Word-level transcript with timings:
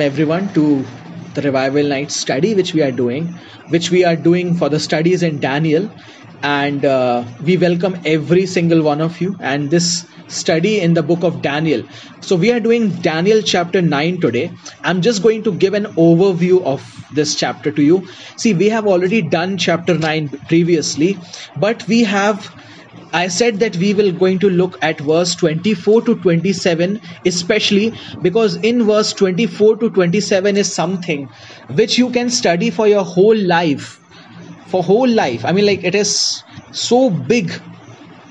everyone 0.00 0.52
to 0.54 0.84
the 1.34 1.42
revival 1.42 1.82
night 1.82 2.10
study 2.10 2.54
which 2.54 2.72
we 2.74 2.82
are 2.82 2.92
doing 2.92 3.38
which 3.68 3.90
we 3.90 4.04
are 4.04 4.16
doing 4.16 4.54
for 4.54 4.68
the 4.68 4.78
studies 4.78 5.22
in 5.22 5.40
daniel. 5.40 5.90
And 6.42 6.84
uh, 6.84 7.24
we 7.40 7.56
welcome 7.56 7.96
every 8.04 8.44
single 8.44 8.82
one 8.82 9.00
of 9.00 9.18
you 9.18 9.34
and 9.40 9.70
this 9.70 10.06
study 10.28 10.78
in 10.78 10.92
the 10.92 11.02
book 11.02 11.24
of 11.24 11.40
daniel. 11.40 11.82
So 12.20 12.36
we 12.36 12.52
are 12.52 12.60
doing 12.60 12.90
daniel 13.00 13.40
chapter 13.42 13.80
9 13.80 14.20
today. 14.20 14.50
I'm 14.82 15.00
just 15.00 15.22
going 15.22 15.42
to 15.44 15.52
give 15.52 15.72
an 15.74 15.86
overview 15.96 16.62
of 16.62 16.84
this 17.14 17.34
chapter 17.34 17.72
to 17.72 17.82
you. 17.82 18.06
See 18.36 18.52
we 18.52 18.68
have 18.68 18.86
already 18.86 19.22
done 19.22 19.56
chapter 19.56 19.96
9 19.96 20.28
previously 20.48 21.16
but 21.56 21.86
we 21.88 22.04
have 22.04 22.50
I 23.14 23.28
said 23.28 23.60
that 23.60 23.76
we 23.76 23.94
will 23.94 24.12
going 24.12 24.38
to 24.40 24.50
look 24.50 24.76
at 24.82 25.00
verse 25.00 25.34
24 25.36 26.02
to 26.02 26.16
27 26.16 27.00
especially 27.24 27.94
because 28.20 28.56
in 28.56 28.84
verse 28.86 29.12
24 29.14 29.76
to 29.78 29.90
27 29.90 30.56
is 30.56 30.74
something 30.74 31.28
which 31.70 31.96
you 31.98 32.10
can 32.10 32.28
study 32.30 32.70
for 32.70 32.86
your 32.88 33.04
whole 33.04 33.36
life 33.36 33.98
for 34.70 34.82
whole 34.82 35.08
life. 35.08 35.44
I 35.44 35.52
mean 35.52 35.66
like 35.66 35.84
it 35.84 35.94
is 35.94 36.42
so 36.72 37.10
big 37.10 37.52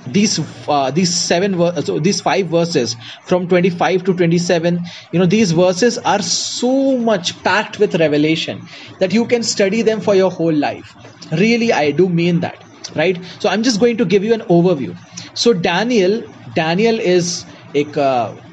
these 0.06 0.40
uh, 0.68 0.92
these 0.92 1.14
seven 1.28 1.56
ver- 1.58 1.82
so 1.82 2.00
these 2.00 2.20
five 2.22 2.48
verses 2.50 2.96
from 3.28 3.48
25 3.48 4.04
to 4.04 4.14
27 4.14 4.80
you 5.12 5.20
know 5.20 5.26
these 5.26 5.52
verses 5.54 5.98
are 6.00 6.22
so 6.22 6.98
much 6.98 7.32
packed 7.44 7.80
with 7.80 7.96
revelation 7.96 8.62
that 9.00 9.14
you 9.14 9.26
can 9.28 9.44
study 9.44 9.82
them 9.82 10.02
for 10.02 10.14
your 10.16 10.30
whole 10.32 10.54
life. 10.54 10.94
Really 11.32 11.72
i 11.72 11.92
do 11.92 12.10
mean 12.10 12.42
that 12.42 12.58
right 12.96 13.24
so 13.40 13.50
i'm 13.50 13.64
just 13.64 13.80
going 13.80 13.98
to 13.98 14.06
give 14.06 14.24
you 14.24 14.34
an 14.34 14.46
overview 14.58 14.96
so 15.34 15.54
daniel 15.54 16.22
daniel 16.62 17.00
is 17.00 17.34
एक 17.76 17.94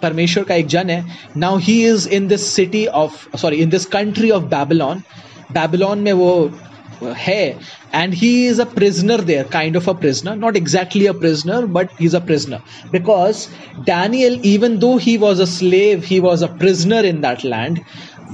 परमेश्वर 0.02 0.44
का 0.48 0.54
एक 0.54 0.66
जन 0.74 0.90
है 0.90 1.04
now 1.36 1.56
he 1.64 1.74
is 1.86 2.08
in 2.18 2.26
this 2.28 2.46
city 2.54 2.84
of 3.00 3.36
sorry 3.38 3.56
in 3.62 3.68
this 3.70 3.84
country 3.94 4.30
of 4.36 4.44
Babylon 4.54 5.02
Babylon 5.52 5.98
में 6.02 6.12
वो 6.12 6.32
है 7.02 7.58
and 7.98 8.14
he 8.14 8.46
is 8.46 8.58
a 8.62 8.66
prisoner 8.66 9.16
there 9.28 9.44
kind 9.52 9.76
of 9.78 9.86
a 9.88 9.94
prisoner 10.02 10.34
not 10.40 10.56
exactly 10.58 11.06
a 11.12 11.14
prisoner 11.22 11.60
but 11.76 11.94
he's 11.98 12.14
a 12.18 12.20
prisoner 12.20 12.58
because 12.92 13.40
daniel 13.86 14.36
even 14.50 14.78
though 14.84 14.96
he 15.06 15.16
was 15.24 15.40
a 15.44 15.46
slave 15.52 16.04
he 16.10 16.20
was 16.26 16.44
a 16.48 16.50
prisoner 16.60 17.00
in 17.12 17.20
that 17.24 17.42
land 17.54 17.80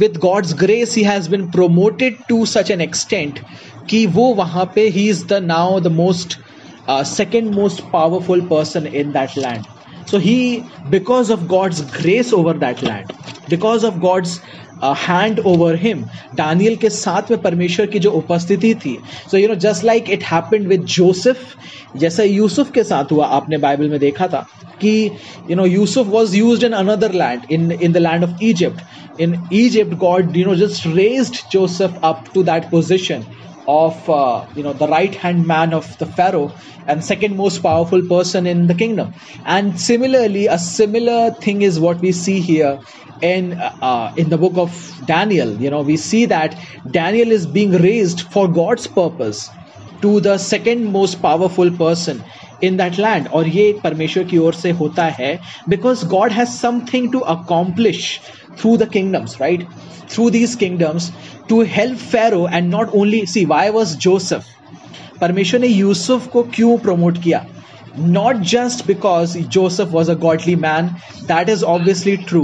with 0.03 0.19
god's 0.27 0.53
grace 0.65 0.97
he 1.01 1.05
has 1.11 1.29
been 1.37 1.47
promoted 1.59 2.19
to 2.33 2.41
such 2.55 2.75
an 2.77 2.85
extent 2.89 3.41
कि 3.91 4.07
वो 4.19 4.33
वहाँ 4.35 4.71
पे 4.75 4.89
he 4.89 5.09
is 5.11 5.25
the 5.27 5.43
now 5.45 5.81
the 5.81 5.93
most 5.93 6.39
second 6.91 7.55
most 7.55 7.83
powerful 7.93 8.41
person 8.51 8.87
in 8.87 9.13
that 9.13 9.39
land 9.39 9.65
so 10.09 10.19
he, 10.19 10.63
because 10.91 11.31
of 11.31 11.49
god's 11.49 11.81
grace 11.95 12.29
over 12.33 12.53
that 12.59 12.83
land, 12.83 13.09
because 13.49 13.85
of 13.85 14.01
god's 14.01 14.39
hand 14.83 15.39
over 15.47 15.77
him 15.83 16.03
Daniel 16.37 16.75
के 16.77 16.89
साथ 16.91 17.31
में 17.31 17.41
परमेश्वर 17.43 17.87
की 17.87 17.99
जो 17.99 18.11
उपस्थिति 18.13 18.75
थी 18.85 18.97
so 19.31 19.37
you 19.39 19.49
know 19.49 19.55
just 19.65 19.85
like 19.85 20.11
it 20.11 20.25
happened 20.25 20.67
with 20.69 20.85
Joseph 20.95 21.97
जैसा 21.97 22.23
यूसुफ 22.23 22.71
के 22.73 22.85
साथ 22.85 23.13
हुआ, 23.13 23.27
आपने 23.27 23.59
बाइबल 23.59 23.89
में 23.91 23.99
देखा 24.01 24.27
था, 24.29 24.47
कि 24.81 25.11
you 25.51 25.57
know 25.57 25.67
Yusuf 25.67 26.07
was 26.07 26.37
used 26.37 26.65
in 26.67 26.73
another 26.73 27.13
land 27.13 27.53
in 27.53 27.71
in 27.73 27.93
the 27.93 27.97
land 27.97 28.25
of 28.25 28.45
Egypt 28.45 29.21
in 29.21 29.41
Egypt 29.53 29.95
God 29.99 30.37
you 30.37 30.45
know 30.47 30.55
just 30.57 30.87
raised 30.87 31.37
Joseph 31.53 32.01
up 32.05 32.25
to 32.35 32.43
that 32.43 32.71
position 32.71 33.25
of 33.68 34.10
uh, 34.10 34.46
you 34.56 34.64
know 34.64 34.74
the 34.74 34.88
right 34.88 35.16
hand 35.16 35.46
man 35.46 35.74
of 35.74 35.98
the 36.00 36.06
pharaoh 36.06 36.52
and 36.88 37.04
second 37.04 37.38
most 37.38 37.62
powerful 37.62 38.02
person 38.08 38.48
in 38.48 38.68
the 38.68 38.74
kingdom 38.74 39.14
and 39.46 39.80
similarly 39.80 40.48
a 40.48 40.58
similar 40.58 41.32
thing 41.32 41.62
is 41.62 41.80
what 41.80 42.00
we 42.02 42.12
see 42.12 42.40
here 42.40 42.80
in 43.22 43.54
uh, 43.54 44.14
in 44.18 44.30
the 44.30 44.38
book 44.38 44.58
of 44.58 44.76
daniel 45.06 45.56
you 45.62 45.70
know 45.70 45.82
we 45.82 45.98
see 45.98 46.26
that 46.26 46.58
daniel 46.90 47.32
is 47.32 47.46
being 47.46 47.72
raised 47.72 48.22
for 48.22 48.48
god's 48.48 48.88
purpose 48.88 49.50
to 50.02 50.20
the 50.20 50.38
second 50.38 50.86
most 50.92 51.22
powerful 51.22 51.70
person 51.86 52.24
in 52.64 52.76
that 52.78 53.00
land 53.00 53.28
और 53.28 53.48
ये 53.48 53.72
परमेश्वर 53.84 54.24
की 54.24 54.38
ओर 54.38 54.54
से 54.54 54.72
होता 54.82 55.06
है 55.20 55.40
because 55.70 56.04
God 56.08 56.32
has 56.32 56.48
something 56.48 57.12
to 57.12 57.20
accomplish 57.36 58.20
through 58.60 58.76
the 58.78 58.90
kingdoms 58.94 59.38
right 59.42 59.68
through 60.14 60.30
these 60.30 60.56
kingdoms 60.56 61.12
to 61.50 61.62
help 61.70 61.98
Pharaoh 62.12 62.48
and 62.48 62.70
not 62.72 62.96
only 62.96 63.26
see 63.26 63.46
why 63.46 63.70
was 63.70 63.96
Joseph 64.04 64.46
परमेश्वर 65.22 65.60
ने 65.60 65.68
यूसुफ 65.68 66.28
को 66.28 66.44
क्यों 66.56 66.78
प्रमोट 66.78 67.22
किया 67.24 67.46
not 67.98 68.38
just 68.52 68.86
because 68.88 69.38
Joseph 69.48 69.92
was 69.92 70.10
a 70.10 70.14
godly 70.28 70.56
man 70.68 70.88
that 71.28 71.50
is 71.50 71.64
obviously 71.64 72.18
true 72.28 72.44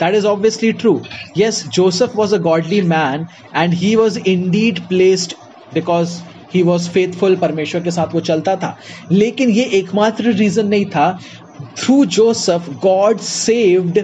that 0.00 0.14
is 0.16 0.24
obviously 0.24 0.68
true 0.72 0.98
yes 1.34 1.56
joseph 1.76 2.12
was 2.14 2.32
a 2.32 2.38
godly 2.38 2.80
man 2.90 3.24
and 3.52 3.74
he 3.74 3.88
was 3.96 4.18
indeed 4.32 4.82
placed 4.90 5.34
because 5.72 6.18
he 6.52 6.62
was 6.62 6.88
faithful 6.88 7.34
परमेश्वर 7.36 7.82
के 7.82 7.90
साथ 7.90 8.14
वो 8.14 8.20
चलता 8.20 8.54
था 8.56 8.76
लेकिन 9.12 9.50
ये 9.50 9.64
एकमात्र 9.78 10.30
reason 10.32 10.66
नहीं 10.66 10.84
था 10.90 11.10
through 11.78 12.04
Joseph 12.16 12.68
God 12.82 13.18
saved 13.20 13.98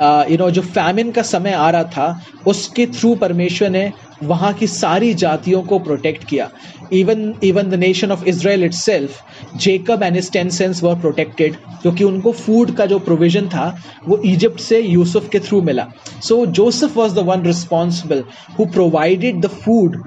you 0.00 0.36
know 0.38 0.50
जो 0.50 0.62
फैमिन 0.62 1.10
का 1.12 1.22
समय 1.22 1.52
आ 1.52 1.70
रहा 1.70 1.84
था, 1.84 2.20
उसके 2.46 2.86
थ्रू 2.88 3.14
परमेश्वर 3.16 3.70
ने 3.70 3.92
वहाँ 4.24 4.52
की 4.54 4.66
सारी 4.66 5.12
जातियों 5.14 5.62
को 5.62 5.78
प्रोटेक्ट 5.78 6.24
किया। 6.24 6.50
Even 6.92 7.34
even 7.44 7.68
the 7.70 7.74
nation 7.74 8.12
of 8.12 8.24
Israel 8.28 8.64
itself 8.74 9.56
Jacob 9.56 10.02
and 10.02 10.20
ten 10.32 10.48
sons 10.50 10.82
were 10.82 10.94
protected 11.00 11.56
क्योंकि 11.82 12.04
उनको 12.04 12.32
फ़ूड 12.32 12.74
का 12.76 12.86
जो 12.86 12.98
प्रोविज़न 12.98 13.48
था, 13.48 13.76
वो 14.08 14.18
इजिप्ट 14.24 14.60
से 14.60 14.80
यूसुफ 14.80 15.28
के 15.28 15.40
थ्रू 15.40 15.60
मिला। 15.62 15.86
So 16.22 16.44
Joseph 16.48 16.96
was 16.96 17.14
the 17.14 17.24
one 17.26 17.44
responsible 17.44 18.24
who 18.58 18.66
provided 18.72 19.40
the 19.40 19.48
food 19.64 20.02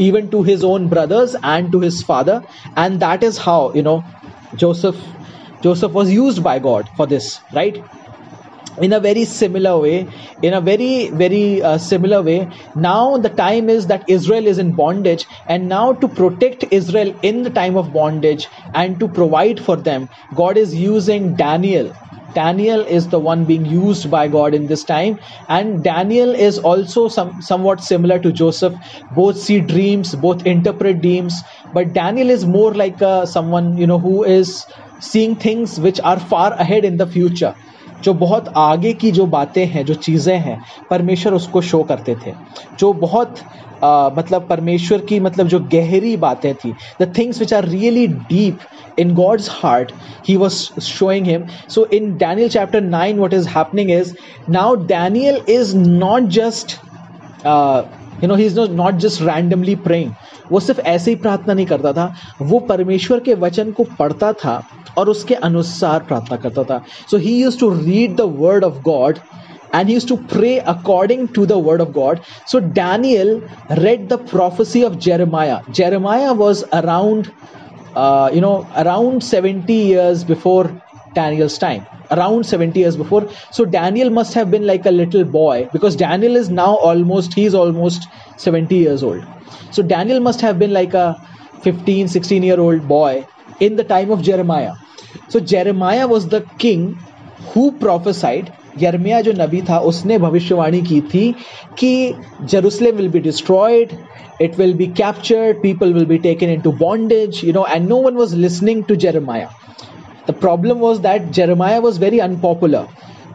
even 0.00 0.26
to 0.32 0.42
his 0.42 0.64
own 0.64 0.88
brothers 0.88 1.34
and 1.36 1.72
to 1.72 1.80
his 1.80 2.04
father 2.04 2.40
and 2.78 2.98
that 3.00 3.24
is 3.24 3.40
how 3.42 3.72
you 3.76 3.82
know 3.82 4.02
Joseph 4.54 5.02
Joseph 5.62 5.90
was 5.90 6.12
used 6.12 6.40
by 6.40 6.60
God 6.60 6.86
for 6.98 7.06
this 7.08 7.34
right 7.54 7.82
in 8.78 8.92
a 8.92 9.00
very 9.00 9.24
similar 9.24 9.78
way 9.80 10.08
in 10.42 10.54
a 10.54 10.60
very 10.60 11.10
very 11.10 11.62
uh, 11.62 11.78
similar 11.78 12.22
way 12.22 12.48
now 12.74 13.16
the 13.18 13.30
time 13.30 13.68
is 13.68 13.86
that 13.86 14.04
israel 14.08 14.46
is 14.46 14.58
in 14.58 14.74
bondage 14.74 15.26
and 15.48 15.68
now 15.68 15.92
to 15.92 16.08
protect 16.08 16.64
israel 16.70 17.12
in 17.22 17.42
the 17.42 17.50
time 17.50 17.76
of 17.76 17.92
bondage 17.92 18.48
and 18.74 18.98
to 19.00 19.08
provide 19.08 19.60
for 19.60 19.76
them 19.76 20.08
god 20.34 20.56
is 20.56 20.74
using 20.74 21.34
daniel 21.36 21.92
Daniel 22.34 22.80
is 22.82 23.08
the 23.08 23.20
one 23.20 23.44
being 23.46 23.64
used 23.64 24.10
by 24.10 24.28
God 24.28 24.54
in 24.54 24.66
this 24.66 24.84
time, 24.84 25.18
and 25.48 25.84
Daniel 25.84 26.34
is 26.34 26.58
also 26.58 27.08
some, 27.08 27.40
somewhat 27.40 27.80
similar 27.80 28.18
to 28.18 28.32
Joseph. 28.32 28.74
Both 29.10 29.38
see 29.38 29.60
dreams, 29.60 30.14
both 30.16 30.44
interpret 30.46 31.00
dreams, 31.00 31.42
but 31.72 31.92
Daniel 31.92 32.30
is 32.30 32.44
more 32.46 32.74
like 32.74 33.00
uh, 33.02 33.26
someone 33.26 33.76
you 33.76 33.86
know 33.86 33.98
who 33.98 34.24
is 34.24 34.66
seeing 35.00 35.36
things 35.36 35.78
which 35.78 36.00
are 36.00 36.18
far 36.18 36.52
ahead 36.54 36.84
in 36.84 36.96
the 36.96 37.06
future 37.06 37.54
जो 38.04 38.14
बहुत 38.14 38.52
आगे 38.56 38.92
की 38.92 39.10
जो 39.12 39.26
बातें 39.26 39.64
हैं 39.66 39.84
जो 39.86 39.94
चीज़ें 39.96 40.36
हैं 40.38 40.60
परमेश्वर 40.90 41.34
उसको 41.34 41.60
शो 41.62 41.82
करते 41.82 42.14
थे। 42.16 42.32
जो 42.78 42.92
बहुत 42.92 43.34
आ, 43.84 44.10
मतलब 44.10 44.46
परमेश्वर 44.48 45.00
की 45.00 45.18
मतलब 45.20 45.46
जो 45.48 45.58
गहरी 45.72 46.16
बातें 46.16 46.54
थी 46.54 46.72
the 47.00 47.12
things 47.18 47.38
which 47.40 47.54
are 47.54 47.64
really 47.68 48.06
deep 48.06 48.58
in 48.98 49.14
God's 49.14 49.48
heart 49.52 49.92
he 50.28 50.36
was 50.36 50.80
showing 50.80 51.26
him 51.26 51.44
so 51.68 51.84
in 51.92 52.16
Daniel 52.16 52.48
chapter 52.48 52.80
nine 52.80 53.18
what 53.18 53.34
is 53.34 53.48
happening 53.48 53.90
is 53.90 54.14
now 54.50 54.74
Daniel 54.86 55.40
is 55.48 55.76
not 55.76 56.28
just 56.30 56.76
you 58.22 58.28
know 58.28 58.34
he 58.34 58.46
is 58.46 58.60
not 58.60 58.94
just 58.94 59.22
randomly 59.22 59.74
praying 59.88 60.12
वो 60.52 60.60
सिर्फ़ 60.60 60.80
ऐसे 60.80 61.10
ही 61.10 61.16
प्रार्थना 61.16 61.54
नहीं 61.54 61.66
करता 61.66 61.92
था। 61.92 62.14
वो 62.42 62.58
परमेश्वर 62.60 63.20
के 63.20 63.34
वचन 63.34 63.70
को 63.70 63.84
पढ़ता 63.98 64.32
था। 64.32 64.62
और 64.98 65.08
उसके 65.08 65.34
अनुसार 65.48 66.02
प्रार्थना 66.08 66.36
करता 66.44 66.64
था 66.64 66.82
so 67.10 67.16
he 67.26 67.36
used 67.42 67.58
to 67.60 67.70
read 67.74 68.16
the 68.16 68.30
word 68.40 68.64
of 68.64 68.82
God 68.90 69.18
and 69.74 69.88
he 69.88 69.94
used 69.94 70.08
to 70.08 70.16
pray 70.32 70.58
according 70.72 71.26
to 71.36 71.44
the 71.52 71.58
word 71.58 71.80
of 71.80 71.92
God. 71.92 72.24
So 72.46 72.60
Daniel 72.60 73.30
read 73.86 74.08
the 74.08 74.18
prophecy 74.18 74.82
of 74.88 74.98
Jeremiah. 75.06 75.62
Jeremiah 75.78 76.32
was 76.32 76.62
around, 76.72 77.32
uh, 77.96 78.30
you 78.32 78.40
know, 78.40 78.68
around 78.76 79.24
70 79.24 79.72
years 79.72 80.22
before 80.22 80.70
Daniel's 81.14 81.58
time. 81.58 81.84
Around 82.12 82.46
70 82.46 82.78
years 82.78 82.96
before. 82.96 83.28
So 83.50 83.64
Daniel 83.64 84.10
must 84.10 84.34
have 84.34 84.50
been 84.50 84.64
like 84.64 84.86
a 84.86 84.92
little 84.92 85.24
boy 85.24 85.68
because 85.72 85.96
Daniel 85.96 86.36
is 86.36 86.50
now 86.50 86.76
almost, 86.76 87.34
he's 87.34 87.54
almost 87.54 88.08
70 88.36 88.76
years 88.76 89.02
old. 89.02 89.26
So 89.72 89.82
Daniel 89.82 90.20
must 90.20 90.40
have 90.40 90.58
been 90.58 90.72
like 90.72 90.94
a 90.94 91.20
15, 91.62 92.08
16 92.08 92.42
year 92.44 92.60
old 92.60 92.86
boy 92.86 93.26
in 93.58 93.74
the 93.74 93.82
time 93.82 94.12
of 94.12 94.22
Jeremiah. 94.22 94.74
So 95.32 95.40
Jeremiah 95.52 96.04
was 96.06 96.28
the 96.28 96.42
king 96.60 96.92
who 97.54 97.70
prophesied 97.80 98.48
Yarmiya 98.78 99.20
जो 99.20 99.32
नबी 99.32 99.60
था, 99.62 99.78
उसने 99.78 100.18
भविष्यवाणी 100.18 100.80
की 100.82 101.00
थी 101.00 101.34
कि 101.78 102.14
Jerusalem 102.42 102.96
will 102.96 103.08
be 103.08 103.20
destroyed 103.20 103.92
it 104.42 104.58
will 104.58 104.74
be 104.74 104.86
captured 105.00 105.60
people 105.62 105.92
will 105.94 106.06
be 106.06 106.18
taken 106.18 106.50
into 106.60 106.72
bondage 106.80 107.40
you 107.44 107.52
know 107.52 107.66
and 107.66 107.88
no 107.88 108.00
one 108.02 108.14
was 108.16 108.34
listening 108.36 108.82
to 108.84 108.94
Jeremiah 109.04 109.50
the 110.28 110.34
problem 110.40 110.78
was 110.78 111.00
that 111.02 111.30
Jeremiah 111.32 111.78
was 111.80 112.00
very 112.00 112.18
unpopular 112.18 112.86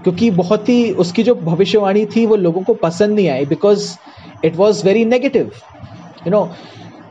क्योंकि 0.03 0.29
बहुत 0.31 0.69
ही 0.69 0.91
उसकी 0.93 1.23
जो 1.23 1.33
भविष्यवाणी 1.35 2.05
थी, 2.05 2.25
वो 2.25 2.35
लोगों 2.35 2.61
को 2.63 2.73
पसंद 2.73 3.15
नहीं 3.15 3.29
आई 3.29 3.45
because 3.45 3.89
it 4.45 4.55
was 4.55 4.85
very 4.85 5.05
negative 5.05 5.51
you 6.27 6.31
know 6.31 6.43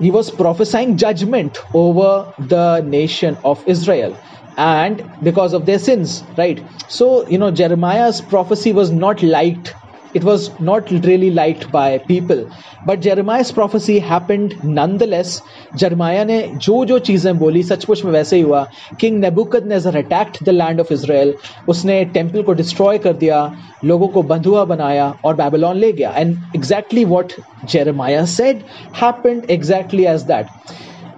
he 0.03 0.11
was 0.11 0.31
prophesying 0.37 0.97
judgement 0.97 1.59
over 1.76 2.44
the 2.44 2.85
nation 2.87 3.37
of 3.44 3.69
Israel 3.71 4.12
and 4.57 5.04
because 5.24 5.54
of 5.54 5.65
their 5.65 5.80
sins 5.80 6.24
right 6.38 6.62
so 6.88 7.27
you 7.27 7.38
know 7.38 7.51
jeremiah's 7.51 8.21
prophecy 8.24 8.74
was 8.74 8.92
not 8.92 9.24
liked 9.24 9.74
it 10.13 10.24
was 10.24 10.60
not 10.60 10.92
really 10.92 11.31
liked 11.31 11.71
by 11.71 11.98
people 11.98 12.48
but 12.86 13.00
jeremiah's 13.00 13.51
prophecy 13.51 13.98
happened 14.00 14.54
nonetheless 14.63 15.42
jeremiah 15.75 16.25
ने 16.25 16.38
जो 16.57 16.83
जो 16.86 17.00
चीज़ें 17.00 17.38
बोली 17.39 17.63
सचमुच 17.63 18.04
में 18.06 18.12
वैसे 18.12 18.36
ही 18.36 18.42
हुआ 18.42 18.63
king 19.00 19.19
Nebuchadnezzar 19.19 19.98
attacked 19.98 20.44
the 20.45 20.50
land 20.50 20.80
of 20.80 20.92
Israel 20.92 21.33
उसने 21.69 22.04
टेम्पल 22.13 22.44
को 22.44 22.54
डिस्ट्रॉय 22.62 22.98
कर 23.07 23.13
दिया 23.24 23.42
लोगों 23.86 24.07
को 24.07 24.24
बंधुआ 24.33 24.65
बनाया 24.65 25.13
और 25.25 25.36
बैबलॉन 25.36 25.77
ले 25.77 25.92
गया 25.92 26.12
and 26.18 26.38
exactly 26.56 27.06
what 27.15 27.33
Jeremiah 27.69 28.25
said 28.38 28.63
happened 29.01 29.50
exactly 29.51 30.06
as 30.06 30.21
that 30.31 30.48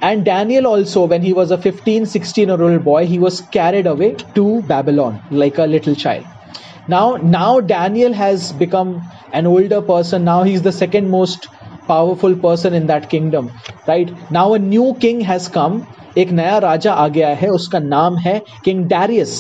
And 0.02 0.24
Daniel 0.26 0.68
also, 0.68 1.06
when 1.06 1.22
he 1.22 1.34
was 1.34 1.52
a 1.52 1.58
15, 1.58 2.06
16 2.06 2.48
year 2.50 2.62
old 2.62 2.84
boy, 2.84 3.06
he 3.06 3.20
was 3.20 3.42
carried 3.42 3.88
away 3.88 4.16
to 4.36 4.62
Babylon 4.64 5.22
like 5.32 5.58
a 5.58 5.66
little 5.66 5.96
child. 5.96 6.26
now 6.88 7.18
now 7.30 7.60
daniel 7.70 8.14
has 8.14 8.52
become 8.54 8.90
an 9.34 9.48
older 9.48 9.82
person 9.82 10.24
now 10.24 10.44
he's 10.44 10.62
the 10.62 10.72
second 10.72 11.10
most 11.10 11.48
powerful 11.88 12.36
person 12.44 12.76
in 12.80 12.86
that 12.92 13.10
kingdom 13.10 13.48
right 13.88 14.12
now 14.32 14.44
a 14.54 14.60
new 14.60 14.94
king 15.06 15.22
has 15.22 15.48
come 15.56 15.80
एक 16.18 16.30
नया 16.32 16.58
राजा 16.66 16.94
आ 16.94 17.08
गया 17.16 17.30
है 17.36 17.48
उसका 17.50 17.80
नाम 17.80 18.18
है 18.28 18.42
king 18.66 18.86
Darius 18.90 19.34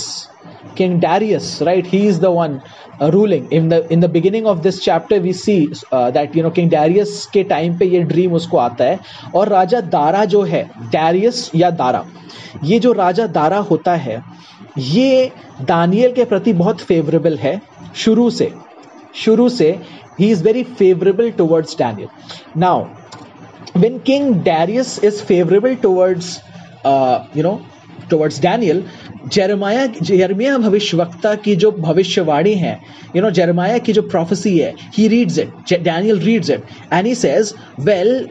king 0.76 0.98
Darius 1.00 1.58
right 1.62 1.86
he 1.86 1.98
is 2.08 2.20
the 2.20 2.26
one 2.36 2.58
ruling 3.02 3.52
in 3.52 3.68
the 3.68 3.86
in 3.92 4.00
the 4.00 4.10
beginning 4.10 4.46
of 4.46 4.58
this 4.58 4.82
chapter 4.84 5.20
we 5.20 5.32
see 5.32 5.56
that 5.94 6.36
you 6.36 6.42
know 6.42 6.50
king 6.50 6.70
Darius 6.70 7.24
के 7.32 7.42
टाइम 7.52 7.78
पे 7.78 7.86
ये 7.86 8.02
ड्रीम 8.12 8.32
उसको 8.34 8.58
आता 8.58 8.84
है। 8.84 8.98
और 9.34 9.48
राजा 9.48 9.80
दारा 9.96 10.24
जो 10.24 10.42
है 10.42 10.62
डैरियस 10.92 11.50
या 11.54 11.70
दारा 11.82 12.04
ये 12.64 12.78
जो 12.78 12.92
राजा 12.92 13.26
दारा 13.38 13.58
होता 13.70 13.94
है 13.96 14.22
ये 14.78 15.30
दानियल 15.62 16.12
के 16.12 16.24
प्रति 16.24 16.52
बहुत 16.52 16.80
फेवरेबल 16.80 17.36
है 17.38 17.60
शुरू 17.96 18.30
से। 18.30 18.52
शुरू 19.24 19.48
से 19.48 19.70
he 20.20 20.30
is 20.30 20.44
very 20.44 20.62
favourable 20.78 21.30
towards 21.30 21.78
Daniel 21.78 22.08
now 22.60 22.86
when 23.76 23.98
king 24.06 24.24
darius 24.46 24.88
is 25.08 25.18
favorable 25.26 25.74
towards 25.82 26.28
uh, 26.90 27.24
you 27.34 27.42
know 27.46 27.52
towards 28.12 28.38
daniel 28.46 28.80
Jeremiah 29.28 29.86
Jeremiah 29.86 30.56
भविष्यवक्ता 30.58 31.34
की 31.34 31.56
जो 31.56 31.70
भविष्यवाणी 31.70 32.54
है 32.54 32.80
यू 33.16 33.22
नो 33.22 33.30
जेरमाया 33.30 33.78
की 33.78 33.92
जो 33.92 34.02
प्रोफेसी 34.02 34.58
है 34.58 34.74
he 34.94 35.08
reads 35.08 35.38
it 35.38 35.82
Daniel 35.82 36.18
reads 36.20 36.50
it 36.50 36.64
and 36.92 37.06
he 37.06 37.14
says 37.14 37.54
well 37.80 38.28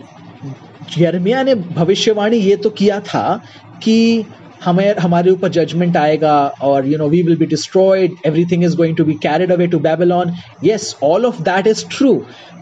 Jeremiah 0.98 1.44
ने 1.44 1.56
भविष्यवाणी 1.56 2.38
ये 2.38 2.56
तो 2.56 2.70
किया 2.70 3.00
था 3.00 3.42
कि 3.84 4.26
हमें, 4.64 4.96
हमारे 4.96 5.32
ऊपर 5.32 5.50
जजमेंट 5.50 5.98
आएगा 5.98 6.36
और 6.62 6.88
you 6.88 6.98
know 6.98 7.08
we 7.10 7.22
will 7.22 7.38
be 7.38 7.46
destroyed 7.46 8.16
everything 8.26 8.64
is 8.64 8.76
going 8.78 8.96
to 8.98 9.06
be 9.06 9.14
carried 9.14 9.52
away 9.52 9.68
to 9.68 9.80
Babylon 9.80 10.34
yes 10.64 10.96
all 11.04 11.26
of 11.26 11.42
that 11.42 11.68
is 11.68 11.86
true 11.92 12.14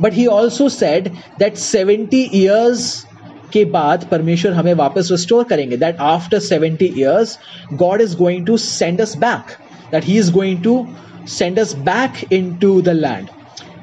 but 0.01 0.13
he 0.13 0.25
also 0.25 0.69
said 0.69 1.07
that 1.39 1.55
seventy 1.55 2.29
years 2.33 3.06
के 3.53 3.65
बाद 3.71 4.07
परमेश्वर 4.11 4.53
हमें 4.53 4.73
वापस 4.75 5.09
रिस्टोर 5.11 5.43
करेंगे 5.43 5.77
that 5.77 5.99
after 6.05 6.39
seventy 6.39 6.93
years 6.97 7.37
God 7.73 8.01
is 8.01 8.15
going 8.17 8.45
to 8.45 8.57
send 8.59 9.01
us 9.01 9.17
back 9.17 9.57
that 9.91 10.05
he 10.05 10.17
is 10.19 10.31
going 10.31 10.63
to 10.63 10.85
send 11.29 11.75
back 11.85 12.33
into 12.55 12.81
the 12.81 12.89
land 12.89 13.27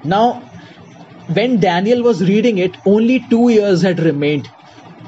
now 0.07 0.33
when 1.29 1.59
Daniel 1.59 2.03
was 2.03 2.19
reading 2.23 2.59
it, 2.59 2.75
only 2.85 3.19
two 3.21 3.49
years 3.51 3.83
had 3.83 4.01
remained. 4.01 4.51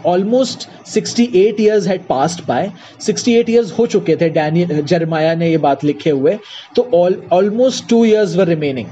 Almost 0.06 0.67
68 0.88 1.61
years 1.61 1.87
had 1.88 2.03
passed 2.08 2.44
by 2.47 2.70
68 3.03 3.49
years 3.50 3.73
हो 3.79 3.87
चुके 3.87 4.17
थे 4.17 4.29
Daniel 4.31 4.82
जरमाया 4.82 5.35
ने 5.35 5.49
ये 5.50 5.58
बात 5.58 5.85
लिखे 5.85 6.11
हुए 6.11 6.37
तो 6.76 6.82
almost 7.32 7.88
two 7.88 8.05
years 8.05 8.37
were 8.37 8.47
remaining 8.49 8.88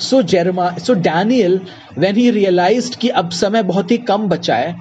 so 0.00 0.22
Jeremiah 0.22 0.70
so 0.78 0.94
Daniel 0.94 1.60
when 1.98 2.16
he 2.16 2.30
realise 2.30 2.96
कि 2.96 3.08
अब 3.08 3.30
समय 3.30 3.62
बहुत 3.62 3.90
ही 3.90 3.98
कम 4.08 4.28
बचा 4.28 4.56
है 4.56 4.74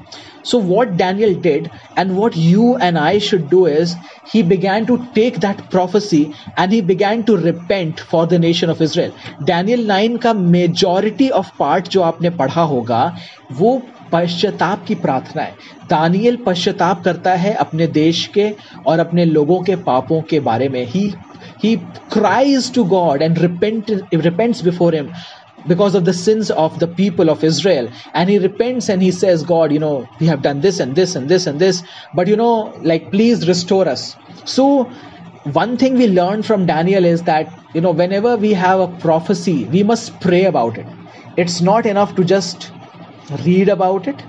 so 0.45 0.59
what 0.59 0.87
Daniel 0.97 1.35
did 1.41 1.67
and 1.99 2.11
what 2.11 2.33
you 2.37 2.77
and 2.81 2.97
I 2.97 3.19
should 3.19 3.49
do 3.49 3.67
is 3.67 3.95
he 4.33 4.43
began 4.43 4.85
to 4.85 4.95
take 5.15 5.37
that 5.39 5.61
prophecy 5.71 6.21
and 6.59 6.73
he 6.73 6.81
began 6.81 7.21
to 7.21 7.35
repent 7.35 7.99
for 8.01 8.27
the 8.27 8.33
nation 8.33 8.69
of 8.69 8.83
Israel 8.83 9.11
Daniel 9.43 9.85
nine 9.87 10.17
का 10.17 10.33
majority 10.33 11.29
of 11.29 11.51
part 11.59 11.87
जो 11.87 12.01
आपने 12.01 12.29
पढ़ा 12.29 12.61
होगा, 12.61 13.17
वो 13.51 13.81
पश्चाताप 14.11 14.85
की 14.87 14.95
प्रार्थना 14.95 15.41
है। 15.41 15.53
दानियल 15.89 16.35
पश्चाताप 16.45 17.03
करता 17.03 17.33
है 17.35 17.53
अपने 17.53 17.87
देश 17.87 18.25
के 18.27 18.49
और 18.87 18.99
अपने 18.99 19.25
लोगों 19.25 19.59
के 19.61 19.75
पापों 19.75 20.21
के 20.21 20.39
बारे 20.39 20.69
में। 20.69 20.85
ही 20.85 21.11
he 21.57 21.91
cries 22.11 22.71
to 22.71 22.85
God 22.85 23.21
and 23.21 23.39
repent, 23.39 23.91
repents 24.11 24.61
before 24.61 24.91
him 24.91 25.11
because 25.65 25.95
of 25.95 26.05
the 26.05 26.13
sins 26.13 26.51
of 26.51 26.79
the 26.79 26.87
people 26.87 27.29
of 27.29 27.43
Israel. 27.43 27.89
And 28.13 28.29
he 28.29 28.37
repents 28.39 28.89
and 28.89 29.01
he 29.01 29.11
says, 29.11 29.43
God, 29.43 29.71
you 29.71 29.79
know, 29.79 30.09
we 30.19 30.27
have 30.27 30.41
done 30.41 30.61
this 30.61 30.79
and 30.79 30.95
this 30.95 31.15
and 31.15 31.29
this 31.29 31.47
and 31.47 31.59
this, 31.59 31.83
but 32.13 32.27
you 32.27 32.35
know, 32.35 32.77
like, 32.81 33.11
please 33.11 33.47
restore 33.47 33.87
us. 33.87 34.15
So, 34.45 34.91
one 35.43 35.77
thing 35.77 35.95
we 35.95 36.07
learn 36.07 36.43
from 36.43 36.65
Daniel 36.65 37.05
is 37.05 37.23
that, 37.23 37.47
you 37.73 37.81
know, 37.81 37.91
whenever 37.91 38.37
we 38.37 38.53
have 38.53 38.79
a 38.79 38.87
prophecy, 38.97 39.67
we 39.71 39.83
must 39.83 40.19
pray 40.19 40.45
about 40.45 40.77
it. 40.77 40.87
It's 41.37 41.61
not 41.61 41.85
enough 41.85 42.15
to 42.15 42.23
just 42.23 42.73
read 43.45 43.69
about 43.69 44.07
it 44.07 44.25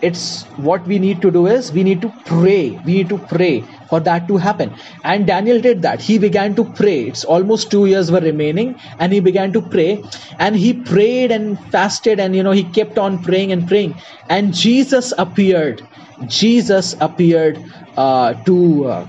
it's 0.00 0.46
what 0.56 0.86
we 0.86 0.98
need 0.98 1.20
to 1.22 1.30
do 1.30 1.46
is 1.46 1.72
we 1.72 1.82
need 1.82 2.00
to 2.02 2.10
pray 2.24 2.80
we 2.84 2.94
need 2.94 3.08
to 3.08 3.18
pray 3.18 3.68
for 3.88 4.00
that 4.00 4.28
to 4.28 4.36
happen. 4.36 4.74
And 5.04 5.26
daniel 5.26 5.60
did 5.60 5.82
that. 5.82 6.00
He 6.00 6.18
began 6.18 6.54
to 6.56 6.64
pray. 6.64 7.00
It's 7.02 7.24
almost 7.24 7.70
2 7.70 7.86
years 7.86 8.10
were 8.10 8.20
remaining 8.20 8.78
and 8.98 9.12
he 9.12 9.20
began 9.20 9.52
to 9.52 9.62
pray. 9.62 10.02
And 10.38 10.56
he 10.56 10.72
prayed 10.74 11.30
and 11.30 11.58
fasted 11.76 12.20
and 12.20 12.36
you 12.36 12.42
know 12.42 12.52
he 12.52 12.64
kept 12.64 12.98
on 12.98 13.22
praying 13.22 13.52
and 13.52 13.66
praying. 13.66 13.94
And 14.28 14.54
jesus 14.54 15.12
appeared. 15.18 15.86
Jesus 16.26 16.96
appeared 17.00 17.62
uh, 17.96 18.34
to 18.44 18.84
uh, 18.86 19.08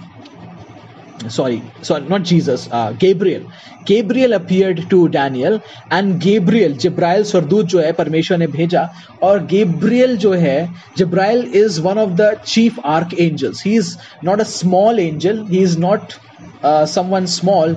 sorry 1.28 1.58
sorry 1.88 2.06
not 2.12 2.22
jesus 2.30 2.68
uh, 2.70 2.92
gabriel 2.92 3.44
gabriel 3.90 4.32
appeared 4.38 4.80
to 4.90 4.98
daniel 5.16 5.58
and 5.96 6.20
gabriel 6.24 6.72
जिब्राइल 6.84 7.22
स्वरदूत 7.30 7.66
जो 7.74 7.80
है 7.80 7.92
परमेश्वर 8.00 8.38
ने 8.38 8.46
भेजा 8.56 8.82
और 9.28 9.46
gabriel 9.52 10.16
जो 10.24 10.32
है 10.44 10.56
जिब्राइल 10.98 11.44
is 11.62 11.80
one 11.86 11.98
of 12.04 12.16
the 12.20 12.28
chief 12.54 12.78
archangels 12.96 13.62
he 13.68 13.74
is 13.82 13.96
not 14.30 14.40
a 14.40 14.48
small 14.52 15.00
angel 15.06 15.44
he 15.54 15.62
is 15.68 15.78
not 15.86 16.18
uh, 16.62 16.84
someone 16.96 17.28
small 17.36 17.76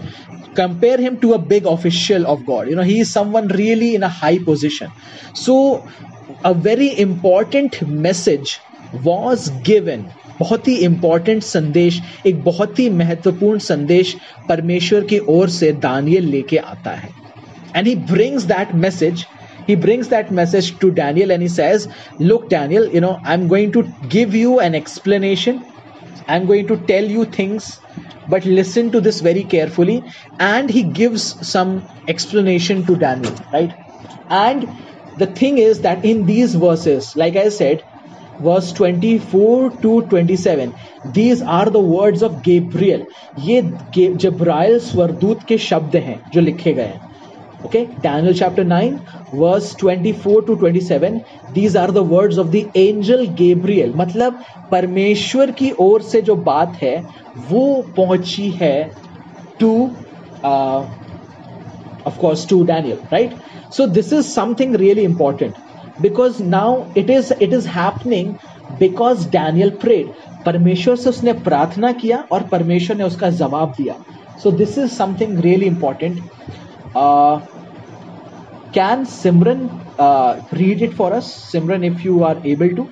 compare 0.55 0.97
him 0.97 1.19
to 1.21 1.33
a 1.33 1.39
big 1.53 1.67
official 1.75 2.27
of 2.35 2.45
god 2.45 2.67
you 2.69 2.75
know 2.75 2.87
he 2.91 2.99
is 3.05 3.13
someone 3.13 3.47
really 3.63 3.93
in 3.95 4.03
a 4.03 4.13
high 4.21 4.37
position 4.51 4.91
so 5.45 5.57
a 6.43 6.53
very 6.53 6.89
important 6.99 7.81
message 8.07 8.59
was 8.91 9.49
given 9.73 10.07
बहुत 10.42 10.68
ही 10.68 10.76
important 10.84 11.42
संदेश 11.42 12.00
एक 12.26 12.42
बहुत 12.44 12.78
ही 12.78 12.88
महत्वपूर्ण 13.02 13.58
संदेश 13.72 14.16
परमेश्वर 14.48 15.04
की 15.12 15.18
ओर 15.36 15.48
से 15.58 15.72
दानियल 15.86 16.28
लेके 16.36 16.56
आता 16.72 16.90
है 17.02 17.10
and 17.76 17.86
he 17.86 17.94
brings 18.12 18.42
that 18.54 18.74
message 18.86 19.24
he 19.66 19.74
brings 19.74 20.08
that 20.08 20.30
message 20.30 20.78
to 20.80 20.90
Daniel 20.90 21.30
and 21.30 21.42
he 21.42 21.48
says, 21.48 21.88
Look, 22.18 22.48
Daniel, 22.48 22.88
you 22.88 23.00
know, 23.00 23.18
I'm 23.24 23.48
going 23.48 23.72
to 23.72 23.84
give 24.08 24.34
you 24.34 24.60
an 24.60 24.74
explanation. 24.74 25.60
I'm 26.26 26.46
going 26.46 26.66
to 26.68 26.76
tell 26.76 27.04
you 27.04 27.24
things, 27.24 27.78
but 28.28 28.44
listen 28.44 28.90
to 28.92 29.00
this 29.00 29.20
very 29.20 29.44
carefully. 29.44 30.02
And 30.38 30.70
he 30.70 30.82
gives 30.82 31.48
some 31.48 31.88
explanation 32.08 32.84
to 32.86 32.96
Daniel, 32.96 33.34
right? 33.52 33.72
And 34.30 34.68
the 35.16 35.26
thing 35.26 35.58
is 35.58 35.80
that 35.82 36.04
in 36.04 36.26
these 36.26 36.54
verses, 36.54 37.14
like 37.16 37.36
I 37.36 37.48
said, 37.50 37.84
verse 38.42 38.72
24 38.80 39.80
to 39.82 40.00
27 40.12 40.68
these 41.14 41.42
are 41.60 41.70
the 41.70 41.76
words 41.86 42.22
of 42.22 42.40
Gabriel 42.44 43.04
ये 43.46 43.62
जब्राइल 43.98 44.78
स्वरदूत 44.90 45.42
के 45.48 45.58
शब्द 45.68 45.96
हैं 46.06 46.20
जो 46.34 46.40
लिखे 46.40 46.72
गए 46.72 46.82
हैं। 46.82 47.10
Okay 47.64 47.84
Daniel 48.02 48.34
chapter 48.38 48.64
9 48.64 49.34
verse 49.34 49.74
24 49.82 50.46
to 50.46 50.56
27 50.62 51.20
these 51.54 51.76
are 51.76 51.90
the 51.90 51.98
words 52.12 52.38
of 52.38 52.46
the 52.46 52.64
angel 52.76 53.26
Gabriel 53.40 53.92
मतलब 53.96 54.42
परमेश्वर 54.70 55.50
की 55.60 55.70
ओर 55.80 56.02
से 56.02 56.22
जो 56.22 56.34
बात 56.48 56.78
है, 56.82 56.96
वो 57.50 57.84
पहुँची 57.96 58.48
है 58.60 58.90
to 59.60 59.74
of 62.06 62.18
course 62.20 62.48
to 62.48 62.62
Daniel 62.64 62.98
right 63.12 63.34
so 63.76 63.86
this 63.86 64.12
is 64.12 64.26
something 64.28 64.74
really 64.76 65.02
important 65.02 65.54
because 66.00 66.42
now 66.42 66.82
it 66.96 67.10
is 67.10 67.32
it 67.32 67.52
is 67.52 67.68
happening 67.68 68.34
because 68.78 69.28
Daniel 69.30 69.70
prayed 69.80 70.12
परमेश्वर 70.46 70.96
से 70.96 71.08
उसने 71.10 71.32
प्रार्थना 71.48 71.92
किया 72.02 72.26
और 72.32 72.48
परमेश्वर 72.52 72.96
ने 72.96 73.04
उसका 73.04 73.30
जवाब 73.42 73.74
दिया 73.76 73.94
So 74.38 74.50
this 74.50 74.76
is 74.76 74.90
something 74.90 75.40
really 75.40 75.66
important. 75.68 76.20
Uh, 76.96 77.46
can 78.72 79.04
Simran 79.04 79.70
uh, 79.98 80.42
read 80.52 80.82
it 80.82 80.94
for 80.94 81.12
us? 81.12 81.52
Simran, 81.52 81.86
if 81.86 82.04
you 82.04 82.24
are 82.24 82.40
able 82.44 82.70
to. 82.70 82.90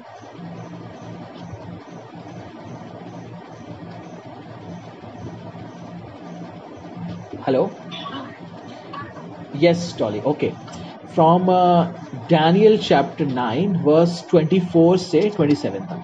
Hello? 7.42 7.72
Yes, 9.54 9.92
Dolly. 9.94 10.20
Okay. 10.20 10.54
From 11.10 11.48
uh, 11.48 11.92
Daniel 12.28 12.78
chapter 12.78 13.24
9, 13.26 13.82
verse 13.84 14.22
24 14.24 14.96
से 15.04 15.20
27 15.30 15.80
तक. 15.82 16.02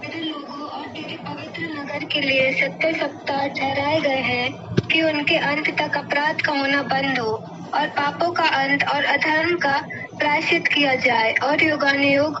मेरे 0.00 0.20
लोगों 0.20 0.66
और 0.68 0.86
तेरे 0.88 1.16
पवित्र 1.24 1.68
नगर 1.70 2.04
के 2.12 2.20
लिए 2.20 2.52
सत्तर 2.60 2.98
सप्ताह 2.98 3.46
ठहराए 3.50 4.00
गए 4.00 4.20
हैं 4.24 4.76
कि 4.86 5.02
उनके 5.02 5.36
अंत 5.46 5.70
तक 5.78 5.96
अपराध 5.96 6.40
का 6.42 6.58
होना 6.58 6.82
बंद 6.92 7.18
हो 7.18 7.32
और 7.72 7.88
पापों 7.96 8.30
का 8.32 8.48
अंत 8.58 8.84
और 8.94 9.04
अधर्म 9.14 9.56
का 9.64 9.76
प्रायश्चित 10.18 10.68
किया 10.68 10.94
जाए 11.00 11.32
और 11.42 11.64
युगानुयुग 11.64 12.40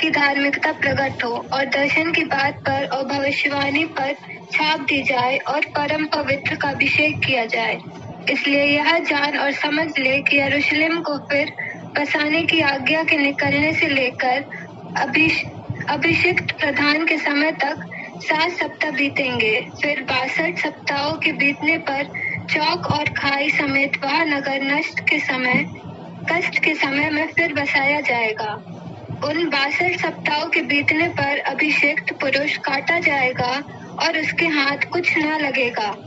की 0.00 0.10
धार्मिकता 0.12 0.72
प्रकट 0.80 1.24
हो 1.24 1.30
और 1.52 1.64
दर्शन 1.74 2.12
की 2.12 2.24
बात 2.30 2.62
पर 2.66 2.86
और 2.88 3.04
भविष्यवाणी 3.08 3.84
पर 3.98 4.14
छाप 4.52 4.80
दी 4.88 5.02
जाए 5.04 5.36
और 5.48 5.66
परम 5.76 6.06
पवित्र 6.14 6.56
का 6.56 6.70
अभिषेक 6.70 7.18
किया 7.26 7.44
जाए 7.54 7.78
इसलिए 8.30 8.64
यह 8.64 8.98
जान 8.98 9.38
और 9.38 9.52
समझ 9.52 9.98
ले 9.98 10.18
कि 10.20 10.38
यरूशलेम 10.40 11.00
को 11.00 11.16
फिर 11.18 11.52
बसाने 11.98 12.42
की 12.42 12.60
आज्ञा 12.60 13.02
के 13.04 13.16
निकलने 13.16 13.72
से 13.72 13.86
लेकर 13.86 14.44
अभिष, 14.96 15.42
अभिषिक्त 15.88 16.52
प्रधान 16.52 17.06
के 17.06 17.18
समय 17.18 17.52
तक 17.52 17.84
सात 18.16 18.50
सप्ताह 18.50 18.90
बीतेंगे। 18.90 19.60
फिर 19.82 20.02
बासठ 20.02 20.58
सप्ताहों 20.58 21.12
के 21.12 21.32
बीतने 21.32 21.78
पर 21.78 22.04
चौक 22.50 22.86
और 22.86 23.04
खाई 23.04 23.50
समेत 23.50 24.04
वह 24.04 24.24
नगर 24.24 24.62
नष्ट 24.62 25.00
के 25.00 25.18
समय, 25.18 25.64
कष्ट 26.32 26.58
के 26.64 26.74
समय 26.74 27.10
में 27.10 27.26
फिर 27.26 27.52
बसाया 27.52 28.00
जाएगा। 28.00 28.52
उन 29.24 29.48
बासठ 29.48 30.00
सप्ताहों 30.00 30.48
के 30.48 30.60
बीतने 30.62 31.08
पर 31.08 31.38
अभिषेक्त 31.38 32.12
पुरुष 32.12 32.56
काटा 32.56 32.98
जाएगा 32.98 33.52
और 34.02 34.18
उसके 34.18 34.46
हाथ 34.46 34.90
कुछ 34.92 35.18
न 35.18 35.38
लगेगा। 35.40 36.05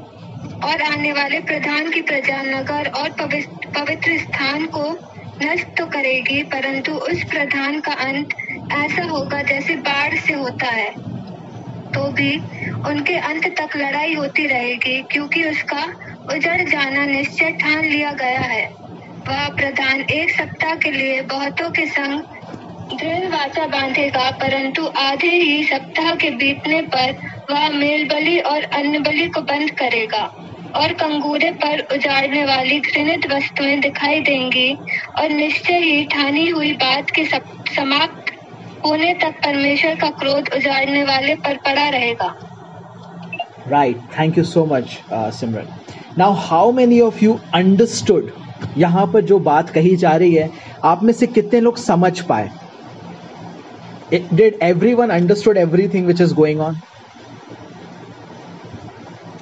और 0.63 0.81
आने 0.81 1.11
वाले 1.13 1.39
प्रधान 1.39 1.89
की 1.91 2.01
प्रजा 2.01 2.41
नगर 2.41 2.89
और 2.91 3.09
पवित्र 3.09 4.17
स्थान 4.17 4.65
को 4.67 4.89
नष्ट 5.43 5.67
तो 5.77 5.85
करेगी, 5.85 6.41
परंतु 6.43 6.91
उस 6.91 7.23
प्रधान 7.23 7.79
का 7.79 7.93
अंत 8.05 8.33
ऐसा 8.73 9.03
होगा 9.03 9.41
जैसे 9.41 9.75
बाढ़ 9.75 10.17
से 10.17 10.33
होता 10.33 10.67
है। 10.67 10.89
तो 11.93 12.01
भी 12.11 12.35
उनके 12.87 13.15
अंत 13.19 13.47
तक 13.57 13.75
लड़ाई 13.75 14.13
होती 14.13 14.45
रहेगी, 14.47 15.01
क्योंकि 15.01 15.43
उसका 15.43 15.83
उजड़ 16.33 16.61
जाना 16.61 17.05
निश्चय 17.05 17.51
ठान 17.51 17.85
लिया 17.85 18.11
गया 18.13 18.41
है। 18.41 18.65
वह 19.27 19.47
प्रधान 19.55 20.01
एक 20.01 20.29
सप्ताह 20.31 20.75
के 20.75 20.91
लिए 20.91 21.21
बहुतों 21.21 21.69
के 21.69 21.85
संग 21.85 22.21
दृढ़ 22.91 23.25
वाचा 23.31 23.65
बांधेगा 23.67 24.29
परंतु 24.41 24.85
आधे 24.97 25.29
ही 25.29 25.63
सप्ताह 25.63 26.13
के 26.21 26.29
बीतने 26.37 26.81
पर 26.93 27.11
वह 27.49 27.67
मेल 27.71 28.07
बलि 28.09 28.37
और 28.51 28.63
अन्न 28.77 29.01
बलि 29.03 29.27
को 29.35 29.41
बंद 29.49 29.71
करेगा 29.79 30.23
और 30.75 30.93
कंगूरे 30.93 31.51
पर 31.63 31.79
उजाड़ने 31.95 32.43
वाली 32.45 32.79
घृणित 32.79 33.31
वस्तुएँ 33.31 33.79
दिखाई 33.81 34.19
देंगी 34.21 34.73
और 35.19 35.29
निश्चय 35.31 35.79
ही 35.79 36.03
ठानी 36.13 36.47
हुई 36.49 36.71
बात 36.83 37.09
के 37.15 37.25
समाप्त 37.25 38.31
होने 38.85 39.13
तक 39.21 39.39
परमेश्वर 39.45 39.95
का 39.95 40.09
क्रोध 40.19 40.49
उजाड़ने 40.55 41.03
वाले 41.03 41.35
पर 41.35 41.57
पड़ा 41.65 41.89
रहेगा. 41.89 42.35
Thank 44.11 44.37
you 44.37 44.43
so 44.43 44.65
much, 44.65 44.99
uh, 45.11 45.29
Simran. 45.29 45.67
Now, 46.17 46.31
how 46.33 46.71
many 46.71 47.01
of 47.01 47.21
you 47.21 47.39
understood 47.53 48.31
यहाँ 48.77 49.05
पर 49.13 49.21
जो 49.23 49.37
बात 49.39 49.69
कही 49.69 49.95
जा 49.97 50.15
रही 50.15 50.33
है 50.33 50.49
आप 50.85 51.03
में 51.03 51.13
से 51.13 51.27
कितने 51.27 51.59
लोग 51.59 51.77
समझ 51.77 52.19
पाए 52.21 52.49
Did 54.12 54.58
every 54.62 54.94
one 54.94 55.10
understood 55.10 55.56
everything 55.56 56.06
which 56.06 56.20
is 56.20 56.32
going 56.32 56.60
on 56.60 56.76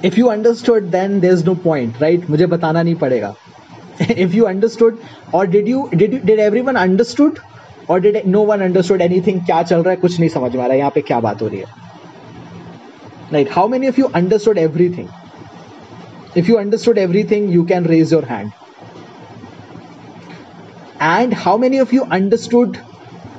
if 0.05 0.17
you 0.17 0.27
understood 0.27 0.89
then 0.91 1.19
there 1.19 1.33
is 1.33 1.45
no 1.45 1.55
point 1.63 2.01
right 2.01 2.29
मुझे 2.29 2.45
बताना 2.55 2.83
नहीं 2.83 2.95
पड़ेगा 3.05 3.33
इफ 4.09 4.33
यू 4.35 4.43
अंडरस्टूड 4.45 4.97
और 5.35 5.47
did 5.47 5.67
you 5.67 5.87
did 5.95 6.21
did 6.25 6.39
every 6.39 6.61
one 6.61 6.75
understood 6.75 7.39
और 7.89 7.99
did 7.99 8.21
no 8.25 8.43
one 8.45 8.61
understood 8.61 9.01
anything 9.01 9.45
क्या 9.45 9.61
चल 9.63 9.77
रहा 9.77 9.89
है 9.89 9.97
कुछ 9.97 10.19
नहीं 10.19 10.29
समझ 10.29 10.55
में 10.55 10.61
आ 10.63 10.65
रहा 10.65 10.73
है 10.73 10.79
यहाँ 10.79 10.91
पे 10.95 11.01
क्या 11.01 11.19
बात 11.19 11.41
हो 11.41 11.47
रही 11.47 11.59
है 11.59 11.81
Right. 13.31 13.49
How 13.49 13.67
many 13.67 13.87
of 13.87 13.97
you 13.97 14.09
understood 14.09 14.59
everything? 14.59 15.09
If 16.35 16.47
you 16.47 16.57
understood 16.59 16.99
everything, 16.99 17.49
you 17.49 17.65
can 17.65 17.83
raise 17.83 18.11
your 18.11 18.23
hand. 18.23 18.53
And 20.99 21.33
how 21.33 21.57
many 21.57 21.79
of 21.79 21.91
you 21.91 22.03
understood 22.05 22.79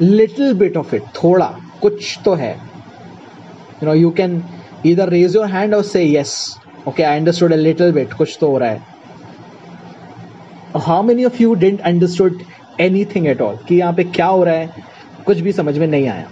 little 0.01 0.53
bit 0.53 0.77
of 0.77 0.95
it 0.95 1.03
थोड़ा 1.23 1.55
कुछ 1.81 2.17
तो 2.25 2.33
है 2.35 2.53
यू 2.53 3.85
नो 3.85 3.93
यू 3.93 4.09
कैन 4.11 4.43
इधर 4.85 5.09
रेज 5.09 5.35
योर 5.35 5.47
हैंड 5.47 5.73
और 5.75 5.83
से 5.83 6.03
yes 6.05 6.35
okay 6.87 7.03
I 7.03 7.17
understood 7.17 7.53
a 7.53 7.57
little 7.57 7.91
bit 7.91 8.13
कुछ 8.13 8.37
तो 8.41 8.47
हो 8.47 8.57
रहा 8.57 8.69
है 8.69 8.97
how 10.77 11.03
many 11.03 11.25
of 11.25 11.41
you 11.41 11.53
didn't 11.55 11.81
understood 11.81 12.41
anything 13.15 13.27
at 13.27 13.41
all 13.41 13.57
कि 13.67 13.75
यहाँ 13.75 13.93
पर 13.93 14.11
क्या 14.11 14.25
हो 14.27 14.43
रहा 14.43 14.55
है 14.55 14.83
कुछ 15.25 15.39
भी 15.39 15.51
समझ 15.51 15.77
में 15.77 15.87
नहीं 15.87 16.07
आया 16.07 16.29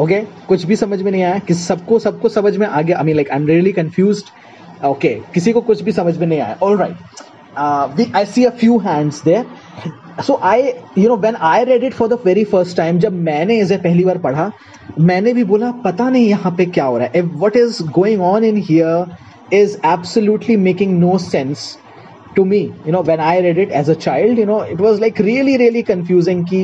ओके 0.00 0.14
okay? 0.14 0.46
कुछ 0.48 0.64
भी 0.64 0.76
समझ 0.76 1.00
में 1.02 1.10
नहीं 1.10 1.22
आया 1.22 1.38
कि 1.38 1.54
सबको 1.54 1.98
सबको 1.98 2.28
समझ 2.28 2.56
में 2.56 2.66
आ 2.66 2.80
गया 2.82 2.98
I 2.98 3.04
mean 3.04 3.16
like 3.16 3.30
I 3.30 3.38
am 3.38 3.46
really 3.46 3.72
confuse 3.72 4.22
okay 4.84 5.14
किसी 5.34 5.52
को 5.52 5.60
कुछ 5.60 5.82
भी 5.82 5.92
समझ 5.92 6.16
में 6.18 6.26
नहीं 6.26 6.40
आया 6.40 6.56
all 6.62 6.76
right 6.78 6.96
right. 6.96 7.31
I 7.58 8.24
see 8.24 8.44
a 8.44 8.50
few 8.60 8.78
hands 8.78 9.22
there 9.24 10.22
so 10.22 10.38
I 10.42 10.62
you 10.98 11.08
know 11.08 11.16
when 11.16 11.36
I 11.50 11.64
read 11.64 11.84
it 11.84 11.94
for 11.94 12.08
the 12.08 12.18
very 12.26 12.44
first 12.44 12.76
time 12.76 12.98
जब 12.98 13.12
मैंने 13.28 13.58
इसे 13.60 13.76
पहली 13.76 14.04
बार 14.04 14.18
पढ़ा, 14.18 14.50
मैंने 15.00 15.32
भी 15.34 15.44
बोला, 15.44 15.70
पता 15.84 16.08
नहीं 16.08 16.28
यहाँ 16.28 16.54
पे 16.56 16.66
क्या 16.66 16.84
हो 16.84 16.98
रहा 16.98 17.08
है। 17.14 17.22
What 17.22 17.56
is 17.56 17.82
going 17.92 18.22
on 18.22 18.44
in 18.44 18.56
here 18.68 19.54
is 19.56 19.76
absolutely 19.86 20.56
making 20.56 20.98
no 20.98 21.16
sense 21.18 21.76
to 22.36 22.42
me. 22.50 22.58
You 22.86 22.92
know, 22.92 23.00
when 23.02 23.20
i 23.20 23.32
read 23.40 23.58
it 23.58 23.72
as 23.78 23.88
a 23.88 23.94
child, 23.94 24.38
you 24.38 24.44
know, 24.46 24.60
it 24.74 24.78
was, 24.80 25.00
like, 25.00 25.18
really 25.24 25.56
really 25.62 25.82
confusing 25.88 26.44
कि 26.50 26.60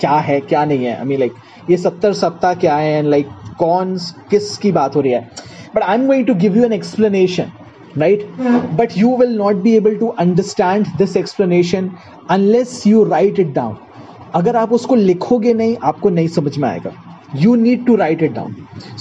क्या 0.00 0.14
है, 0.28 0.38
क्या 0.40 0.64
नहीं 0.64 0.84
है। 0.84 0.96
आई 0.98 1.04
मीन 1.04 1.18
लाइक 1.20 1.34
ये 1.70 1.76
सत्तर 1.76 2.12
सप्ताह 2.12 2.54
क्या 2.62 2.76
है 2.76 2.96
एंड 2.98 3.08
लाइक 3.08 3.28
कौन 3.58 3.96
किस 4.30 4.56
की 4.58 4.72
बात 4.72 4.96
हो 4.96 5.00
रही 5.00 5.12
है। 5.12 5.20
But 5.74 5.82
I 5.82 5.94
am 5.94 6.06
going 6.06 6.26
to 6.26 6.34
give 6.34 6.56
you 6.56 6.64
an 6.64 6.72
explanation 6.72 7.50
right 7.96 8.22
but 8.76 8.96
you 8.96 9.08
will 9.08 9.34
not 9.42 9.62
be 9.62 9.74
able 9.76 9.98
to 10.04 10.12
understand 10.24 10.86
this 10.98 11.16
explanation 11.16 11.90
unless 12.28 12.86
you 12.86 13.04
write 13.04 13.38
it 13.46 13.52
down 13.58 13.76
अगर 14.34 14.56
आप 14.56 14.72
उसको 14.72 14.94
लिखोगे 14.94 15.52
नहीं 15.54 15.76
आपको 15.90 16.10
नहीं 16.10 16.28
समझ 16.38 16.56
में 16.58 16.68
आएगा 16.68 16.92
you 17.44 17.56
need 17.56 17.86
to 17.86 17.96
write 18.00 18.22
it 18.28 18.34
down 18.34 18.54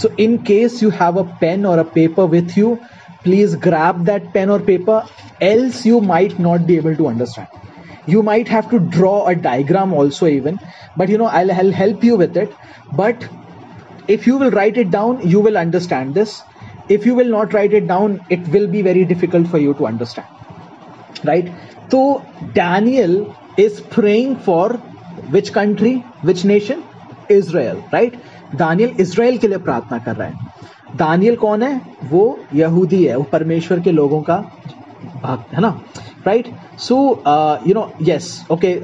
so 0.03 0.09
in 0.25 0.37
case 0.49 0.81
you 0.81 0.89
have 1.01 1.17
a 1.17 1.25
pen 1.41 1.65
or 1.71 1.77
a 1.79 1.85
paper 1.97 2.25
with 2.35 2.55
you 2.57 2.71
please 3.25 3.55
grab 3.67 4.05
that 4.05 4.33
pen 4.33 4.49
or 4.55 4.59
paper 4.71 5.03
else 5.49 5.85
you 5.85 6.01
might 6.13 6.39
not 6.47 6.65
be 6.71 6.77
able 6.77 6.95
to 6.95 7.07
understand 7.07 7.47
you 8.15 8.23
might 8.23 8.47
have 8.47 8.69
to 8.73 8.79
draw 8.97 9.15
a 9.27 9.35
diagram 9.35 9.93
also 9.93 10.27
even 10.27 10.59
but 10.95 11.09
you 11.09 11.17
know 11.17 11.25
I'll, 11.25 11.51
I'll 11.51 11.71
help 11.71 12.03
you 12.03 12.17
with 12.17 12.37
it 12.37 12.55
but 12.93 13.27
if 14.07 14.27
you 14.27 14.37
will 14.37 14.51
write 14.51 14.77
it 14.77 14.91
down 14.91 15.27
you 15.35 15.39
will 15.39 15.57
understand 15.57 16.13
this 16.15 16.41
if 16.88 17.06
you 17.06 17.14
will 17.14 17.30
not 17.36 17.52
write 17.54 17.72
it 17.80 17.86
down 17.86 18.20
it 18.36 18.46
will 18.54 18.66
be 18.66 18.82
very 18.82 19.04
difficult 19.04 19.48
for 19.54 19.58
you 19.58 19.74
to 19.80 19.86
understand 19.86 21.26
right 21.30 21.52
so 21.92 22.00
daniel 22.54 23.14
is 23.66 23.80
praying 23.96 24.36
for 24.48 24.66
which 25.36 25.52
country 25.52 25.94
which 26.30 26.44
nation 26.54 26.84
israel 27.40 27.82
right 27.92 28.20
Daniyal 28.60 28.96
Israel 29.00 29.36
के 29.38 29.48
लिए 29.48 29.58
प्रार्थना 29.66 29.98
कर 30.04 30.16
रहा 30.16 30.28
है 30.28 30.96
Daniel 30.96 31.36
कौन 31.42 31.62
है 31.62 31.80
वो 32.10 32.22
यहूदी 32.54 33.04
है 33.04 33.16
वो 33.16 33.22
परमेश्वर 33.32 33.80
के 33.80 33.92
लोगों 33.92 34.20
का 34.28 34.38
भक्त 35.22 35.54
है 35.54 35.60
ना 35.60 35.68
right 36.26 36.48
so 36.86 36.96
you 37.66 37.74
know 37.74 37.90
yes 38.08 38.30
okay 38.50 38.78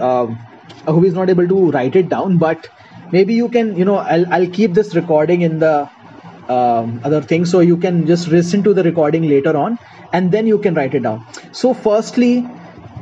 who 0.89 1.05
is 1.05 1.15
not 1.15 1.31
able 1.31 1.49
to 1.49 1.71
write 1.75 1.97
it 1.97 2.09
down 2.09 2.37
but 2.41 2.67
maybe 3.13 3.35
you 3.35 3.49
can 3.55 3.77
you 3.77 3.85
know 3.85 3.97
i'll, 3.97 4.27
I'll 4.33 4.51
keep 4.59 4.75
this 4.75 4.95
recording 4.95 5.41
in 5.43 5.59
the 5.59 5.73
um, 6.51 7.01
other 7.05 7.23
thing 7.23 7.45
so 7.45 7.61
you 7.61 7.77
can 7.77 8.07
just 8.07 8.29
listen 8.29 8.63
to 8.63 8.75
the 8.75 8.83
recording 8.83 9.29
later 9.29 9.57
on 9.57 9.79
and 10.13 10.31
then 10.33 10.47
you 10.47 10.59
can 10.59 10.75
write 10.75 10.95
it 10.95 11.03
down 11.03 11.25
so 11.53 11.75
firstly 11.87 12.35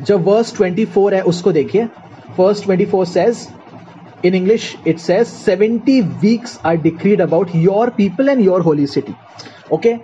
जब 0.06 0.24
verse 0.24 0.52
24 0.52 1.12
है 1.12 1.22
उसको 1.32 1.52
देखिए 1.52 1.88
verse 2.38 2.62
24 2.62 3.06
says 3.06 3.42
in 4.28 4.34
english 4.34 4.68
it 4.92 5.00
says 5.00 5.34
70 5.50 5.96
weeks 6.22 6.58
are 6.64 6.76
decreed 6.76 7.20
about 7.20 7.54
your 7.54 7.90
people 7.90 8.32
and 8.34 8.44
your 8.44 8.60
holy 8.68 8.86
city 8.86 9.14
okay 9.72 9.94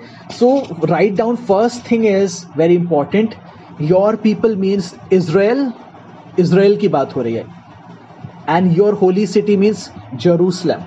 so 0.41 0.51
write 0.93 1.17
down 1.17 1.41
first 1.53 1.89
thing 1.89 2.05
is 2.05 2.45
very 2.63 2.77
important 2.83 3.35
your 3.93 4.17
people 4.27 4.57
means 4.67 4.93
israel 5.21 5.65
israel 6.45 6.79
की 6.81 6.89
बात 6.97 7.17
हो 7.17 7.23
रही 7.23 7.35
है 7.35 7.45
and 8.49 8.77
your 8.79 8.95
holy 9.03 9.27
city 9.27 9.57
means 9.57 9.91
Jerusalem 10.25 10.83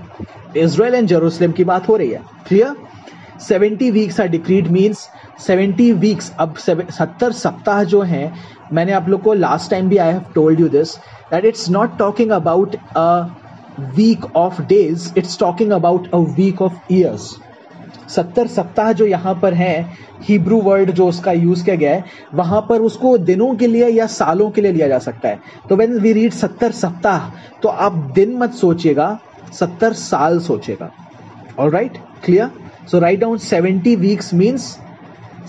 Israel 0.56 0.94
and 0.94 1.08
Jerusalem 1.08 1.52
की 1.52 1.64
बात 1.64 1.88
हो 1.88 1.96
रही 1.96 2.10
है। 2.10 2.22
Clear 2.48 2.76
seventy 3.40 3.90
weeks 3.90 4.20
are 4.20 4.28
decreed 4.28 4.68
means 4.70 5.08
seventy 5.40 5.92
weeks 5.94 6.32
अब 6.40 6.56
सत्तर 6.58 7.32
सप्ताह 7.32 7.82
जो 7.84 8.00
हैं, 8.02 8.32
मैंने 8.72 8.92
आप 8.92 9.08
लोग 9.08 9.22
को 9.22 9.34
लास्ट 9.34 9.70
टाइम 9.70 9.88
भी 9.88 9.96
I 9.96 10.12
have 10.12 10.24
told 10.34 10.60
you 10.60 10.68
this 10.68 10.96
that 11.30 11.44
it's 11.44 11.68
not 11.70 11.98
talking 11.98 12.30
about 12.30 12.76
a 12.96 13.36
week 13.96 14.24
of 14.36 14.62
days 14.62 15.12
it's 15.18 15.38
talking 15.40 15.70
about 15.72 16.10
a 16.14 16.18
week 16.36 16.62
of 16.62 16.92
years 16.92 17.36
सत्तर 18.08 18.46
सप्ताह 18.46 18.92
जो 18.92 19.06
यहाँ 19.06 19.34
पर 19.42 19.54
है 19.54 19.90
हिब्रू 20.22 20.60
वर्ड 20.62 20.90
जो 20.90 21.06
उसका 21.08 21.32
यूज़ 21.32 21.64
किया 21.64 21.76
गया 21.76 21.92
है, 21.94 22.04
वहाँ 22.34 22.60
पर 22.68 22.80
उसको 22.80 23.16
दिनों 23.20 23.54
के 23.54 23.66
लिए 23.66 23.88
या 23.88 24.06
सालों 24.08 24.50
के 24.50 24.60
लिए 24.60 24.72
लिया 24.72 24.88
जा 24.88 24.98
सकता 24.98 25.28
है। 25.28 25.40
तो 25.68 25.76
वेन 25.76 25.98
वी 25.98 26.12
रीड 26.12 26.32
सत्तर 26.32 26.72
सप्ताह 26.72 27.30
तो 27.62 27.68
आप 27.68 27.92
दिन 28.14 28.36
मत 28.38 28.54
सोचिएगा 28.54 29.18
सत्तर 29.52 29.92
साल 29.92 30.38
सोचेगा। 30.40 30.90
All 31.58 31.70
right 31.70 31.98
clear 32.24 32.50
so 32.90 32.98
write 33.00 33.20
down 33.20 33.38
seventy 33.38 33.94
weeks 33.96 34.32
means 34.34 34.76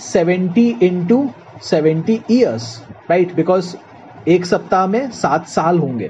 seventy 0.04 0.68
into 0.84 1.28
seventy 1.64 2.20
years 2.32 2.78
right 3.10 3.36
because 3.36 3.76
एक 4.28 4.46
सप्ताह 4.46 4.86
में 4.88 5.10
सात 5.12 5.48
साल 5.48 5.80
होंगे। 5.80 6.10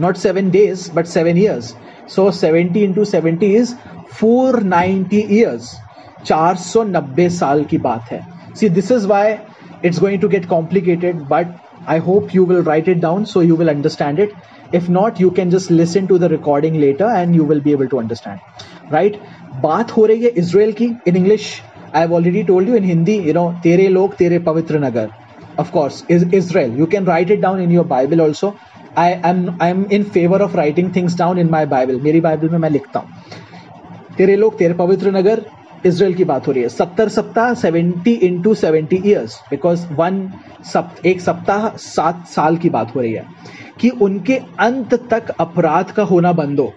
Not 0.00 0.16
seven 0.16 0.50
days 0.50 0.90
but 0.94 1.06
seven 1.06 1.38
years 1.38 1.74
so 2.14 2.30
seventy 2.32 2.82
into 2.84 3.04
seventy 3.04 3.54
is 3.56 3.74
four 4.12 4.62
ninety 4.62 5.24
years 5.30 5.74
चार 6.24 6.56
सौ 6.56 6.82
नब्बे 6.84 7.28
साल 7.30 7.64
की 7.64 7.78
बात 7.78 8.10
है। 8.12 8.20
See 8.56 8.68
this 8.68 8.90
is 8.92 9.06
why 9.06 9.34
it's 9.84 10.00
going 10.00 10.20
to 10.22 10.28
get 10.28 10.46
complicated 10.48 11.20
but 11.30 11.46
I 11.89 11.99
hope 12.07 12.35
you 12.35 12.45
will 12.45 12.63
write 12.63 12.89
it 12.89 12.99
down 13.01 13.23
so 13.25 13.41
you 13.41 13.55
will 13.55 13.69
understand 13.69 14.19
it 14.19 14.33
if 14.73 14.87
not 14.89 15.19
you 15.19 15.31
can 15.31 15.51
just 15.51 15.71
listen 15.71 16.07
to 16.07 16.17
the 16.17 16.27
recording 16.29 16.79
later 16.81 17.09
and 17.17 17.35
you 17.35 17.43
will 17.43 17.59
be 17.61 17.73
able 17.73 17.89
to 17.89 17.99
understand 17.99 18.93
right 18.93 19.19
बात 19.63 19.91
हो 19.97 20.05
रही 20.05 20.23
है 20.23 20.29
Israel 20.37 20.71
की 20.79 20.85
in 21.07 21.15
English 21.15 21.49
I 21.95 22.01
have 22.01 22.13
already 22.15 22.43
told 22.43 22.69
you 22.69 22.75
in 22.75 22.83
Hindi 22.83 23.17
you 23.27 23.33
know 23.33 23.51
तेरे 23.63 23.87
लोग 23.89 24.15
तेरे 24.15 24.39
पवित्र 24.47 24.79
नगर 24.85 25.09
of 25.57 25.69
course 25.73 25.97
is 26.13 26.23
israel 26.37 26.73
you 26.79 26.85
can 26.93 27.05
write 27.09 27.29
it 27.33 27.41
down 27.43 27.61
in 27.65 27.73
your 27.73 27.83
bible 27.91 28.21
also 28.23 28.47
i 29.03 29.05
am 29.29 29.37
i 29.65 29.69
am 29.73 29.83
in 29.97 30.07
favor 30.15 30.39
of 30.45 30.57
writing 30.59 30.89
things 30.97 31.15
down 31.21 31.39
in 31.43 31.51
my 31.53 31.61
bible 31.73 32.01
मेरी 32.03 32.21
Bible 32.21 32.49
में 32.49 32.57
मैं 32.59 32.69
लिखता 32.69 32.99
हूँ 32.99 33.37
तेरे 34.17 34.35
लोग 34.35 34.57
तेरे 34.57 34.73
पवित्र 34.81 35.11
नगर 35.17 35.41
इसराइल 35.86 36.14
की 36.14 36.24
बात 36.24 36.46
हो 36.46 36.52
रही 36.52 36.62
है। 36.62 36.68
सत्तर 36.68 37.08
सप्ताह 37.08 37.52
seventy 37.54 38.12
into 38.42 38.54
seventy 38.54 39.00
years 39.06 39.40
because 39.50 39.86
one 39.94 40.22
एक 41.06 41.20
सप्ताह, 41.20 41.68
सात 41.68 42.26
साल 42.28 42.56
की 42.56 42.70
बात 42.70 42.94
हो 42.94 43.00
रही 43.00 43.12
है। 43.12 43.24
कि 43.80 43.88
उनके 44.02 44.34
अंत 44.60 44.94
तक 45.10 45.30
अपराध 45.40 45.90
का 45.90 46.02
होना 46.02 46.32
बंद 46.32 46.60
हो। 46.60 46.72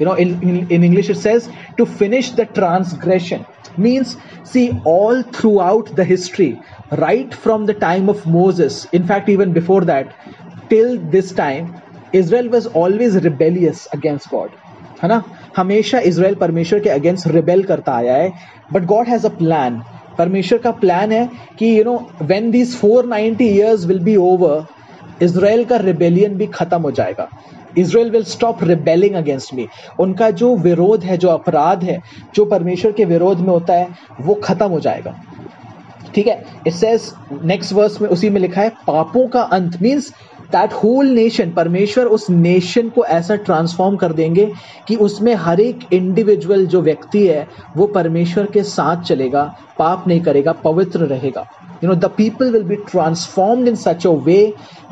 You 0.00 0.06
know 0.06 0.14
in 0.16 0.84
English 0.84 1.10
it 1.10 1.16
says 1.16 1.48
to 1.78 1.84
finish 1.84 2.32
the 2.36 2.46
transgression 2.54 3.44
means 3.78 4.16
see 4.52 4.68
all 4.88 5.22
throughout 5.58 5.94
the 5.94 6.06
history 6.06 6.54
right 6.92 7.34
from 7.34 7.66
the 7.66 7.76
time 7.80 8.08
of 8.10 8.28
Moses 8.28 8.86
in fact 8.94 9.28
even 9.28 9.52
before 9.52 9.84
that 9.84 10.10
till 10.70 10.96
this 11.12 11.36
time 11.36 11.68
Israel 12.14 12.48
was 12.48 12.68
always 12.76 13.16
rebellious 13.24 13.86
against 13.94 14.30
God 14.30 14.50
है 15.02 15.08
ना? 15.08 15.22
हमेशा 15.56 15.98
इसराइल 15.98 16.34
परमेश्वर 16.34 16.80
के 16.80 16.88
against 16.88 17.26
rebel 17.26 17.62
करता 17.62 17.92
आया 17.92 18.14
है 18.14 18.32
but 18.72 18.84
God 18.84 19.08
has 19.08 19.26
a 19.26 19.30
plan 19.30 19.82
परमेश्वर 20.18 20.58
का 20.58 20.70
प्लान 20.70 21.12
है 21.12 21.28
कि 21.58 21.78
you 21.78 21.84
know 21.84 22.10
when 22.22 22.50
these 22.50 22.80
490 22.80 23.42
years 23.42 23.86
will 23.86 23.98
be 23.98 24.16
over 24.16 24.66
Israel 25.22 25.64
का 25.64 25.76
रिबेलियन 25.76 26.34
भी 26.34 26.46
खत्म 26.46 26.80
हो 26.80 26.90
जाएगा. 26.90 27.28
Israel 27.78 28.10
will 28.10 28.24
stop 28.24 28.64
rebelling 28.64 29.14
against 29.14 29.54
me 29.54 29.66
उनका 30.00 30.30
जो 30.30 30.56
विरोध 30.56 31.04
है, 31.04 31.16
जो 31.16 31.28
अपराध 31.28 31.84
है, 31.84 32.00
जो 32.34 32.44
परमेश्वर 32.44 32.92
के 32.92 33.04
विरोध 33.04 33.38
में 33.38 33.48
होता 33.48 33.74
है, 33.74 33.88
वो 34.20 34.34
खत्म 34.34 34.66
हो 34.66 34.80
जाएगा. 34.80 35.14
ठीक 36.14 36.26
है? 36.26 36.44
इट 36.66 36.72
सेज 36.72 37.12
नेक्स्ट 37.44 37.72
वर्स 37.72 38.00
में 38.00 38.08
उसी 38.08 38.30
में 38.30 38.40
लिखा 38.40 38.60
है, 38.60 38.72
पापों 38.86 39.26
का 39.28 39.40
अंत 39.40 39.82
मींस 39.82 40.12
दैट 40.52 40.72
होल 40.72 41.08
नेशन 41.14 41.50
परमेश्वर 41.50 42.06
उस 42.06 42.28
नेशन 42.30 42.88
को 42.88 43.04
ऐसा 43.04 43.36
ट्रांसफॉर्म 43.36 43.96
कर 43.96 44.12
देंगे 44.12 44.50
कि 44.88 44.96
उसमें 45.06 45.34
हर 45.34 45.60
एक 45.60 45.92
इंडिविजुअल 45.92 46.66
जो 46.66 46.80
व्यक्ति 46.82 47.26
है, 47.26 47.46
वो 47.76 47.86
परमेश्वर 47.86 48.46
के 48.52 48.62
साथ 48.62 49.02
चलेगा, 49.02 49.42
पाप 49.78 50.08
नहीं 50.08 50.20
करेगा, 50.20 50.52
पवित्र 50.64 51.06
रहेगा। 51.06 51.46
You 51.84 51.90
know 51.90 51.94
the 51.96 52.10
people 52.16 52.50
will 52.52 52.62
be 52.62 52.76
transform 52.90 53.66
in 53.68 53.74
such 53.76 54.06
a 54.06 54.10
way 54.24 54.42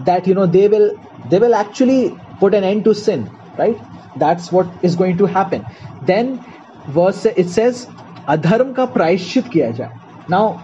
that 0.03 0.29
you 0.29 0.35
know 0.35 0.47
they 0.47 0.66
will 0.68 0.90
they 1.31 1.38
will 1.38 1.55
actually 1.55 2.09
put 2.40 2.55
an 2.55 2.64
end 2.64 2.85
to 2.85 2.92
sin 2.94 3.27
right 3.59 3.77
that's 4.18 4.53
what 4.53 4.85
is 4.85 4.97
going 4.99 5.18
to 5.18 5.27
happen 5.37 5.64
then 6.07 6.38
verse 6.94 7.27
it 7.27 7.47
says 7.47 7.87
अधर्म 8.29 8.73
का 8.73 8.85
प्रायश्चित 8.94 9.49
किया 9.53 9.71
जाए 9.71 9.90
now 10.31 10.55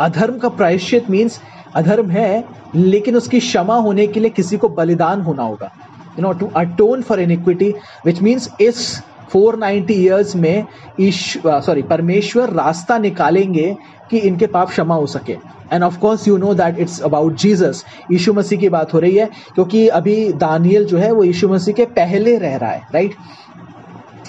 अधर्म 0.00 0.38
का 0.38 0.48
प्रायश्चित 0.48 1.10
means 1.10 1.40
अधर्म 1.74 2.10
है, 2.10 2.44
लेकिन 2.74 3.16
उसकी 3.16 3.40
क्षमा 3.40 3.76
होने 3.76 4.06
के 4.06 4.20
लिए 4.20 4.30
किसी 4.30 4.56
को 4.56 4.68
बलिदान 4.70 5.20
होना 5.22 5.42
होगा। 5.42 5.70
You 6.18 6.22
know 6.22 6.32
to 6.32 6.50
atone 6.56 7.02
for 7.02 7.20
iniquity 7.20 7.74
which 8.06 8.22
means 8.22 8.48
इस 8.60 9.02
490 9.32 9.94
इयर्स 9.94 10.34
में 10.36 10.66
सॉरी 11.00 11.82
परमेश्वर 11.84 12.50
रास्ता 12.52 12.98
निकालेंगे 12.98 13.76
कि 14.10 14.18
इनके 14.18 14.46
पाप 14.48 14.68
क्षमा 14.68 14.94
हो 14.94 15.06
सके। 15.08 15.36
And 15.72 15.82
of 15.82 15.98
course 16.00 16.26
you 16.28 16.36
know 16.38 16.52
that 16.54 16.78
it's 16.78 17.00
about 17.02 17.36
Jesus 17.36 17.84
Yeshu 18.12 18.32
मसीह 18.32 18.58
की 18.58 18.68
बात 18.68 18.94
हो 18.94 18.98
रही 18.98 19.16
है, 19.16 19.28
क्योंकि 19.54 19.86
अभी 19.90 20.32
दानियल 20.34 20.84
जो 20.84 20.98
है, 20.98 21.10
वो 21.12 21.24
यीशु 21.24 21.48
मसीह 21.48 21.74
के 21.74 21.84
पहले 21.96 22.36
रह 22.38 22.56
रहा 22.56 22.70
है 22.70 22.82
right 22.94 23.14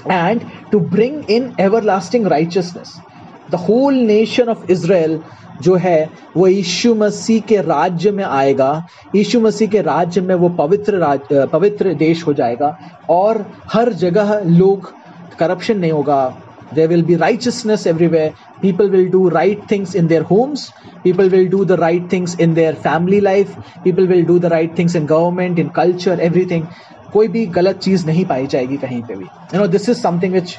and 0.08 0.42
to 0.72 0.80
bring 0.80 1.30
in 1.32 1.52
everlasting 1.84 2.28
righteousness 2.28 2.96
the 3.52 3.56
whole 3.68 3.96
nation 3.96 4.50
of 4.50 4.72
Israel 4.72 5.20
जो 5.62 5.76
है, 5.76 6.10
वो 6.38 6.48
यीशु 6.48 6.94
मसीह 6.96 7.42
के 7.42 7.62
राज्य 7.62 8.12
में 8.12 8.24
आएगा। 8.24 8.88
यीशु 9.16 9.40
मसीह 9.40 9.68
के 9.68 9.82
राज्य 9.82 10.22
में 10.22 10.34
वो 10.36 10.50
पवित्र 10.58 10.98
राज 10.98 11.20
पवित्र 11.52 11.94
देश 11.96 12.26
हो 12.28 12.34
जाएगा 12.34 12.78
और 13.10 13.46
हर 13.74 13.94
जगह 13.96 14.40
लोग 14.46 14.92
करप्शन 15.40 15.78
नहीं 15.80 15.92
होगा। 15.92 16.38
There 16.74 16.88
will 16.90 17.04
be 17.04 17.16
righteousness 17.16 17.86
everywhere 17.88 18.34
people 18.62 18.90
will 18.90 19.08
do 19.10 19.28
right 19.30 19.62
things 19.72 19.96
in 19.96 20.08
their 20.08 20.22
homes 20.22 20.70
people 21.04 21.30
will 21.30 21.48
do 21.50 21.64
the 21.66 21.72
right 21.72 22.12
things 22.12 22.40
in 22.40 22.54
their 22.54 22.74
family 22.84 23.20
life 23.20 23.56
people 23.84 24.08
will 24.08 24.26
do 24.26 24.38
the 24.40 24.46
right 24.46 24.78
things 24.78 24.96
in 24.96 25.06
government 25.06 25.60
in 25.60 25.68
culture 25.76 26.20
everything 26.20 26.66
कोई 27.14 27.28
भी 27.28 27.46
गलत 27.46 27.78
चीज़ 27.80 28.06
नहीं 28.06 28.26
पाई 28.26 28.48
जाएगी 28.48 28.78
कहीं 28.78 29.02
पे 29.02 29.16
भी। 29.16 29.26
You 29.26 29.60
know 29.60 29.68
this 29.68 29.90
is 29.90 29.98
something 29.98 30.34
which 30.34 30.58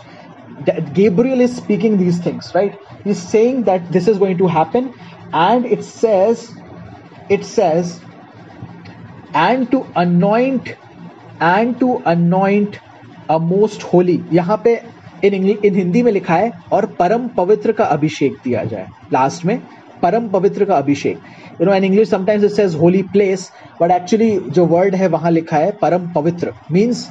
Gabriel 0.94 1.40
is 1.40 1.56
speaking 1.56 1.96
these 1.98 2.18
things, 2.18 2.52
right? 2.54 2.78
He's 3.04 3.20
saying 3.20 3.64
that 3.64 3.90
this 3.92 4.08
is 4.08 4.18
going 4.18 4.38
to 4.38 4.46
happen, 4.46 4.94
and 5.32 5.64
it 5.66 5.84
says, 5.84 6.52
it 7.28 7.44
says, 7.44 8.00
and 9.34 9.70
to 9.70 9.86
anoint, 9.94 10.76
and 11.40 11.78
to 11.80 12.02
anoint 12.06 12.80
a 13.28 13.38
most 13.38 13.82
holy. 13.82 14.18
यहाँ 14.32 14.60
पे 14.64 14.80
in 15.24 15.34
English 15.34 15.64
in 15.64 15.74
Hindi 15.74 16.02
में 16.02 16.10
लिखा 16.12 16.34
है 16.34 16.50
और 16.72 16.86
परम 16.98 17.28
पवित्र 17.36 17.72
का 17.72 17.84
अभिषेक 17.96 18.36
दिया 18.44 18.64
जाए 18.64 18.86
लास्ट 19.12 19.44
में 19.44 19.58
परम 20.02 20.28
पवित्र 20.30 20.64
का 20.64 20.76
अभिषेक 20.76 21.20
you 21.60 21.66
know 21.66 21.74
in 21.74 21.84
English 21.84 22.08
sometimes 22.10 22.44
it 22.44 22.50
says 22.50 22.74
holy 22.80 23.02
place 23.12 23.50
but 23.80 23.90
actually 23.90 24.30
जो 24.58 24.66
वर्ड 24.66 24.94
है 24.94 25.08
वहाँ 25.08 25.30
लिखा 25.30 25.56
है 25.56 25.70
परम 25.82 26.12
पवित्र 26.14 26.52
means 26.72 27.08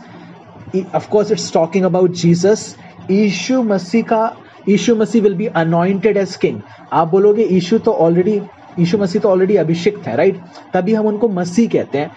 of 0.96 1.10
course 1.10 1.32
it's 1.32 1.52
talking 1.54 1.86
about 1.86 2.12
Jesus 2.24 2.76
यीशु 3.12 3.62
मसीह 3.64 4.04
का, 4.04 4.36
यीशु 4.70 4.96
मसीह 4.96 5.22
will 5.22 5.36
be 5.36 5.46
anointed 5.48 6.18
as 6.18 6.36
king 6.36 6.60
आप 6.94 7.08
बोलोगे, 7.08 7.44
यीशु 7.46 7.78
तो 7.80 7.92
ऑलरेडी 7.94 8.42
यीशु 8.80 8.98
मसीह 8.98 9.22
तो 9.22 9.30
ऑलरेडी 9.30 9.56
अभिषिक्त 9.58 10.08
है 10.08 10.16
राइट 10.18 10.40
तभी 10.74 10.94
हम 10.94 11.06
उनको 11.08 11.28
मसीह 11.30 11.70
कहते 11.70 11.98
हैं। 11.98 12.12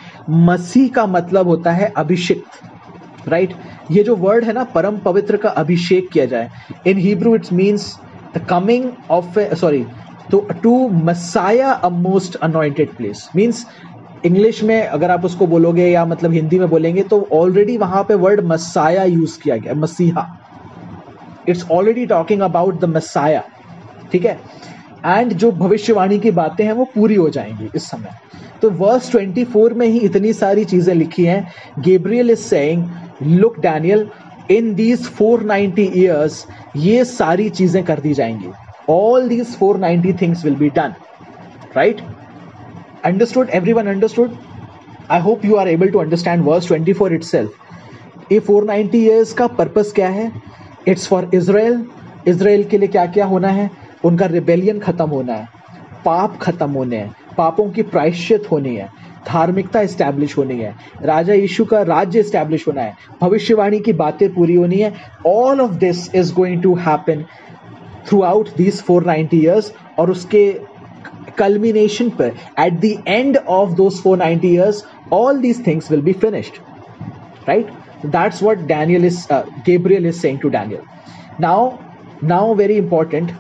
मसीह 0.46 0.88
का 0.94 1.07
मतलब 1.09 1.48
होता 1.48 1.72
है 1.72 1.92
अभिषिक्त 1.96 3.29
राइट 3.29 3.55
ये 3.90 4.03
जो 4.03 4.16
वर्ड 4.16 4.44
है 4.44 4.53
ना, 4.53 4.64
परम 4.64 4.98
पवित्र 4.98 5.37
का 5.37 5.48
अभिषेक 5.50 6.09
किया 6.11 6.24
जाए। 6.26 6.50
In 6.87 6.98
Hebrew 6.98 7.35
it's 7.35 7.53
means 7.53 7.94
the 8.37 8.44
coming 8.50 8.90
of 9.11 9.38
sorry 9.55 9.85
तो 10.31 10.46
to 10.62 10.88
Messiah 10.88 11.70
a 11.70 11.88
most 11.90 12.37
anointed 12.38 12.96
place 12.96 13.29
means 13.37 13.66
English 14.24 14.62
में 14.62 14.83
अगर 14.83 15.11
आप 15.11 15.24
उसको 15.24 15.46
बोलोगे 15.46 15.87
या 15.87 16.05
मतलब 16.05 16.33
हिंदी 16.33 16.59
में 16.59 16.68
बोलेंगे 16.70 17.03
तो 17.05 17.26
ऑलरेडी 17.33 17.76
वहाँ 17.79 18.03
पे 18.05 18.14
वर्ड 18.16 18.40
मसाया 18.46 19.05
यूज़ 19.05 19.38
किया 19.42 19.57
गया, 19.57 19.74
मसीहा। 19.74 20.26
It's 21.48 21.64
already 21.70 22.07
talking 22.07 22.40
about 22.40 22.81
the 22.81 22.85
Messiah 22.96 23.42
ठीक 24.12 24.24
है? 24.24 24.38
एंड 25.07 25.33
जो 25.33 25.50
भविष्यवाणी 25.53 26.18
की 26.18 26.31
बातें 26.31 26.64
हैं, 26.64 26.72
वो 26.72 26.85
पूरी 26.94 27.14
हो 27.14 27.29
जाएँगी 27.31 27.68
इस 27.76 27.85
समय। 27.90 28.11
तो 28.62 28.70
वर्स 28.70 29.11
24 29.11 29.72
में 29.72 29.87
ही 29.87 29.98
इतनी 29.98 30.33
सारी 30.33 30.64
चीज़ें 30.64 30.94
लिखी 30.94 31.24
हैं। 31.24 31.46
Gabriel 31.79 32.31
is 32.31 32.40
saying 32.40 32.88
look 33.22 33.59
Daniel 33.61 34.09
in 34.50 34.74
these 34.74 35.09
490 35.12 35.88
years 35.96 36.46
ये 36.76 37.05
सारी 37.05 37.48
चीज़ें 37.50 37.83
कर 37.85 38.00
दी 38.00 38.14
जाएँगी। 38.14 38.50
All 38.88 39.29
these 39.29 39.57
490 39.59 40.20
things 40.20 40.44
will 40.44 40.57
be 40.57 40.68
done 40.68 40.94
right 41.76 42.00
understood 43.05 43.50
every 43.55 43.72
one 43.72 43.87
understood 43.87 44.37
I 45.11 45.20
hope 45.20 45.44
you 45.44 45.57
are 45.57 45.68
able 45.68 45.88
to 45.88 45.98
understand 45.98 46.44
verse 46.44 46.68
24 46.68 47.12
itself 47.12 48.33
ये 48.33 48.40
490 48.40 48.94
इयर्स 48.94 49.33
का 49.33 49.46
पर्पस 49.46 49.92
क्या 49.94 50.09
है? 50.09 50.31
इट्स 50.88 51.08
फॉर 51.08 51.30
इसराइल 51.34 51.86
इसराइल 52.26 52.64
के 52.64 52.78
लिए 52.78 52.88
क्या 52.88 53.06
क्या 53.06 53.26
होना 53.26 53.48
है? 53.48 53.70
उनका 54.04 54.26
रिबेलियन 54.26 54.78
खत्म 54.78 55.10
होना 55.10 55.32
है। 55.32 55.48
पाप 56.04 56.38
खत्म 56.38 56.70
होने 56.70 56.96
हैं। 56.96 57.16
पापों 57.38 57.70
की 57.70 57.82
प्रायश्चित 57.82 58.50
होनी 58.50 58.76
है। 58.76 58.88
धार्मिकता 59.28 59.86
स्टैब्लिश 59.86 60.38
होनी 60.38 60.58
है। 60.58 60.74
राजा 61.02 61.34
यीशु 61.34 61.64
का 61.64 61.82
राज्य 61.82 62.22
स्टैब्लिश 62.22 62.68
होना 62.68 62.82
है। 62.82 62.96
भविष्यवाणी 63.20 63.80
की 63.80 63.92
बातें 63.92 64.34
पूरी 64.34 64.54
होनी 64.54 64.76
है। 64.76 64.94
All 65.26 65.60
of 65.60 65.72
this 65.72 66.14
is 66.14 66.34
going 66.34 66.62
to 66.62 66.74
happen 66.74 67.24
throughout 68.22 68.48
these 68.56 68.82
four 68.82 69.04
ninety 69.04 69.40
years 69.40 69.72
और 69.98 70.10
उसके 70.10 70.70
culmination 71.40 72.16
पर, 72.16 72.32
at 72.60 72.72
the 72.72 72.96
end 72.96 73.34
of 73.50 73.66
those 73.68 73.94
490 73.94 74.56
years, 74.56 74.74
all 75.14 75.34
these 75.34 75.58
things 75.68 75.82
will 75.92 76.04
be 76.08 76.14
finished. 76.14 76.56
Right? 77.48 77.79
That's 78.04 78.40
what 78.40 78.66
daniel 78.66 79.04
is 79.04 79.30
uh, 79.30 79.42
gabriel 79.64 80.04
is 80.04 80.20
saying 80.20 80.40
to 80.40 80.50
daniel 80.50 80.86
now 81.38 81.78
now 82.22 82.54
very 82.54 82.76
important 82.76 83.32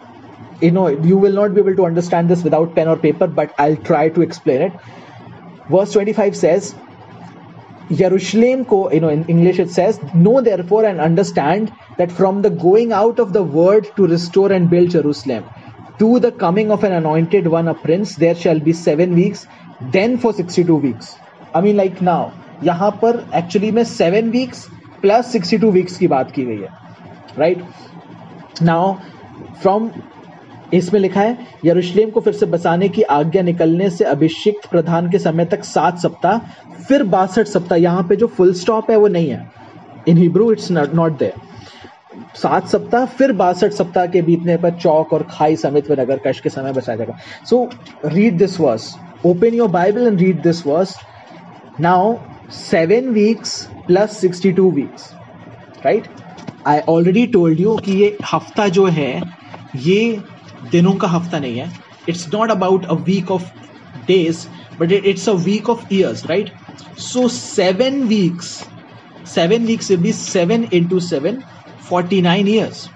you 0.60 0.70
know 0.70 0.88
you 0.88 1.16
will 1.16 1.32
not 1.32 1.54
be 1.54 1.60
able 1.60 1.76
to 1.76 1.86
understand 1.86 2.28
this 2.28 2.42
without 2.42 2.74
pen 2.74 2.88
or 2.88 2.96
paper 2.96 3.26
but 3.26 3.54
i'll 3.58 3.76
try 3.90 4.08
to 4.08 4.22
explain 4.22 4.62
it 4.62 4.72
verse 5.68 5.92
25 5.92 6.36
says 6.36 6.74
Jerusalem 7.92 8.66
you 8.92 9.00
know, 9.00 9.08
in 9.08 9.24
English 9.24 9.58
it 9.58 9.70
says, 9.70 10.00
Know 10.14 10.40
therefore 10.40 10.84
and 10.84 11.00
understand 11.00 11.72
that 11.98 12.12
from 12.12 12.42
the 12.42 12.50
going 12.50 12.92
out 12.92 13.18
of 13.18 13.32
the 13.32 13.42
word 13.42 13.90
to 13.96 14.06
restore 14.06 14.52
and 14.52 14.70
build 14.70 14.90
Jerusalem, 14.90 15.44
to 15.98 16.20
the 16.20 16.30
coming 16.30 16.70
of 16.70 16.84
an 16.84 16.92
anointed 16.92 17.48
one, 17.48 17.66
a 17.68 17.74
prince, 17.74 18.16
there 18.16 18.34
shall 18.34 18.60
be 18.60 18.72
seven 18.72 19.14
weeks, 19.14 19.46
then 19.80 20.18
for 20.18 20.32
62 20.32 20.74
weeks. 20.76 21.16
I 21.52 21.60
mean, 21.60 21.76
like 21.76 22.00
now, 22.00 22.32
यहाँ 22.64 22.90
पर 23.02 23.24
actually 23.36 23.70
में 23.70 23.82
seven 23.86 24.30
weeks 24.30 24.66
plus 25.02 25.32
sixty 25.32 25.58
two 25.58 25.70
weeks 25.70 25.96
की 25.96 26.08
बात 26.08 26.30
की 26.30 26.44
गई 26.44 26.58
है 26.58 26.68
right 27.38 27.62
now 28.62 28.94
from 29.62 29.90
इसमें 30.74 30.98
लिखा 31.00 31.20
है, 31.20 31.36
यरूशलेम 31.64 32.10
को 32.10 32.20
फिर 32.20 32.32
से 32.32 32.46
बसाने 32.46 32.88
की 32.88 33.02
आज्ञा 33.02 33.42
निकलने 33.42 33.88
से 33.90 34.04
अभिषिक्त 34.04 34.68
प्रधान 34.70 35.10
के 35.10 35.18
समय 35.18 35.44
तक 35.44 35.64
सात 35.64 35.98
सप्ताह, 35.98 36.38
फिर 36.80 37.02
बासठ 37.04 37.46
सप्ताह, 37.46 37.78
यहाँ 37.78 38.02
पे 38.08 38.16
जो 38.16 38.26
फुल 38.26 38.52
स्टॉप 38.54 38.90
है 38.90 38.96
वो 38.96 39.08
नहीं 39.08 39.30
है। 39.30 39.50
In 40.08 40.16
Hebrew 40.16 40.50
it's 40.52 40.70
not 40.70 41.18
there 41.18 41.32
सात 42.36 42.68
सप्ताह, 42.68 43.04
फिर 43.06 43.32
बासठ 43.32 43.72
सप्ताह 43.72 44.06
के 44.06 44.22
बीतने 44.22 44.56
पर 44.56 44.74
चौक 44.76 45.12
और 45.12 45.26
खाई 45.30 45.56
समेत 45.56 45.90
व 45.90 46.00
नगर 46.00 46.20
कश 46.26 46.40
के 46.40 46.50
समय 46.50 46.72
बचाया 46.72 46.96
जाएगा। 46.96 47.18
So 47.50 47.68
read 48.06 48.38
this 48.38 48.58
verse 48.60 48.94
open 49.26 49.54
your 49.54 49.68
Bible 49.70 50.06
and 50.06 50.18
read 50.20 50.42
this 50.42 50.66
verse 50.66 50.96
now 51.80 52.14
seven 52.52 53.08
weeks 53.08 53.52
plus 53.86 54.16
sixty 54.20 54.52
two 54.52 54.70
weeks 54.70 55.10
right 55.84 56.08
I 56.66 56.80
already 56.88 57.26
told 57.26 57.60
you 57.60 57.76
कि 57.76 57.92
ये 57.92 58.16
हफ़्ता 58.32 58.68
जो 58.68 58.86
है, 58.86 59.22
ये 59.76 60.22
दिनों 60.72 60.94
का 60.94 61.08
हफ़्ता 61.08 61.38
नहीं 61.38 61.58
है। 61.58 61.70
It's 62.08 62.28
not 62.34 62.50
about 62.50 62.84
a 62.84 62.94
week 62.94 63.30
of 63.30 63.50
days 64.06 64.46
but 64.80 64.92
it's 64.92 65.28
a 65.28 65.32
week 65.32 65.70
of 65.70 65.94
years 65.94 66.26
right 66.26 66.52
so 66.98 67.28
seven 67.28 68.02
weeks 68.08 68.66
seven 69.34 69.66
weeks 69.66 69.90
will 69.90 70.00
be 70.00 70.12
seven 70.12 70.68
into 70.72 71.00
seven 71.00 71.42
49 71.90 72.46
years, 72.46 72.88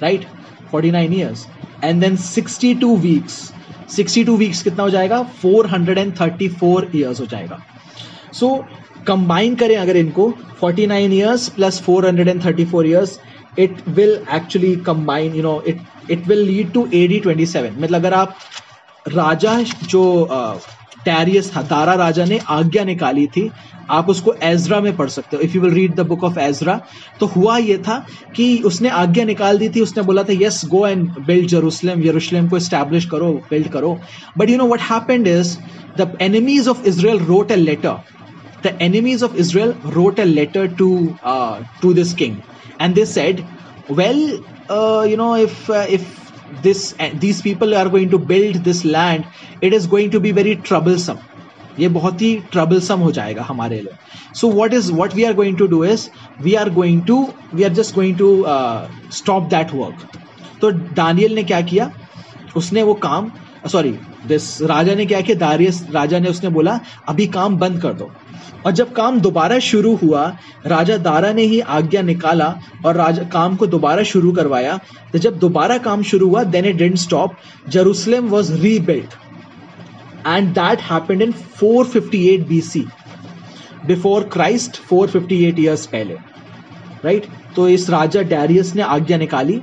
right? 0.00 0.26
49 0.70 1.12
years. 1.12 1.46
And 1.82 2.02
then 2.02 2.16
62 2.16 2.92
weeks 3.06 3.52
62 3.88 4.36
weeks 4.36 4.62
कितना 4.62 4.82
हो 4.82 4.90
जाएगा? 4.90 5.18
434 5.42 6.86
years 6.94 7.20
हो 7.20 7.26
जाएगा। 7.26 7.58
So 8.38 8.50
combine 9.06 9.54
करें 9.54 9.76
अगर 9.76 9.96
इनको 9.96 10.32
49 10.60 11.12
years 11.12 11.48
plus 11.56 11.76
434 11.88 12.86
years, 12.86 13.18
it 13.64 13.82
will 13.98 14.14
actually 14.38 14.72
combine, 14.88 15.34
you 15.34 15.44
know, 15.44 15.58
it 15.72 15.78
it 16.14 16.26
will 16.30 16.42
lead 16.48 16.72
to 16.74 16.82
AD 17.00 17.20
27 17.26 17.78
मतलब 17.78 17.94
अगर 17.94 18.14
आप 18.14 18.34
राजा 19.08 19.60
जो 19.62 20.02
टैरियस 21.04 21.50
था 21.56 21.62
दारा 21.62 21.94
राजा 21.94 22.24
ने 22.24 22.38
आज्ञा 22.50 22.84
निकाली 22.84 23.26
थी, 23.26 23.50
आप 23.90 24.08
उसको 24.10 24.32
एजरा 24.42 24.80
में 24.80 24.96
पढ़ 24.96 25.08
सकते 25.08 25.36
हो। 25.36 25.42
If 25.42 25.54
you 25.56 25.60
will 25.62 25.74
read 25.74 25.94
the 25.94 26.06
book 26.06 26.24
of 26.24 26.38
Ezra 26.40 26.80
तो 27.20 27.26
हुआ 27.34 27.56
ये 27.58 27.76
था 27.78 27.98
कि 28.36 28.46
उसने 28.66 28.88
आज्ञा 29.02 29.24
निकाल 29.24 29.58
दी 29.58 29.68
थी, 29.68 29.80
उसने 29.80 30.02
बोला 30.02 30.22
था 30.22 30.32
yes 30.40 30.60
go 30.70 30.86
and 30.86 31.08
build 31.26 31.46
Jerusalem 31.48 32.02
यरूशलेम 32.06 32.48
को 32.48 32.58
स्टैब्लिश 32.58 33.04
करो 33.10 33.32
बिल्ड 33.50 33.68
करो. 33.72 33.98
But 34.38 34.50
you 34.50 34.56
know 34.56 34.66
what 34.74 34.80
happened 34.90 35.26
is 35.26 35.56
the 35.98 36.16
enemies 36.22 36.68
of 36.68 36.86
Israel 36.88 37.18
wrote 37.24 37.50
a 37.50 37.56
letter 37.56 37.96
the 38.63 38.77
enemies 38.81 39.23
of 39.23 39.35
Israel 39.39 39.73
wrote 39.95 40.19
a 40.19 40.23
letter 40.23 40.67
to 40.79 40.91
to 41.81 41.93
this 41.93 42.13
king 42.13 42.35
and 42.81 42.95
they 42.95 43.05
said 43.05 43.43
well 43.89 44.43
uh, 44.69 45.03
you 45.03 45.17
know 45.17 45.35
if 45.35 45.69
uh, 45.69 45.85
if 45.89 46.19
this 46.61 46.93
uh, 46.99 47.09
these 47.15 47.41
people 47.41 47.75
are 47.75 47.89
going 47.89 48.09
to 48.09 48.17
build 48.17 48.63
this 48.63 48.83
land 48.85 49.25
it 49.61 49.73
is 49.73 49.87
going 49.87 50.09
to 50.11 50.19
be 50.19 50.31
very 50.31 50.55
troublesome 50.69 51.27
ये 51.79 51.87
बहुत 51.89 52.21
ही 52.21 52.35
troublesome 52.51 52.99
हो 52.99 53.11
जाएगा 53.11 53.43
हमारे 53.43 53.79
लिए 53.81 54.33
so 54.35 54.47
what 54.51 54.73
is 54.73 54.89
what 54.93 55.13
we 55.15 55.23
are 55.23 55.33
going 55.33 55.57
to 55.57 55.67
do 55.67 55.83
is 55.85 56.09
we 56.41 56.53
are 56.61 56.69
going 56.73 57.01
to 57.07 57.15
we 57.53 57.63
are 57.63 57.73
just 57.73 57.95
going 57.95 58.17
to 58.17 58.27
stop 59.17 59.43
that 59.49 59.71
work 59.73 60.19
तो 60.61 60.71
Daniel 60.71 61.35
ने 61.35 61.43
क्या 61.43 61.61
किया 61.69 61.89
उसने 62.57 62.83
वो 62.83 62.93
काम 63.05 63.31
सॉरी 63.68 63.90
दिस 64.26 64.62
राजा 64.62 64.94
ने 64.94 65.06
क्या 65.06 65.20
किया? 65.20 65.36
दारियस 65.38 65.86
राजा 65.90 66.18
ने 66.18 66.28
उसने 66.28 66.50
बोला, 66.50 66.80
अभी 67.08 67.26
काम 67.26 67.56
बंद 67.56 67.80
कर 67.82 67.92
दो। 67.92 68.10
और 68.66 68.72
जब 68.72 68.92
काम 68.92 69.20
दोबारा 69.20 69.58
शुरू 69.58 69.94
हुआ, 69.96 70.36
राजा 70.66 70.96
दारा 70.96 71.32
ने 71.32 71.42
ही 71.42 71.60
आज्ञा 71.60 72.02
निकाला 72.02 72.58
और 72.86 72.96
राजा 72.96 73.22
काम 73.22 73.56
को 73.56 73.66
दोबारा 73.66 74.02
शुरू 74.02 74.32
करवाया। 74.32 74.78
तो 75.12 75.18
जब 75.18 75.38
दोबारा 75.38 75.78
काम 75.78 76.02
शुरू 76.02 76.28
हुआ 76.28 76.42
then 76.44 76.64
it 76.64 76.76
didn't 76.76 76.96
stop 76.96 77.36
Jerusalem 77.68 78.28
was 78.28 78.52
rebuilt 78.54 79.14
and 80.26 80.48
that 80.54 80.80
happened 80.80 81.22
in 81.22 81.32
458 81.62 82.48
BC 82.48 82.84
before 83.90 84.22
Christ 84.36 84.80
458 84.92 85.58
years 85.58 85.86
पहले 85.86 86.14
राइट 87.04 87.24
right? 87.24 87.54
तो 87.56 87.68
इस 87.68 87.90
राजा 87.90 88.22
डैरियस 88.22 88.74
ने 88.74 88.82
आज्ञा 88.82 89.16
निकाली। 89.18 89.60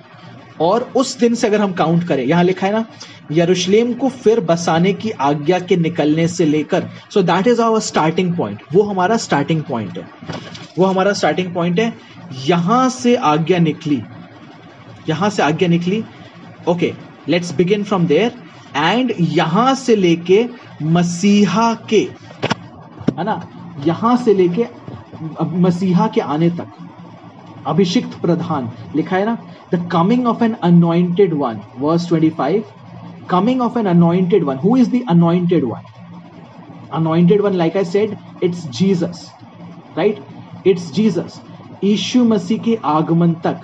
और 0.63 0.91
उस 0.95 1.17
दिन 1.19 1.35
से 1.35 1.47
अगर 1.47 1.61
हम 1.61 1.73
काउंट 1.73 2.03
करें, 2.07 2.23
यहाँ 2.25 2.43
लिखा 2.43 2.67
है 2.67 2.73
ना, 2.73 2.85
यरूशलेम 3.31 3.93
को 3.93 4.09
फिर 4.11 4.39
बसाने 4.41 4.93
की 4.93 5.09
आज्ञा 5.21 5.59
के 5.59 5.75
निकलने 5.77 6.27
से 6.27 6.45
लेकर 6.45 6.89
so 7.13 7.21
that 7.23 7.47
is 7.47 7.61
our 7.61 7.79
starting 7.81 8.35
point 8.37 8.61
वो 8.73 8.83
हमारा 8.83 9.17
स्टार्टिंग 9.17 9.61
पॉइंट 9.63 9.97
है। 9.97 10.07
वो 10.77 10.85
हमारा 10.85 11.13
स्टार्टिंग 11.13 11.53
पॉइंट 11.53 11.79
है। 11.79 11.93
यहाँ 12.45 12.87
से 12.89 13.15
आज्ञा 13.15 13.57
निकली। 13.59 14.01
यहाँ 15.09 15.29
से 15.29 15.43
आज्ञा 15.43 15.67
निकली। 15.69 16.03
Okay 16.67 16.93
let's 17.29 17.53
begin 17.55 17.83
from 17.83 18.05
there 18.07 18.31
and 18.75 19.13
यहाँ 19.19 19.73
से 19.75 19.95
लेके 19.95 20.45
मसीहा 20.83 21.73
के, 21.89 21.99
है 23.17 23.23
ना? 23.23 23.41
यहाँ 23.85 24.15
से 24.17 24.33
लेके 24.33 24.65
मसीहा 25.57 26.07
के 26.07 26.21
आने 26.21 26.49
तक। 26.49 26.67
अभिषिक्त 27.67 28.19
प्रधान 28.21 28.69
लिखा 28.95 29.15
है 29.17 29.25
ना? 29.25 29.37
The 29.73 29.87
coming 29.91 30.27
of 30.27 30.43
an 30.43 30.53
anointed 30.63 31.33
one 31.33 31.59
verse 31.79 32.07
25 32.11 32.61
coming 33.29 33.61
of 33.61 33.79
an 33.79 33.85
anointed 33.87 34.43
one 34.43 34.57
who 34.65 34.75
is 34.77 34.89
the 34.91 35.03
anointed 35.09 35.63
one 35.63 35.91
anointed 36.93 37.41
one 37.41 37.53
like 37.53 37.77
I 37.77 37.85
said 37.85 38.15
it's 38.43 38.67
Jesus 38.79 39.29
right 39.97 40.67
it's 40.67 40.91
Jesus 40.93 41.41
यीशु 41.83 42.23
मसीह 42.23 42.57
के 42.63 42.77
आगमन 42.85 43.33
तक. 43.45 43.61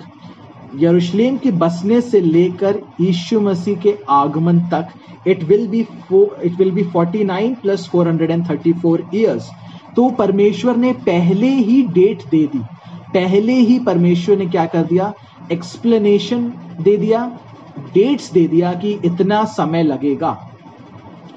यरूशलेम 0.78 1.36
के 1.36 1.50
बसने 1.60 2.00
से 2.00 2.20
लेकर 2.20 2.80
यीशु 3.00 3.40
मसीह 3.40 3.76
के 3.76 3.94
आगमन 4.10 4.58
तक 4.72 4.88
it 5.28 5.42
will 5.44 5.66
be 5.68 5.80
it 5.80 6.58
will 6.58 6.70
be 6.70 6.84
49 6.96 7.54
plus 7.62 7.88
434 7.94 9.14
years 9.14 9.50
तो 9.96 10.08
परमेश्वर 10.18 10.76
ने 10.76 10.92
पहले 11.06 11.48
ही 11.48 11.82
डेट 11.94 12.22
दे 12.30 12.44
दी. 12.46 12.60
पहले 13.14 13.52
ही 13.52 13.78
परमेश्वर 13.78 14.36
ने 14.38 14.46
क्या 14.46 14.64
कर 14.66 14.82
दिया? 14.84 15.12
एक्सप्लेनेशन 15.52 16.52
दे 16.80 16.96
दिया 16.96 17.24
डेट्स 17.94 18.30
दे 18.32 18.46
दिया 18.48 18.72
कि 18.74 18.92
इतना 19.04 19.44
समय 19.52 19.82
लगेगा। 19.82 20.36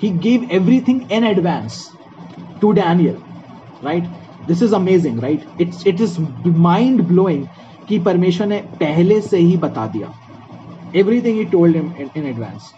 He 0.03 0.09
give 0.19 0.47
everything 0.51 1.11
in 1.11 1.23
advance 1.23 1.89
to 2.61 2.71
Daniel 2.71 3.17
right 3.83 4.03
this 4.47 4.63
is 4.63 4.75
amazing 4.75 5.19
right 5.19 5.61
it's 5.61 5.87
it 5.87 6.01
is 6.01 6.19
mind 6.47 7.01
blowing 7.07 7.45
कि 7.87 7.99
परमेश्वर 8.01 8.47
ने 8.47 8.57
पहले 8.79 9.19
से 9.21 9.37
ही 9.37 9.55
बता 9.57 9.85
दिया। 9.87 10.13
Everything 10.95 11.37
he 11.37 11.45
told 11.45 11.75
him 11.75 11.91
in 12.17 12.25
advance 12.25 12.73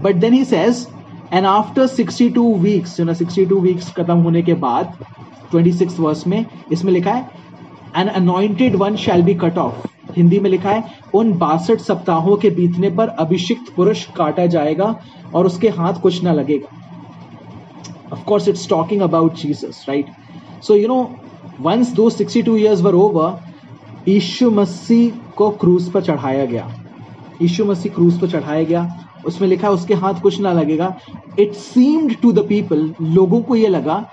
but 0.00 0.16
then 0.16 0.32
he 0.32 0.44
says 0.44 0.86
and 1.32 1.46
after 1.46 1.86
62 1.88 2.54
weeks 2.60 2.98
you 3.00 3.06
know 3.06 3.14
62 3.14 3.60
weeks 3.62 3.92
खत्म 3.94 4.16
होने 4.18 4.42
के 4.42 4.54
बाद 4.56 4.98
26 5.52 5.98
वर्स 6.00 6.26
में, 6.26 6.44
इसमें 6.72 6.92
लिखा 6.92 7.12
है 7.12 7.28
an 7.96 8.06
anointed 8.06 8.76
one 8.76 8.96
shall 8.96 9.22
be 9.22 9.34
cut 9.34 9.58
off 9.58 9.86
Hindi 10.16 10.40
में 10.40 10.50
लिखा 10.50 10.70
है, 10.70 10.84
उन 11.14 11.32
बासठ 11.32 11.78
सप्ताहों 11.78 12.36
के 12.36 12.50
बीतने 12.50 12.90
पर 12.90 13.08
अभिषिक्त 13.08 13.72
पुरुष 13.74 14.04
काटा 14.04 14.46
जाएगा 14.46 15.00
और 15.34 15.46
उसके 15.46 15.68
हाथ 15.68 15.94
कुछ 15.94 16.22
ना 16.22 16.32
लगेगा। 16.32 16.76
Of 18.16 18.24
course, 18.28 18.48
it's 18.48 18.66
talking 18.72 19.00
about 19.00 19.34
jesus, 19.34 19.74
right? 19.88 20.04
So, 20.62 20.74
you 20.74 20.88
know, 20.88 21.06
once 21.66 21.92
those 21.98 22.16
62 22.16 22.56
years 22.56 22.82
were 22.82 22.94
over, 22.94 23.32
यीशु 24.08 24.50
मसीह 24.50 25.34
को 25.36 25.50
क्रूज 25.50 25.92
पर 25.92 26.02
चढ़ाया 26.02 26.44
गया। 26.44 26.74
यीशु 27.42 27.64
मसीह 27.64 27.92
क्रूज 27.92 28.20
पर 28.20 28.28
चढ़ाया 28.30 28.62
गया। 28.62 29.04
उसमें 29.26 29.48
लिखा 29.48 29.68
है, 29.68 29.74
उसके 29.74 29.94
हाथ 29.94 30.14
कुछ 30.14 30.40
ना 30.40 30.52
लगेगा। 30.52 30.96
It 31.38 31.52
seemed 31.52 32.16
to 32.22 32.32
the 32.32 32.46
people 32.48 32.94
लोगों 33.02 33.40
को 33.40 33.56
ये 33.56 33.68
लगा, 33.68 34.10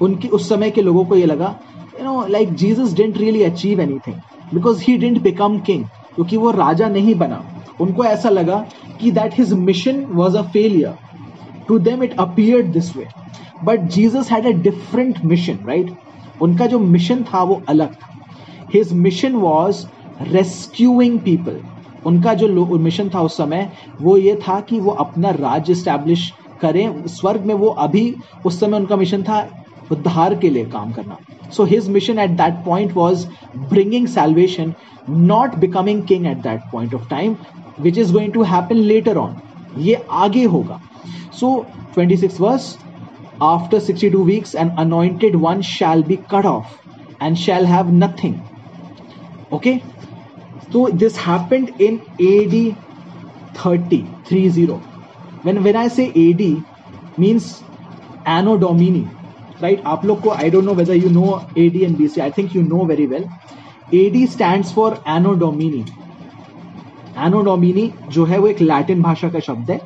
उनकी, 0.00 0.28
उस 0.28 0.48
समय 0.48 0.70
के 0.70 0.82
लोगों 0.82 1.04
को 1.04 1.16
ये 1.16 1.26
लगा 1.26 1.60
you 1.98 2.04
know 2.04 2.26
like 2.28 2.54
Jesus 2.54 2.92
didn't 2.96 3.16
really 3.18 3.42
achieve 3.42 3.80
anything 3.80 4.54
because 4.54 4.82
he 4.82 4.96
didn't 4.98 5.20
become 5.22 5.58
king 5.60 5.84
क्योंकि 6.14 6.36
वो 6.36 6.50
राजा 6.50 6.88
नहीं 6.88 7.14
बना। 7.14 7.42
उनको 7.80 8.04
ऐसा 8.04 8.28
लगा 8.30 8.56
कि 9.00 9.10
that 9.10 9.38
his 9.38 9.52
mission 9.54 10.04
was 10.10 10.36
a 10.36 10.42
failure 10.52 10.94
to 11.68 11.78
them 11.78 12.02
it 12.02 12.16
appear 12.20 12.62
this 12.68 12.96
way 12.96 13.06
but 13.64 13.88
Jesus 13.90 14.30
had 14.32 14.46
a 14.46 14.50
different 14.62 15.24
mission 15.24 15.58
right 15.66 15.92
उनका 16.42 16.66
जो 16.66 16.78
मिशन 16.78 17.22
था 17.24 17.42
वो 17.42 17.60
अलग 17.68 17.92
था। 17.92 18.14
His 18.74 18.92
mission 18.94 19.34
was 19.36 19.84
rescuing 20.22 21.18
people 21.20 21.60
उनका 22.06 22.34
जो 22.34 22.76
मिशन 22.78 23.08
था 23.14 23.20
उस 23.20 23.36
समय 23.36 23.70
वो 24.00 24.16
ये 24.16 24.34
था 24.42 24.60
कि 24.68 24.80
वो 24.80 24.90
अपना 25.04 25.30
राज्य 25.30 25.74
स्टैब्लिश 25.74 26.32
करें। 26.60 27.06
स्वर्ग 27.06 27.44
में 27.46 27.54
वो 27.54 27.68
अभी 27.78 28.14
उस 28.46 28.60
समय 28.60 28.76
उनका 28.76 28.96
मिशन 28.96 29.22
था 29.22 29.40
उद्धार 29.92 30.34
के 30.38 30.50
लिए 30.50 30.64
काम 30.66 30.92
करना। 30.92 31.16
So 31.52 31.64
his 31.64 31.88
mission 31.90 32.18
at 32.18 32.30
that 32.36 32.64
point 32.64 32.92
was 32.94 33.26
bringing 33.70 34.06
salvation 34.08 34.74
not 35.10 35.54
becoming 35.58 36.02
king 36.06 36.26
at 36.26 36.38
that 36.42 36.60
point 36.72 36.94
of 36.94 37.08
time 37.10 37.36
which 37.80 37.98
is 37.98 38.12
going 38.12 38.32
to 38.32 38.42
happen 38.44 38.76
later 38.76 39.16
on 39.16 39.36
ये 39.78 40.02
आगे 40.10 40.44
होगा। 40.44 40.80
So 41.40 41.54
twenty 41.94 42.16
six 42.16 42.40
verse 42.40 42.76
after 43.42 43.78
sixty 43.80 44.10
two 44.10 44.22
weeks 44.24 44.54
and 44.54 44.70
anointed 44.78 45.36
one 45.42 45.60
shall 45.62 46.02
be 46.02 46.16
cut 46.30 46.46
off 46.46 47.22
and 47.22 47.36
shall 47.36 47.66
have 47.66 47.90
nothing 47.94 48.34
okay 49.54 49.74
तो 50.72 50.88
this 51.00 51.18
happened 51.18 51.70
in 51.80 52.00
A 52.20 52.44
D 52.50 52.70
thirty 53.56 54.04
three 54.28 54.48
zero 54.50 54.80
when 55.44 55.58
when 55.58 55.76
I 55.76 55.88
say 55.88 56.04
A 56.16 56.32
D 56.38 56.50
means 57.18 57.46
anno domini 58.28 59.04
right 59.62 59.84
आप 59.86 60.04
लोग 60.06 60.20
को 60.22 60.30
I 60.30 60.48
don't 60.50 60.68
know 60.68 60.76
whether 60.80 60.96
you 60.96 61.10
know 61.10 61.30
AD 61.58 61.78
and 61.86 61.98
BC 62.00 62.22
I 62.22 62.30
think 62.30 62.54
you 62.54 62.62
know 62.64 62.84
very 62.84 63.06
well 63.06 63.24
AD 63.94 64.18
stands 64.28 64.72
for 64.72 64.88
anno 65.06 65.34
domini 65.44 65.84
anno 67.16 67.42
domini 67.44 67.88
जो 68.12 68.24
है 68.24 68.38
वो 68.38 68.48
एक 68.48 68.60
Latin 68.62 69.02
भाषा 69.02 69.28
का 69.28 69.40
शब्द 69.40 69.70
है 69.70 69.80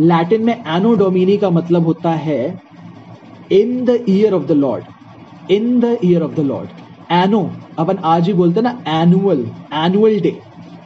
लैटिन 0.00 0.44
में 0.44 0.54
एनो 0.54 0.94
डोमिनी 0.96 1.36
का 1.38 1.50
मतलब 1.50 1.84
होता 1.84 2.10
है 2.26 2.42
in 3.52 3.84
the 3.84 4.04
year 4.08 4.34
of 4.34 4.42
the 4.46 4.52
lord 4.56 5.50
in 5.52 5.80
the 5.80 5.96
year 6.04 6.22
of 6.22 6.34
the 6.34 6.40
lord 6.46 6.68
anno 7.12 7.40
अपन 7.78 7.98
आज 8.12 8.26
ही 8.26 8.32
बोलते 8.40 8.60
ना 8.60 8.70
annual 9.00 9.46
annual 9.84 10.20
day 10.20 10.36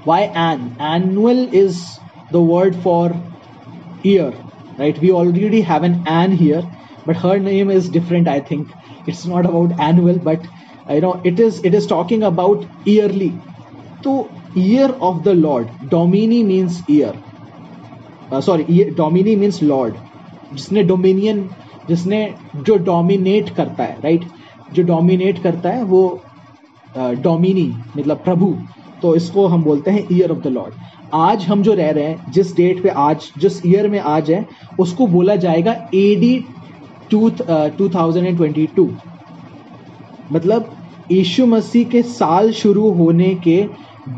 why 0.06 0.22
an 0.22 0.70
annual 0.94 1.48
is 1.54 1.82
the 2.32 2.46
word 2.50 2.74
for 2.84 3.14
year 4.06 4.40
right 4.78 4.98
we 4.98 5.10
already 5.12 5.60
have 5.60 5.82
an 5.82 5.96
anne 6.08 6.32
here 6.36 6.60
but 7.06 7.16
her 7.16 7.38
name 7.38 7.70
is 7.70 7.88
different 7.88 8.28
i 8.28 8.38
think 8.40 8.68
it's 9.06 9.24
not 9.26 9.46
about 9.46 9.80
annual 9.80 10.18
but 10.20 10.46
you 10.90 11.00
know 11.00 11.14
it 11.24 11.40
is 11.40 11.60
it 11.64 11.74
is 11.74 11.86
talking 11.86 12.22
about 12.22 12.64
yearly 12.86 13.32
so 14.04 14.14
year 14.54 14.88
of 15.10 15.22
the 15.24 15.34
lord 15.34 15.68
domini 15.90 16.40
means 16.44 16.80
year 16.88 17.12
uh, 18.30 18.40
sorry 18.40 18.64
domini 19.02 19.36
means 19.36 19.62
lord 19.74 20.00
जिसने 20.54 20.82
dominion 20.82 21.38
जिसने 21.88 22.18
जो 22.56 22.76
dominate 22.84 23.50
करता 23.56 23.84
है 23.84 24.00
right 24.00 24.24
जो 24.74 24.82
dominate 24.82 25.42
करता 25.42 25.68
है 25.68 25.84
वो 25.84 26.02
Duminy 27.22 27.66
मतलब 27.96 28.22
प्रभु 28.24 28.54
तो 29.02 29.14
इसको 29.16 29.46
हम 29.48 29.62
बोलते 29.64 29.90
हैं 29.90 30.06
ईयर 30.12 30.30
ऑफ़ 30.30 30.38
द 30.38 30.46
लॉर्ड 30.46 30.74
आज 31.14 31.44
हम 31.46 31.62
जो 31.62 31.74
रह 31.74 31.90
रहे 31.90 32.04
हैं 32.04 32.32
जिस 32.32 32.54
डेट 32.56 32.82
पे 32.82 32.88
आज 33.04 33.30
जिस 33.38 33.60
ईयर 33.66 33.88
में 33.88 33.98
आज 34.00 34.30
है 34.30 34.46
उसको 34.80 35.06
बोला 35.06 35.36
जाएगा 35.36 35.72
A 35.94 36.14
D 36.20 36.32
two 37.12 37.30
two 37.78 37.88
thousand 37.94 38.26
and 38.26 38.36
twenty 38.36 38.66
two 38.76 38.88
मतलब 40.32 40.70
यीशु 41.12 41.46
मसीह 41.46 41.88
के 41.90 42.02
साल 42.10 42.50
शुरू 42.60 42.90
होने 42.98 43.34
के 43.46 43.56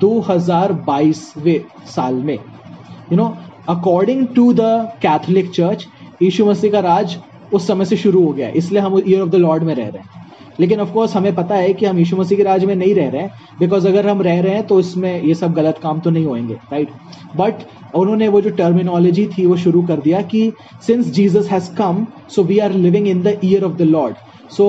2022वें 0.02 1.61
साल 1.94 2.14
में 2.24 2.35
you 2.35 3.16
know 3.16 3.26
according 3.68 4.26
to 4.37 4.52
the 4.52 4.61
Catholic 5.02 5.50
church 5.50 5.87
यीशु 6.22 6.46
मसीह 6.46 6.72
का 6.72 6.80
राज 6.80 7.16
उस 7.52 7.66
समय 7.66 7.85
से 7.85 7.96
शुरू 7.96 8.24
हो 8.26 8.33
गया 8.33 8.48
इसलिए 8.57 8.80
हम 8.83 8.98
ईयर 9.07 9.20
ऑफ़ 9.20 9.28
द 9.30 9.35
लॉर्ड 9.37 9.62
में 9.62 9.74
रह 9.74 9.88
रहे 9.88 10.02
हैं। 10.02 10.24
लेकिन 10.61 10.81
ऑफ़ 10.81 10.93
कोर्स 10.93 11.17
हमें 11.17 11.35
पता 11.35 11.55
है 11.55 11.73
कि 11.75 11.87
हम 11.87 11.99
यीशु 11.99 12.17
मसीह 12.17 12.38
के 12.38 12.45
राज 12.45 12.64
में 12.64 12.75
नहीं 12.75 12.95
रह 12.95 13.09
रहे 13.11 13.23
हैं 13.23 13.59
बिकॉज़ 13.61 13.88
अगर 13.88 14.09
हम 14.09 14.23
रह 14.23 14.40
रहे 14.40 14.55
हैं 14.55 14.67
तो 14.67 14.81
इसमें 14.81 15.23
ये 15.23 15.35
सब 15.35 15.55
गलत 15.55 15.79
काम 15.83 16.01
तो 16.01 16.11
नहीं 16.11 16.27
होंगे 16.27 16.55
राइट 16.73 16.90
बट 17.37 17.64
उन्होंने 17.95 18.29
वो 18.29 18.40
जो 18.40 18.51
टर्मिनोलॉजी 18.57 19.27
थी 19.38 19.47
वो 19.47 19.57
शुरू 19.64 19.83
कर 19.87 20.01
दिया 20.01 20.21
कि 20.35 20.51
since 20.87 21.11
Jesus 21.14 21.49
has 21.51 21.75
come 21.77 22.07
so 22.35 22.43
we 22.45 22.59
are 22.59 22.73
living 22.87 23.09
in 23.09 23.23
the 23.23 23.38
year 23.45 23.64
of 23.64 23.77
the 23.79 23.83
lord 23.97 24.17
so 24.57 24.67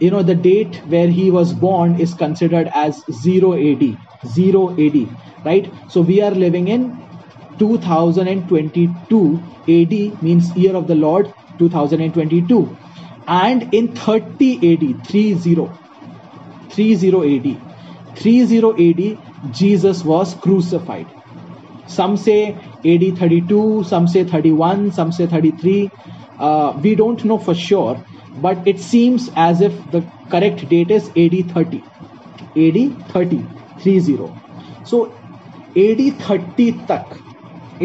you 0.00 0.10
know, 0.10 0.22
the 0.22 0.34
date 0.34 0.76
where 0.86 1.08
he 1.08 1.30
was 1.30 1.52
born 1.52 2.00
is 2.00 2.14
considered 2.14 2.70
as 2.74 3.02
0 3.12 3.54
AD 3.54 3.96
0 4.26 4.70
AD 4.78 5.08
right? 5.44 5.72
So 5.88 6.00
we 6.00 6.20
are 6.20 6.30
living 6.30 6.68
in 6.68 7.00
2022 7.58 9.42
AD 9.68 10.22
means 10.22 10.56
year 10.56 10.74
of 10.74 10.86
the 10.86 10.94
Lord 10.94 11.32
2022 11.58 12.76
and 13.27 13.73
in 13.73 13.95
30 13.95 14.49
AD 14.73 14.85
30 15.07 15.35
30 16.69 17.07
AD 17.35 17.49
30 18.15 18.59
AD 18.89 19.51
Jesus 19.51 20.03
was 20.03 20.33
crucified 20.35 21.13
some 21.87 22.17
say 22.17 22.39
AD 22.85 23.17
32 23.19 23.83
some 23.83 24.07
say 24.07 24.23
31 24.23 24.91
some 24.91 25.11
say 25.11 25.27
33 25.27 25.91
uh, 26.39 26.79
we 26.81 26.95
don't 26.95 27.23
know 27.25 27.37
for 27.37 27.53
sure 27.53 28.03
but 28.47 28.67
it 28.67 28.79
seems 28.79 29.29
as 29.35 29.61
if 29.61 29.73
the 29.91 30.01
correct 30.29 30.67
date 30.69 30.91
is 30.91 31.09
AD 31.09 31.37
30 31.53 31.83
AD 32.65 32.79
30 33.13 33.47
30 33.79 34.29
so 34.83 35.05
AD 35.75 36.01
30 36.27 36.71
तक 36.91 37.17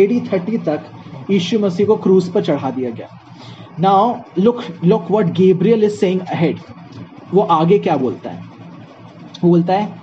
AD 0.02 0.12
30 0.30 0.58
तक 0.68 0.90
यीशु 1.30 1.58
मसीह 1.58 1.86
को 1.86 1.96
क्रूज 2.04 2.32
पर 2.32 2.42
चढ़ा 2.44 2.70
दिया 2.70 2.90
गया 2.90 3.08
now 3.79 4.15
look 4.39 4.63
look 4.83 5.11
what 5.11 5.31
Gabriel 5.33 5.83
is 5.83 5.95
saying 5.95 6.19
ahead 6.21 6.59
वो 7.33 7.41
आगे 7.41 7.79
क्या 7.79 7.97
बोलता 7.97 8.29
है? 8.29 8.43
वो 9.43 9.49
बोलता 9.49 9.73
है 9.73 9.97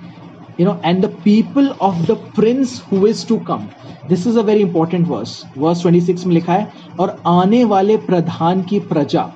you 0.59 0.65
know 0.65 0.77
and 0.85 1.05
the 1.05 1.13
people 1.23 1.67
of 1.81 2.05
the 2.07 2.17
prince 2.35 2.81
who 2.91 3.07
is 3.07 3.27
to 3.27 3.37
come 3.47 3.67
this 4.09 4.25
is 4.27 4.39
a 4.39 4.41
very 4.43 4.61
important 4.61 5.07
verse 5.07 5.43
verse 5.57 5.85
26 5.85 6.25
में 6.25 6.33
लिखा 6.33 6.53
है, 6.53 6.71
और 6.99 7.17
आने 7.27 7.63
वाले 7.65 7.97
प्रधान 7.99 8.61
की 8.61 8.79
प्रजा, 8.81 9.29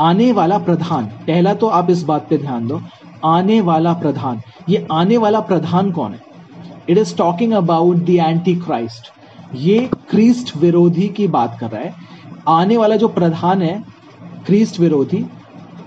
आने 0.00 0.30
वाला 0.32 0.58
प्रधान, 0.60 1.04
पहला 1.26 1.54
तो 1.54 1.66
आप 1.68 1.90
इस 1.90 2.02
बात 2.02 2.26
पे 2.30 2.38
ध्यान 2.38 2.66
दो, 2.68 2.80
आने 3.24 3.60
वाला 3.62 3.92
प्रधान, 3.94 4.40
ये 4.68 4.86
आने 4.92 5.16
वाला 5.18 5.40
प्रधान 5.42 5.90
कौन 5.90 6.12
है? 6.12 6.20
It 6.90 6.98
is 6.98 7.16
talking 7.16 7.52
about 7.54 7.96
the 7.96 8.10
antichrist 8.56 9.10
ये 9.54 9.78
क्रिस्ट 10.10 10.56
विरोधी 10.56 11.08
की 11.08 11.26
बात 11.28 11.56
कर 11.60 11.70
रहा 11.70 11.82
है। 11.82 11.94
आने 12.48 12.76
वाला 12.76 12.96
जो 12.96 13.08
प्रधान 13.08 13.62
है 13.62 13.82
क्रिस्ट 14.46 14.80
विरोधी 14.80 15.24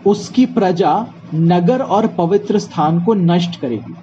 उसकी 0.08 0.46
प्रजा 0.46 0.92
नगर 1.36 1.82
और 1.82 2.08
पवित्र 2.08 2.60
स्थान 2.60 3.04
को 3.04 3.14
नष्ट 3.14 3.60
करेगी। 3.60 3.94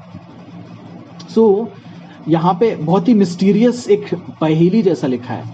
सो 1.34 1.70
so, 1.70 2.28
यहाँ 2.28 2.54
पे 2.54 2.74
बहुत 2.76 3.08
ही 3.08 3.14
मिस्टीरियस 3.14 3.88
एक 3.88 4.14
पहेली 4.40 4.82
जैसा 4.82 5.06
लिखा 5.06 5.34
है। 5.34 5.44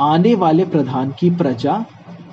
आने 0.00 0.34
वाले 0.34 0.64
प्रधान 0.64 1.12
की 1.20 1.30
प्रजा 1.30 1.84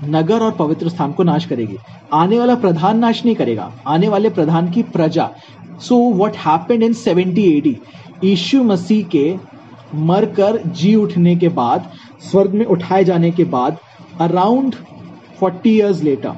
नगर 0.04 0.39
और 0.39 0.52
पवित्र 0.52 0.89
स्थान 0.89 1.12
को 1.12 1.24
नाश 1.24 1.45
करेगी। 1.45 1.78
आने 2.13 2.39
वाला 2.39 2.56
प्रधान 2.56 2.97
नाश 2.97 3.24
नहीं 3.26 3.36
करेगा 3.36 3.71
आने 3.88 4.08
वाले 4.10 4.30
प्रधान 4.30 4.69
की 4.71 4.84
प्रजा। 4.84 5.30
So 5.80 5.95
what 5.95 6.36
happened 6.38 6.84
in 6.84 6.93
seventy 6.93 7.43
AD 7.58 7.78
यीशु 8.24 8.63
मसीह 8.63 9.06
के 9.06 9.36
मरकर 9.95 10.62
जी 10.67 10.95
उठने 10.95 11.36
के 11.36 11.50
बाद 11.50 11.89
स्वर्ग 12.32 12.54
में 12.54 12.65
उठाए 12.65 13.04
जाने 13.04 13.32
के 13.32 13.43
बाद 13.43 13.78
around 14.19 14.76
forty 15.39 15.69
years 15.69 16.02
later 16.04 16.34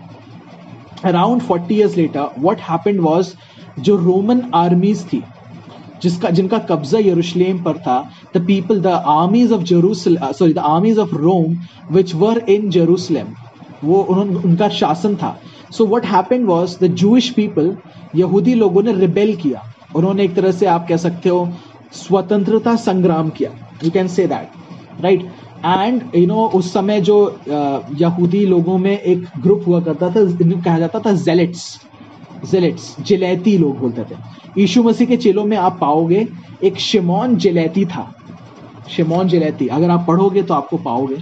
around 1.05 1.41
forty 1.41 1.75
years 1.75 1.97
later 1.97 2.29
what 2.39 2.59
happened 2.61 2.99
was 3.01 3.33
जो 3.79 3.95
रोमन 3.95 4.41
आर्मीज 4.55 5.05
थी, 5.05 5.21
जिसका, 6.01 6.29
जिनका 6.29 6.57
कब्जा 6.59 6.99
यरूशलेम 6.99 7.63
पर 7.63 7.77
था 7.77 7.97
the 8.35 8.45
people 8.47 8.81
the 8.81 8.87
armies 8.87 9.51
of 9.51 9.61
Jerusalem 9.63 10.31
sorry 10.31 10.53
the 10.53 10.59
armies 10.59 10.99
of 10.99 11.15
Rome 11.15 11.57
which 11.91 12.15
were 12.15 12.37
in 12.49 12.69
Jerusalem 12.69 13.33
वो 13.83 14.01
उन्होंने 14.01 14.35
उनका 14.37 14.69
शासन 14.71 15.15
था। 15.15 15.37
So 15.71 15.85
what 15.87 16.05
happened 16.05 16.45
was 16.47 16.77
the 16.81 16.87
Jewish 16.95 17.29
people 17.29 17.75
यहूदी 18.15 18.53
लोगों 18.55 18.83
ने 18.83 18.93
रिबेल 18.93 19.35
किया। 19.35 19.63
उन्होंने 19.95 20.23
एक 20.23 20.35
तरह 20.35 20.51
से 20.51 20.65
आप 20.65 20.87
कह 20.87 20.97
सकते 20.97 21.29
हो, 21.29 21.47
स्वतंत्रता 21.93 22.75
संग्राम 22.75 23.29
किया। 23.29 23.49
You 23.83 23.91
can 23.91 24.07
say 24.07 24.27
that 24.27 25.01
right 25.01 25.25
and 25.65 26.01
you 26.15 26.25
know 26.27 26.45
उस 26.55 26.71
समय 26.73 27.01
जो 27.01 27.17
यहूदी 27.47 28.45
लोगों 28.45 28.77
में 28.77 28.97
एक 28.97 29.25
ग्रुप 29.41 29.63
हुआ 29.67 29.79
करता 29.81 30.09
था 30.09 30.25
कहा 30.61 30.77
जाता 30.79 30.99
था 30.99 31.11
जेलेट्स 31.23 31.65
जेलेट्स 32.51 32.95
जिलैती 33.01 33.57
लोग 33.57 33.79
बोलते 33.79 34.03
थे। 34.03 34.15
यीशु 34.57 34.83
मसीह 34.83 35.07
के 35.07 35.17
चेलों 35.17 35.45
में 35.45 35.57
आप 35.57 35.77
पाओगे, 35.81 36.27
एक 36.63 36.79
शिमोन 36.79 37.35
जिलैती 37.35 37.85
था। 37.85 38.11
शिमोन 38.89 39.27
जिलैती। 39.27 39.67
अगर 39.67 39.89
आप 39.89 40.05
पढ़ोगे 40.07 40.43
तो 40.43 40.53
आपको 40.53 40.77
पाओगे। 40.79 41.17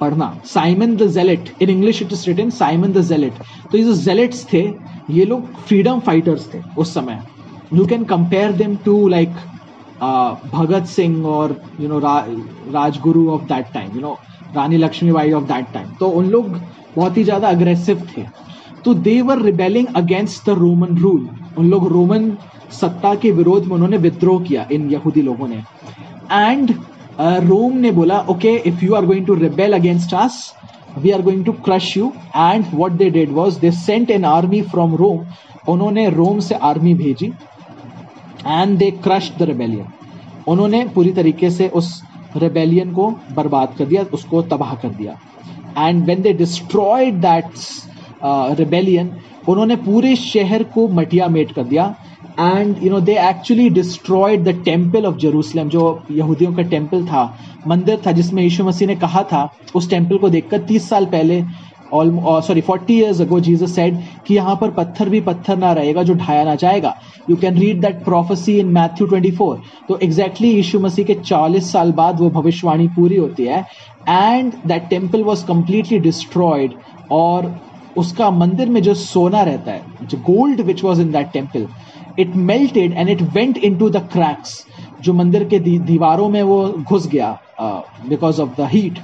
पढ़ना। 0.00 0.34
Simon 0.44 0.96
the 0.96 1.06
Zealot 1.10 1.52
in 1.62 1.70
English 1.70 2.02
it 2.02 2.12
is 2.12 2.26
written 2.26 2.50
Simon 2.50 2.92
the 2.92 3.02
Zealot 3.02 3.32
तो 3.72 3.78
ये 3.78 3.84
जो 3.84 3.94
जेलेट्स 3.94 4.46
थे, 4.52 4.62
ये 5.10 5.24
लोग 5.24 5.54
फ्रीडम 5.58 6.00
फाइटर्स 6.00 6.48
थे 6.54 6.60
उस 6.78 6.94
समय। 6.94 7.20
You 7.74 7.86
can 7.86 8.04
compare 8.04 8.52
them 8.52 8.76
to 8.84 9.08
like 9.08 9.28
Bhagat 10.02 10.86
Singh 10.88 11.26
और 11.28 11.56
you 11.80 11.88
know 11.88 11.98
Rajguru 11.98 13.28
of 13.30 13.42
that 13.48 13.72
time 13.74 13.94
you 13.94 14.00
know 14.00 14.16
Rani 14.56 14.76
Lakshmibai 14.76 15.32
of 15.32 15.44
that 15.46 15.66
time 15.74 15.88
तो 16.00 16.08
उन 16.10 16.28
लोग 16.30 16.48
बहुत 16.96 17.16
ही 17.16 17.24
ज़्यादा 17.24 17.48
अग्रेसिव 17.48 18.06
थे। 18.08 18.24
तो 18.84 18.94
they 18.96 19.20
were 19.22 19.42
rebelling 19.42 19.86
against 19.96 20.46
the 20.46 20.54
Roman 20.58 20.96
rule 20.98 21.28
उन 21.58 21.68
लोग 21.70 21.86
रोमन 21.92 22.30
सत्ता 22.72 23.14
के 23.22 23.30
विरोध 23.32 23.66
में 23.66 23.74
उन्होंने 23.74 23.96
विद्रोह 23.98 24.42
किया 24.44 24.66
इन 24.72 24.88
यहूदी 24.90 25.22
लोगों 25.22 25.48
ने। 25.48 25.62
एंड 26.32 26.74
रोम 27.46 27.76
ने 27.78 27.90
बोला 27.92 28.18
okay 28.30 28.56
if 28.66 28.84
you 28.84 28.94
are 28.94 29.06
going 29.06 29.26
to 29.26 29.34
rebel 29.34 29.72
against 29.74 30.14
us 30.14 30.42
we 30.98 31.10
are 31.10 31.22
going 31.22 31.44
to 31.44 31.52
crush 31.64 31.96
you 31.96 32.12
and 32.36 32.64
what 32.74 32.92
they 32.92 33.10
did 33.10 33.32
was 33.32 33.58
they 33.60 33.70
sent 33.72 34.10
an 34.10 34.24
army 34.24 34.62
from 34.72 34.94
Rome 34.96 35.24
उन्होंने 35.72 36.08
रोम 36.10 36.40
से 36.40 36.54
आर्मी 36.70 36.94
भेजी। 36.94 37.32
And 38.46 38.76
they 38.78 38.90
crush 39.04 39.32
the 39.38 39.42
rebellion 39.42 39.86
उन्होंने 40.48 40.84
पूरी 40.94 41.12
तरीके 41.12 41.50
से 41.50 41.68
उस 41.70 42.02
rebellion 42.36 42.92
को 42.92 43.08
बर्बाद 43.36 43.74
कर 43.78 43.84
दिया, 43.84 44.02
उसको 44.12 44.42
तबाह 44.42 44.74
कर 44.74 44.88
दिया। 44.90 45.18
And 45.78 46.04
when 46.06 46.22
they 46.22 46.32
destroyed 46.32 47.20
that 47.20 48.58
rebellion 48.58 49.10
उन्होंने 49.48 49.76
पूरे 49.76 50.14
शहर 50.16 50.62
को 50.74 50.88
मटिया 50.90 51.28
मेट 51.28 51.52
कर 51.52 51.64
दिया। 51.64 51.94
And 52.40 52.76
you 52.82 52.90
know 52.90 53.00
they 53.00 53.14
actually 53.20 53.68
destroyed 53.70 54.44
the 54.44 54.62
temple 54.64 55.06
of 55.06 55.16
Jerusalem 55.16 55.68
जो 55.68 55.82
यहूदियों 56.10 56.52
का 56.54 56.62
टेंपल 56.62 57.04
था। 57.06 57.24
मंदिर 57.66 58.00
था 58.06 58.12
जिसमें 58.12 58.42
यीशु 58.42 58.64
मसीह 58.64 58.88
ने 58.88 58.96
कहा 58.96 59.22
था, 59.22 59.48
उस 59.74 59.90
टेंपल 59.90 60.18
को 60.18 60.28
देखकर 60.28 60.58
तीस 60.60 60.88
साल 60.88 61.06
पहले 61.06 61.42
sorry 61.94 62.60
forty 62.60 62.94
years 62.94 63.20
ago 63.20 63.38
Jesus 63.40 63.74
said 63.74 63.98
कि 64.26 64.34
यहाँ 64.34 64.56
पर 64.60 64.70
पत्थर 64.72 65.08
भी 65.08 65.20
पत्थर 65.20 65.56
ना 65.58 65.72
रहेगा 65.72 66.02
जो 66.02 66.14
ढाया 66.14 66.44
ना 66.44 66.54
जाएगा। 66.54 66.94
You 67.30 67.36
can 67.36 67.56
read 67.58 67.80
that 67.80 68.02
prophecy 68.04 68.58
in 68.58 68.68
Matthew 68.72 69.06
24 69.08 69.58
तो 69.88 69.98
एग्जैक्टली 70.02 70.50
यीशु 70.50 70.80
मसीह 70.80 71.04
के 71.04 71.14
40 71.16 71.70
साल 71.72 71.92
बाद 71.92 72.20
वो 72.20 72.30
भविष्यवाणी 72.30 72.88
पूरी 72.96 73.16
होती 73.16 73.44
है। 73.44 73.64
And 74.08 74.52
that 74.66 74.88
temple 74.90 75.22
was 75.22 75.44
completely 75.46 75.98
destroyed 76.00 76.74
और 77.12 77.54
उसका 77.98 78.30
मंदिर 78.30 78.68
में 78.68 78.80
जो 78.82 78.94
सोना 78.94 79.42
रहता 79.42 79.72
है, 79.72 79.82
जो 80.02 80.18
gold 80.20 80.60
which 80.60 80.82
was 80.84 81.00
in 81.00 81.10
that 81.12 81.30
temple 81.32 81.66
it 82.18 82.36
melted 82.48 82.92
and 82.92 83.08
it 83.08 83.22
went 83.34 83.58
into 83.78 83.90
the 83.90 84.08
cracks 84.12 84.64
जो 85.02 85.12
मंदिर 85.14 85.44
के 85.48 85.58
दीवारों 85.58 86.28
में 86.28 86.42
वो 86.42 86.62
घुस 86.68 87.06
गया 87.08 87.38
बिकॉज़ 88.08 88.40
ऑफ़ 88.42 88.60
द 88.60 88.68
हीट 88.72 88.98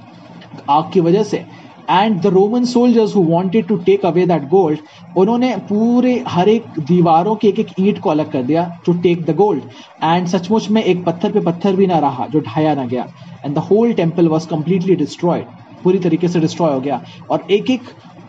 आग 0.70 0.90
की 0.92 1.00
वजह 1.00 1.22
से। 1.24 1.44
And 1.90 2.20
the 2.20 2.26
Roman 2.32 2.64
soldiers 2.64 3.14
who 3.16 3.22
wanted 3.24 3.66
to 3.66 3.76
take 3.84 4.04
away 4.06 4.26
that 4.26 4.48
gold 4.48 4.78
उन्होंने 5.18 5.54
पूरे 5.68 6.12
हर 6.28 6.48
एक 6.48 6.64
दीवारों 6.88 7.34
के 7.36 7.48
एक 7.48 7.58
एक 7.58 7.68
ईंट 7.80 7.98
को 8.00 8.10
अलग 8.10 8.30
कर 8.32 8.42
दिया 8.42 8.64
to 8.86 8.92
take 9.02 9.24
the 9.24 9.34
gold 9.36 9.62
and 10.04 10.26
सचमुच 10.28 10.68
में 10.70 10.82
एक 10.82 11.04
पत्थर 11.04 11.32
पे 11.32 11.40
पत्थर 11.46 11.76
भी 11.76 11.86
ना 11.86 11.98
रहा 11.98 12.26
जो 12.32 12.40
ढाया 12.46 12.74
ना 12.74 12.84
गया. 12.86 13.06
And 13.44 13.54
the 13.54 13.58
whole 13.70 13.92
temple 13.92 14.28
was 14.28 14.48
completely 14.48 14.96
destroyed 14.96 15.46
पूरी 15.84 15.98
तरीके 15.98 16.28
से 16.28 16.40
डिस्ट्रॉय 16.40 16.72
हो 16.72 16.80
गया. 16.80 17.00
और 17.30 17.46
एक 17.50 17.70
एक 17.70 17.82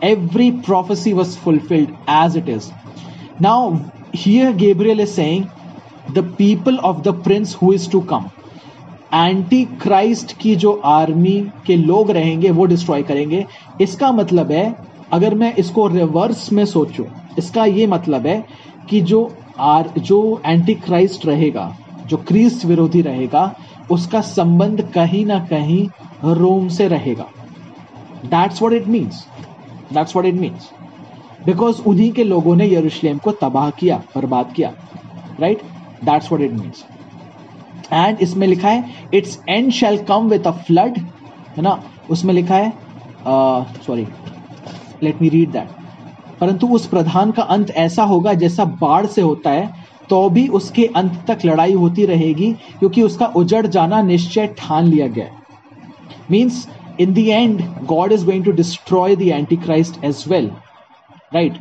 every 0.04 0.50
prophecy 0.66 1.12
was 1.12 1.36
fulfilled 1.38 1.88
as 2.10 2.36
it 2.36 2.48
is 2.48 2.70
now 3.42 3.74
here 4.16 4.52
Gabriel 4.56 5.00
is 5.00 5.10
saying 5.10 5.44
the 6.14 6.24
people 6.38 6.76
of 6.78 7.00
the 7.02 7.14
prince 7.24 7.56
who 7.62 7.72
is 7.72 7.90
to 7.90 8.00
come 8.10 8.24
antichrist 9.82 10.32
की 10.38 10.54
जो 10.56 10.72
आर्मी 10.84 11.40
के 11.66 11.76
लोग 11.76 12.10
रहेंगे, 12.10 12.50
वो 12.50 12.64
डिस्ट्रॉय 12.64 13.02
करेंगे। 13.02 13.44
इसका 13.80 14.10
मतलब 14.12 14.52
है, 14.52 14.74
अगर 15.12 15.34
मैं 15.34 15.54
इसको 15.54 15.86
रिवर्स 15.86 16.52
में 16.52 16.64
सोचूं, 16.66 17.04
इसका 17.38 17.64
ये 17.64 17.86
मतलब 17.86 18.26
है 18.26 18.44
कि 18.90 19.00
जो 19.00 19.30
आर 19.60 19.90
जो 19.98 20.20
एंटी 20.46 20.74
क्राइस्ट 20.76 21.26
रहेगा, 21.26 21.76
जो 22.06 22.16
क्रिस्ट 22.18 22.64
विरोधी 22.64 23.02
रहेगा, 23.02 23.54
उसका 23.90 24.20
संबंध 24.20 24.82
कहीं 24.92 25.24
ना 25.26 25.38
कहीं 25.46 25.86
रोम 26.34 26.68
से 26.68 26.88
रहेगा। 26.88 27.26
That's 28.24 28.62
what 28.62 28.74
it 28.74 28.86
means 28.88 29.26
that's 29.92 30.16
what 30.16 30.26
it 30.26 30.40
means 30.40 30.70
because 31.46 31.82
उन्हीं 31.82 32.10
के 32.12 32.24
लोगों 32.24 32.56
ने 32.56 32.66
यरूशलेम 32.66 33.18
को 33.18 33.32
तबाह 33.32 33.70
किया, 33.70 34.02
बर्बाद 34.16 34.52
किया 34.56 34.72
right 35.40 35.62
that's 36.04 36.32
what 36.32 36.40
it 36.40 36.52
means 36.52 36.84
and 37.92 38.20
इसमें 38.22 38.46
लिखा 38.46 38.68
है 38.68 39.08
its 39.14 39.38
end 39.48 39.70
shall 39.72 39.98
come 40.04 40.28
with 40.28 40.46
a 40.46 40.50
flood 40.62 40.98
है 41.56 41.62
ना? 41.62 41.82
उसमें 42.10 42.34
लिखा 42.34 42.56
है 42.56 42.72
sorry 43.86 44.06
let 45.02 45.22
me 45.22 45.28
read 45.28 45.50
that 45.52 45.68
परंतु 46.40 46.68
उस 46.74 46.86
प्रधान 46.86 47.30
का 47.30 47.42
अंत 47.54 47.70
ऐसा 47.78 48.02
होगा 48.04 48.32
जैसा 48.34 48.64
बाढ़ 48.80 49.06
से 49.06 49.22
होता 49.22 49.50
है 49.50 49.68
तो 50.10 50.28
भी 50.30 50.46
उसके 50.48 50.84
अंत 50.96 51.24
तक 51.28 51.44
लड़ाई 51.44 51.72
होती 51.72 52.04
रहेगी, 52.06 52.52
क्योंकि 52.78 53.02
उसका 53.02 53.26
उजड़ 53.36 53.66
जाना 53.66 54.00
निश्चय 54.02 54.46
ठान 54.58 54.86
लिया 54.86 55.06
गया 55.08 55.26
means 56.30 56.66
in 57.00 57.12
the 57.14 57.26
end 57.28 57.62
God 57.86 58.12
is 58.12 58.24
going 58.26 58.44
to 58.44 58.52
destroy 58.52 59.16
the 59.16 59.22
Antichrist 59.56 60.04
as 60.04 60.24
well 60.28 60.50
right 61.34 61.58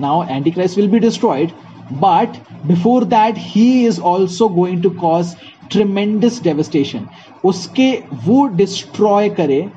now 0.00 0.22
Antichrist 0.50 0.76
will 0.76 0.88
be 0.90 0.98
destroyed 0.98 1.50
but 1.92 2.38
before 2.66 3.04
that, 3.04 3.36
he 3.36 3.86
is 3.86 3.98
also 3.98 4.48
going 4.48 4.82
to 4.82 4.90
cause 4.90 5.36
tremendous 5.70 6.38
devastation. 6.40 7.06
उसके 7.44 7.90
वो 8.24 8.46
डिस्ट्रॉय 8.46 9.28
करे, 9.30 9.68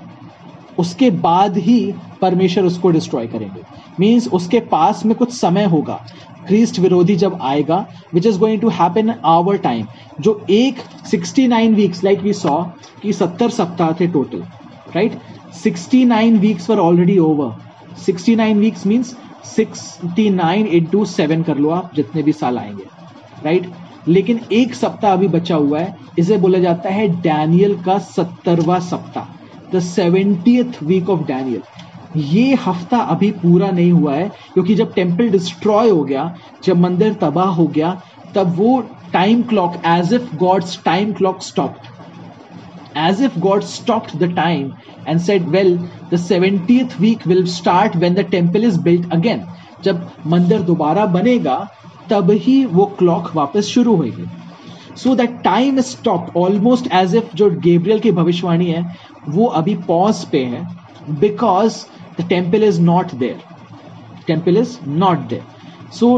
उसके 0.79 1.09
बाद 1.09 1.57
ही 1.57 1.93
परमेश्वर 2.21 2.63
उसको 2.63 2.89
destroy 2.89 3.27
करेंगे। 3.27 3.61
Means 3.99 4.27
उसके 4.27 4.59
पास 4.59 5.05
में 5.05 5.15
कुछ 5.17 5.33
समय 5.33 5.65
होगा। 5.65 5.99
क्रिस्ट 6.47 6.79
विरोधी 6.79 7.15
जब 7.15 7.37
आएगा 7.41 7.85
which 8.13 8.25
is 8.25 8.39
going 8.39 8.61
to 8.61 8.69
happen 8.69 9.13
our 9.25 9.57
time 9.57 9.87
जो 10.19 10.45
एक 10.49 10.79
69 11.13 11.73
वीक्स 11.75 12.03
लाइक 12.03 12.21
वी 12.21 12.33
सॉ 12.33 12.63
कि 13.01 13.13
70 13.13 13.49
सप्ताह 13.49 13.91
थे 13.99 14.07
total 14.07 14.43
right 14.95 15.19
69 15.65 16.39
weeks 16.39 16.69
were 16.69 16.79
already 16.79 17.17
over 17.19 17.55
69 18.05 18.55
weeks 18.55 18.85
means 18.87 19.15
sixty 19.55 20.29
nine 20.29 20.67
into 20.67 21.03
seven 21.07 21.43
कर 21.43 21.57
लो 21.57 21.69
आप 21.71 21.91
जितने 21.95 22.23
भी 22.23 22.31
साल 22.33 22.57
आएँगे 22.57 22.83
राइट 23.45 23.71
लेकिन 24.07 24.39
एक 24.51 24.73
सप्ताह 24.75 25.13
अभी 25.13 25.27
बचा 25.27 25.55
हुआ 25.55 25.79
है 25.79 25.95
इसे 26.19 26.37
बोला 26.37 26.59
जाता 26.59 26.89
है 26.89 27.07
डैनियल 27.21 27.77
का 27.83 27.97
सत्तरवा 28.07 28.79
सप्ताह 28.79 29.27
the 29.73 29.79
seventieth 29.79 30.81
week 30.83 31.09
of 31.09 31.25
Daniel 31.27 31.61
ये 32.17 32.53
हफ़्ता 32.55 32.97
अभी 33.07 33.31
पूरा 33.31 33.69
नहीं 33.71 33.91
हुआ 33.91 34.13
है 34.15 34.29
क्योंकि 34.53 34.75
जब 34.75 34.93
टेंपल 34.93 35.29
डिस्ट्रॉय 35.29 35.89
हो 35.89 36.03
गया 36.03 36.33
जब 36.63 36.77
मंदिर 36.77 37.13
तबाह 37.13 37.49
हो 37.53 37.67
गया 37.67 38.01
तब 38.35 38.55
वो 38.55 38.79
time 39.13 39.41
clock 39.43 39.75
as 39.87 40.13
if 40.13 40.35
God's 40.37 40.79
time 40.85 41.13
clock 41.13 41.41
stopped 41.41 41.87
as 42.95 43.21
if 43.21 43.39
God 43.39 43.63
stopped 43.63 44.17
the 44.19 44.27
time 44.27 44.75
and 45.05 45.21
said, 45.21 45.51
Well, 45.51 45.77
the 46.09 46.17
70th 46.17 46.99
week 46.99 47.25
will 47.25 47.45
start 47.47 47.95
when 47.95 48.15
the 48.15 48.23
temple 48.23 48.63
is 48.63 48.77
built 48.77 49.05
again. 49.11 49.47
जब 49.83 50.09
मंदिर 50.27 50.61
दोबारा 50.61 51.05
बनेगा 51.05 51.57
तब 52.09 52.31
ही 52.45 52.63
वो 52.65 52.85
क्लॉक 52.99 53.31
वापस 53.35 53.65
शुरू 53.65 53.95
होगी 53.95 54.25
so 54.97 55.13
that 55.15 55.39
time 55.43 55.79
stop 55.81 56.35
almost 56.37 56.87
as 56.93 57.15
if 57.15 57.35
जो 57.35 57.49
गेब्रियल 57.61 57.99
की 57.99 58.11
भविष्यवाणी 58.11 58.65
है 58.71 58.83
वो 59.29 59.45
अभी 59.59 59.75
पॉज 59.87 60.23
पे 60.31 60.43
है 60.45 60.65
because 61.19 61.77
the 62.19 62.27
temple 62.29 62.63
is 62.63 62.81
not 62.81 63.13
there 63.15 63.39
temple 64.27 64.57
is 64.57 64.77
not 64.87 65.27
there 65.29 65.91
so 65.99 66.09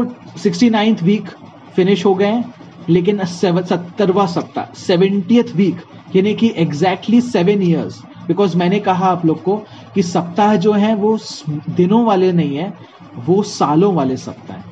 sixty 0.42 0.70
ninth 0.70 1.02
week 1.02 1.28
finish 1.76 2.04
हो 2.06 2.14
गए 2.14 2.42
लेकिन 2.88 3.24
सत्तरवा 3.24 4.26
सप्ताह 4.26 4.72
सेवेंटियथ 4.78 5.54
वीक 5.56 5.80
यानी 6.16 6.34
कि 6.34 6.52
एग्जैक्टली 6.56 7.20
सेवन 7.20 7.62
ईयर्स 7.62 8.02
बिकॉज़ 8.28 8.56
मैंने 8.56 8.78
कहा 8.80 9.06
आप 9.06 9.24
लोग 9.26 9.42
को 9.42 9.56
कि 9.94 10.02
सप्ताह 10.02 10.54
जो 10.56 10.72
है 10.72 10.94
वो 10.94 11.18
दिनों 11.48 12.04
वाले 12.04 12.32
नहीं 12.32 12.56
है, 12.56 12.72
वो 13.18 13.42
सालों 13.42 13.94
वाले 13.94 14.16
सप्ताह 14.16 14.56
है। 14.56 14.64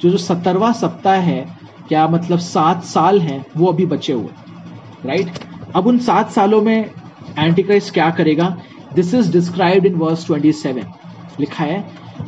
जो 0.00 0.10
जो 0.10 0.18
सत्तरवा 0.18 0.72
सप्ताह 0.72 1.14
है, 1.14 1.56
क्या 1.88 2.06
मतलब 2.08 2.38
सात 2.38 2.84
साल 2.84 3.20
हैं, 3.20 3.44
वो 3.56 3.66
अभी 3.66 3.86
बचे 3.86 4.12
हुए 4.12 4.28
राइट 5.06 5.26
right? 5.26 5.46
अब 5.76 5.86
उन 5.86 5.98
सात 5.98 6.30
सालों 6.30 6.60
में 6.62 6.90
एंटीक्राइस्ट 7.38 7.92
क्या 7.94 8.10
करेगा? 8.10 8.56
This 8.94 9.14
is 9.14 9.32
described 9.32 9.86
in 9.86 9.94
verse 9.94 10.26
twenty 10.26 10.52
seven 10.52 10.92
लिखा 11.40 11.64
है, 11.64 11.84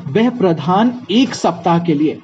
वह 0.07 0.31
प्रधान 0.31 1.01
एक 1.11 1.35
सप्ताह 1.35 1.79
के 1.79 1.95
लिए 1.95 2.19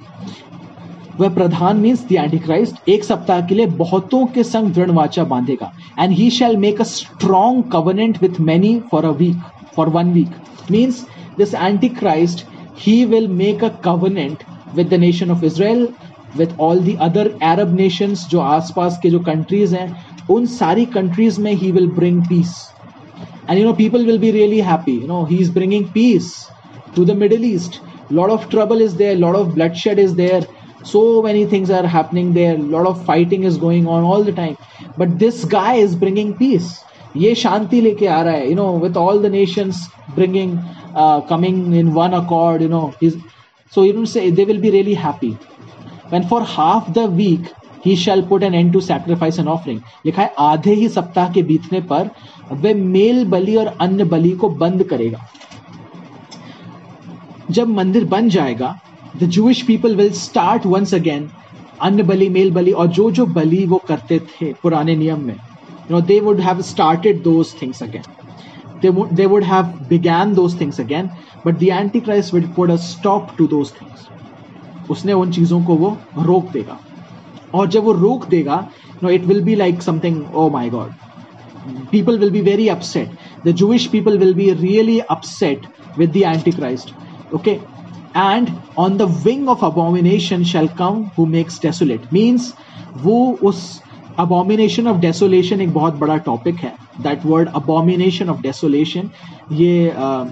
वह 1.20 1.28
प्रधान 1.34 1.76
मीन्स 1.80 2.04
द 2.08 2.12
एंटी 2.12 2.38
क्राइस्ट 2.38 2.88
एक 2.88 3.04
सप्ताह 3.04 3.40
के 3.46 3.54
लिए 3.54 3.66
बहुतों 3.76 4.24
के 4.34 4.42
संग 4.44 4.72
दृढ़ 4.74 4.90
वाचा 4.90 5.24
बांधेगा। 5.24 5.72
And 5.98 6.12
he 6.12 6.28
shall 6.30 6.56
make 6.56 6.80
a 6.80 6.84
strong 6.84 7.62
covenant 7.72 8.22
with 8.22 8.40
many 8.40 8.78
for 8.90 9.04
a 9.04 9.10
week 9.18 9.36
for 9.76 9.88
one 9.88 10.12
week 10.12 10.70
means 10.70 11.00
this 11.38 11.54
Antichrist 12.00 12.44
he 12.80 13.04
will 13.04 13.28
make 13.28 13.64
a 13.64 13.68
covenant 13.84 14.42
with 14.74 14.88
the 14.88 15.00
nation 15.00 15.30
of 15.30 15.44
Israel 15.44 15.88
with 16.36 16.58
all 16.60 16.80
the 16.80 16.96
other 17.00 17.32
Arab 17.42 17.74
nations 17.76 18.26
जो 18.30 18.40
आसपास 18.40 18.98
के 19.02 19.10
जो 19.10 19.20
countries 19.20 19.74
हैं, 19.76 19.88
उन 20.30 20.46
सारी 20.46 20.84
countries 20.94 21.40
में 21.40 21.52
he 21.52 21.72
will 21.72 21.88
bring 21.96 22.22
peace 22.28 22.54
and 23.50 23.58
you 23.58 23.64
know 23.64 23.72
people 23.72 24.06
will 24.06 24.18
be 24.18 24.30
really 24.30 24.60
happy 24.60 24.98
you 25.00 25.06
know 25.06 25.24
he 25.30 25.36
is 25.38 25.52
bringing 25.52 25.84
peace 25.94 26.32
to 26.96 27.04
the 27.04 27.16
Middle 27.16 27.44
East 27.54 27.80
lot 28.10 28.30
of 28.32 28.42
trouble 28.50 28.82
is 28.82 28.92
there, 28.98 29.14
lot 29.16 29.36
of 29.36 29.48
bloodshed 29.54 30.00
is 30.00 30.12
there. 30.18 30.42
so 30.85 31.21
many 31.21 31.45
things 31.45 31.69
are 31.69 31.85
happening 31.87 32.33
there 32.33 32.57
lot 32.75 32.87
of 32.87 33.03
fighting 33.05 33.43
is 33.43 33.57
going 33.57 33.87
on 33.87 34.03
all 34.03 34.23
the 34.23 34.31
time 34.31 34.55
but 34.97 35.19
this 35.19 35.43
guy 35.57 35.73
is 35.87 35.99
bringing 36.05 36.33
peace 36.43 36.71
ये 37.17 37.33
शांति 37.35 37.79
लेके 37.81 38.07
आ 38.07 38.21
रहा 38.23 38.33
है 38.33 38.49
you 38.49 38.55
know 38.55 38.67
with 38.79 38.97
all 38.97 39.21
the 39.23 39.31
nations 39.31 39.87
bringing 40.15 40.57
coming 41.29 41.73
in 41.75 41.87
one 41.93 42.11
accord 42.21 42.61
you 42.61 42.69
know 42.69 42.91
so 43.73 43.83
you 43.83 43.93
don't 43.93 44.11
say 44.11 44.29
they 44.29 44.43
will 44.45 44.59
be 44.59 44.69
really 44.71 44.93
happy 44.93 45.31
when 46.13 46.25
for 46.29 46.39
half 46.53 46.87
the 46.93 47.03
week 47.19 47.45
he 47.83 47.95
shall 47.95 48.23
put 48.31 48.43
an 48.43 48.53
end 48.53 48.73
to 48.73 48.81
sacrifice 48.87 49.37
and 49.43 49.51
offering 49.51 49.77
लिखा 50.05 50.21
है 50.21 50.33
आधे 50.45 50.73
ही 50.79 50.89
सप्ताह 50.89 51.31
के 51.33 51.43
बीतने 51.43 51.81
पर 51.91 52.09
वह 52.51 52.73
mail 52.95 53.23
बलि 53.25 53.55
और 53.55 53.67
अन्य 53.81 54.03
बलि 54.13 54.31
को 54.41 54.49
बंद 54.63 54.83
करेगा 54.89 55.25
जब 57.51 57.67
मंदिर 57.67 58.05
बन 58.05 58.29
जाएगा 58.29 58.75
the 59.21 59.29
Jewish 59.37 59.61
people 59.67 59.95
will 59.95 60.11
start 60.19 60.65
once 60.65 60.93
again 60.93 61.29
अन्न 61.81 62.03
बलि 62.07 62.29
मेल 62.29 62.51
बलि 62.53 62.71
और 62.71 62.87
जो 62.97 63.09
जो 63.11 63.25
बलि 63.37 63.65
वो 63.65 63.81
करते 63.87 64.19
थे 64.31 64.53
पुराने 64.63 64.95
नियम 64.95 65.25
में 65.27 65.33
you 65.33 65.91
know 65.91 66.01
they 66.11 66.19
would 66.19 66.39
have 66.41 66.61
started 66.71 67.21
those 67.23 67.53
things 67.61 67.83
again 67.83 68.03
they 68.83 68.89
would 68.89 69.15
they 69.17 69.25
would 69.27 69.43
have 69.43 69.73
began 69.89 70.33
those 70.33 70.53
things 70.59 70.79
again 70.79 71.09
but 71.43 71.59
the 71.59 71.71
antichrist 71.71 72.33
will 72.33 72.47
put 72.55 72.71
a 72.71 72.77
stop 72.85 73.35
to 73.39 73.47
those 73.47 73.73
things 73.79 74.07
उसने 74.89 75.13
उन 75.13 75.31
चीजों 75.31 75.63
को 75.65 75.75
वो 75.77 75.97
रोक 76.17 76.49
देगा 76.51 76.77
और 77.55 77.67
जब 77.69 77.83
वो 77.83 77.91
रोक 77.93 78.25
देगा 78.29 78.57
no 79.03 79.09
it 79.09 79.25
will 79.25 79.41
be 79.43 79.55
like 79.55 79.81
something 79.81 80.23
oh 80.35 80.49
my 80.49 80.69
God 80.69 80.99
people 81.91 82.15
will 82.17 82.31
be 82.33 82.39
very 82.41 82.63
upset 82.73 83.09
the 83.41 83.51
jewish 83.57 83.83
people 83.89 84.15
will 84.21 84.31
be 84.37 84.45
really 84.61 84.95
upset 85.15 85.65
with 85.99 86.13
the 86.13 86.23
antichrist 86.29 86.93
okay 87.33 87.53
and 88.16 88.48
on 88.78 88.96
the 88.96 89.02
wing 89.24 89.48
of 89.48 89.64
abomination 89.64 90.44
shall 90.44 90.68
come 90.78 91.04
who 91.18 91.26
makes 91.26 91.60
desolate 91.62 92.12
means 92.12 92.54
वो 93.02 93.16
उस 93.42 93.82
abomination 94.18 94.86
of 94.88 94.96
desolation 95.00 95.60
एक 95.60 95.72
बहुत 95.74 95.94
बड़ा 95.98 96.16
topic 96.26 96.56
है. 96.56 96.72
That 97.00 97.26
word 97.26 97.48
abomination 97.54 98.28
of 98.28 98.40
desolation 98.42 99.10
ये 99.52 99.94
uh, 99.98 100.26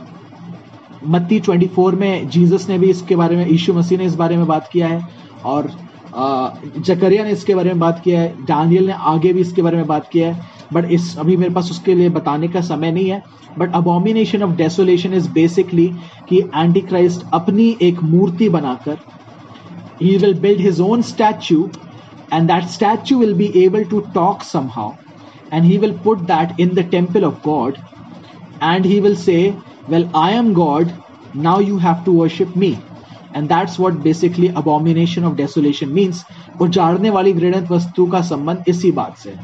मत्ती 1.07 1.41
twenty 1.41 1.67
four 1.67 1.95
में 1.95 2.29
Jesus 2.29 2.69
ने 2.69 2.79
भी 2.79 2.91
इसके 2.91 3.17
बारे 3.17 3.37
में, 3.37 3.47
यीशु 3.47 3.73
मसीह 3.75 3.99
ने 3.99 4.05
इस 4.05 4.15
बारे 4.15 4.37
में 4.37 4.47
बात 4.47 4.69
किया 4.73 4.89
है. 4.89 5.09
और 5.45 5.67
uh, 5.67 6.79
जकरिया 6.79 7.25
ने 7.25 7.31
इसके 7.31 7.55
बारे 7.55 7.71
में 7.71 7.79
बात 7.79 8.01
किया 8.05 8.21
है. 8.21 8.45
डानियल 8.47 8.87
ने 8.87 8.93
आगे 8.93 9.33
भी 9.33 9.41
इसके 9.41 9.63
बारे 9.63 9.77
में 9.77 9.87
बात 9.87 10.09
किया 10.09 10.33
है. 10.33 10.54
बट 10.73 10.91
इस, 10.91 11.17
अभी 11.19 11.37
मेरे 11.37 11.53
पास 11.55 11.71
उसके 11.71 11.95
लिए 11.95 12.09
बताने 12.09 12.49
का 12.49 12.61
समय 12.61 12.93
नहीं 12.93 13.09
है। 13.11 13.23
But 13.59 13.75
abomination 13.75 14.43
of 14.43 14.55
desolation 14.57 15.15
is 15.15 15.31
basically 15.33 15.87
कि 16.29 16.39
एंटी 16.57 16.81
क्राइस्ट 16.81 17.25
अपनी 17.35 17.69
एक 17.83 18.03
मूर्ति 18.05 18.49
बनाकर 18.49 18.99
he 20.03 20.17
will 20.17 20.35
build 20.41 20.61
his 20.61 20.81
own 20.81 21.03
statue 21.03 21.69
and 22.33 22.47
that 22.47 22.65
statue 22.69 23.19
will 23.19 23.35
be 23.35 23.53
able 23.57 23.85
to 23.85 24.01
talk 24.15 24.43
somehow 24.73 24.93
and 25.53 25.65
he 25.65 25.77
will 25.79 25.93
put 26.05 26.21
that 26.33 26.61
in 26.61 26.75
the 26.75 26.89
temple 26.91 27.25
of 27.25 27.45
God 27.45 27.77
and 28.63 28.87
he 28.87 28.99
will 29.01 29.17
say 29.17 29.39
well 29.91 30.09
I 30.17 30.35
am 30.35 30.53
God 30.55 30.91
now 31.37 31.61
you 31.61 31.77
have 31.79 32.03
to 32.07 32.13
worship 32.13 32.57
me 32.57 32.77
and 33.35 33.49
that's 33.49 33.79
what 33.79 33.97
basically 34.03 34.49
abomination 34.55 35.25
of 35.29 35.37
desolation 35.37 35.93
means. 35.95 36.25
उजाड़ने 36.61 37.11
वाली 37.11 37.33
घृणित 37.33 37.71
वस्तु 37.71 38.07
का 38.07 38.21
संबंध 38.23 38.65
इसी 38.69 38.91
बात 38.93 39.17
से 39.19 39.35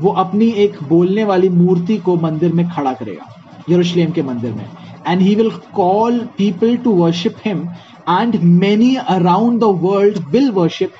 वो 0.00 0.10
अपनी 0.22 0.48
एक 0.64 0.76
बोलने 0.88 1.24
वाली 1.24 1.48
मूर्ति 1.48 1.96
को 1.98 2.16
मंदिर 2.16 2.52
में 2.52 2.68
खड़ा 2.70 2.92
करेगा, 2.92 3.26
यरूशलेम 3.70 4.10
के 4.10 4.22
मंदिर 4.22 4.52
में। 4.52 4.66
And 5.06 5.20
he 5.20 5.34
will 5.34 5.50
call 5.74 6.18
people 6.38 6.76
to 6.76 6.92
worship 6.94 7.36
him 7.44 7.68
and 8.10 8.36
many 8.60 8.94
around 8.96 9.60
the 9.60 9.64
world 9.82 10.18
will 10.30 10.50
worship 10.50 10.92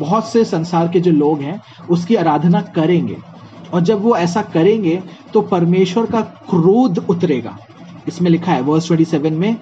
बहुत 0.00 0.28
से 0.28 0.44
संसार 0.44 0.88
के 0.88 1.00
जो 1.00 1.10
लोग 1.10 1.40
हैं, 1.40 1.60
उसकी 1.90 2.14
आराधना 2.14 2.60
करेंगे। 2.74 3.16
और 3.74 3.80
जब 3.80 4.02
वो 4.02 4.16
ऐसा 4.16 4.42
करेंगे 4.54 5.00
तो 5.32 5.40
परमेश्वर 5.42 6.06
का 6.06 6.20
क्रोध 6.50 6.98
उतरेगा। 7.10 7.56
इसमें 8.08 8.30
लिखा 8.30 8.52
है 8.52 8.60
वर्स 8.62 8.88
27 8.88 9.32
में 9.32 9.56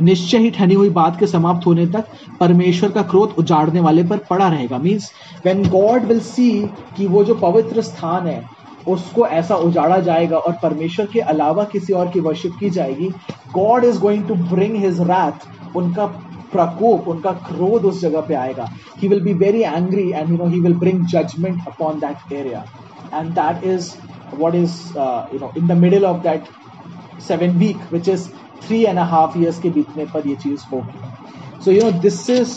निश्चय 0.00 0.38
ही 0.38 0.50
ठनी 0.50 0.74
हुई 0.74 0.88
बात 0.90 1.18
के 1.20 1.26
समाप्त 1.26 1.66
होने 1.66 1.86
तक 1.86 2.04
परमेश्वर 2.40 2.90
का 2.90 3.02
क्रोध 3.10 3.34
उजाड़ने 3.38 3.80
वाले 3.80 4.02
पर 4.04 4.18
पड़ा 4.30 4.48
रहेगा। 4.48 4.78
Means 4.78 5.10
when 5.44 5.62
God 5.68 6.04
will 6.04 6.20
see 6.20 6.50
कि 6.96 7.06
वो 7.06 7.24
जो 7.24 7.34
पवित्र 7.34 7.82
स्थान 7.82 8.26
है 8.26 8.42
उसको 8.88 9.26
ऐसा 9.26 9.56
उजाड़ा 9.68 9.98
जाएगा 10.00 10.38
और 10.38 10.52
परमेश्वर 10.62 11.06
के 11.12 11.20
अलावा 11.34 11.64
किसी 11.72 11.92
और 11.92 12.10
की 12.10 12.20
वर्शिप 12.20 12.52
की 12.60 12.70
जाएगी 12.70 13.08
God 13.54 13.84
is 13.84 13.98
going 14.00 14.26
to 14.28 14.34
bring 14.54 14.76
his 14.84 15.00
wrath 15.10 15.76
उनका 15.76 16.06
प्रकोप 16.52 17.08
उनका 17.08 17.32
क्रोध 17.48 17.84
उस 17.84 18.00
जगह 18.00 18.20
पे 18.28 18.34
आएगा। 18.34 18.68
He 18.98 19.08
will 19.08 19.20
be 19.24 19.32
very 19.46 19.62
angry 19.62 20.10
and 20.10 20.30
you 20.30 20.36
know 20.36 20.46
he 20.52 20.60
will 20.60 20.74
bring 20.78 21.04
judgement 21.06 21.66
upon 21.68 22.00
that 22.00 22.32
area 22.32 22.64
and 23.14 23.30
that 23.40 23.64
is 23.74 23.92
is 24.54 24.74
uh, 24.96 25.26
you 25.32 25.38
know 25.40 25.48
in 25.60 25.66
the 25.66 25.74
middle 25.74 26.04
of 26.08 26.18
that 26.24 26.48
seven 27.28 27.56
week 27.62 27.80
which 27.94 28.08
is 28.08 28.26
three 28.62 28.84
and 28.86 28.98
half 29.10 29.38
years 29.38 29.62
के 29.62 29.70
बीतने 29.70 30.04
पर 30.06 30.28
ये 30.28 30.34
चीज़ 30.36 30.64
होगी। 30.72 31.62
So 31.64 31.70
you 31.70 31.82
know 31.82 31.90
this 32.00 32.28
is 32.30 32.54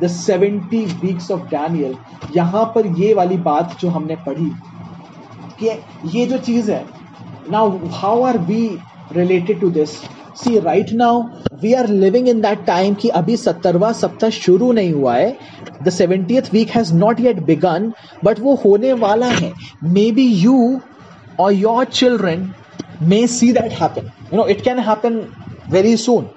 the 0.00 0.06
seventy 0.08 0.84
weeks 1.02 1.30
of 1.30 1.48
Daniel 1.50 1.96
यहाँ 2.36 2.64
पर 2.74 2.86
ये 2.98 3.12
वाली 3.14 3.36
बात 3.44 3.76
जो 3.80 3.88
हमने 3.90 4.16
पढ़ी, 4.26 4.50
कि 5.60 5.68
ये 6.16 6.26
जो 6.26 6.38
चीज़ 6.40 6.70
है 6.70 6.84
now 7.50 7.78
how 7.92 8.22
are 8.24 8.38
we 8.46 8.66
related 9.12 9.60
to 9.60 9.70
this 9.70 9.90
see 10.36 10.58
right 10.60 10.92
now 10.94 11.22
we 11.60 11.72
are 11.74 11.88
living 11.88 12.28
in 12.28 12.40
that 12.40 12.64
time 12.66 12.94
कि 12.94 13.08
अभी 13.20 13.36
सत्तरवा 13.36 13.92
सप्ताह 13.94 14.30
शुरू 14.30 14.72
नहीं 14.72 14.92
हुआ 14.92 15.14
है। 15.16 15.36
The 15.82 15.90
seventieth 15.90 16.52
week 16.52 16.70
has 16.70 16.92
not 16.94 17.20
yet 17.20 17.42
begun 17.44 17.92
but 18.24 18.40
वो 18.40 18.54
होने 18.64 18.92
वाला 18.94 19.26
है। 19.28 19.52
मे 19.84 20.10
बी 20.12 20.26
यू 20.26 20.80
और 21.40 21.52
your 21.52 21.84
children 21.84 22.50
may 22.99 23.27
see 23.27 23.51
that 23.53 23.71
happen. 23.71 24.11
You 24.31 24.37
know, 24.37 24.45
it 24.45 24.63
can 24.63 24.77
happen 24.77 25.35
very 25.69 25.95
soon. 25.97 26.29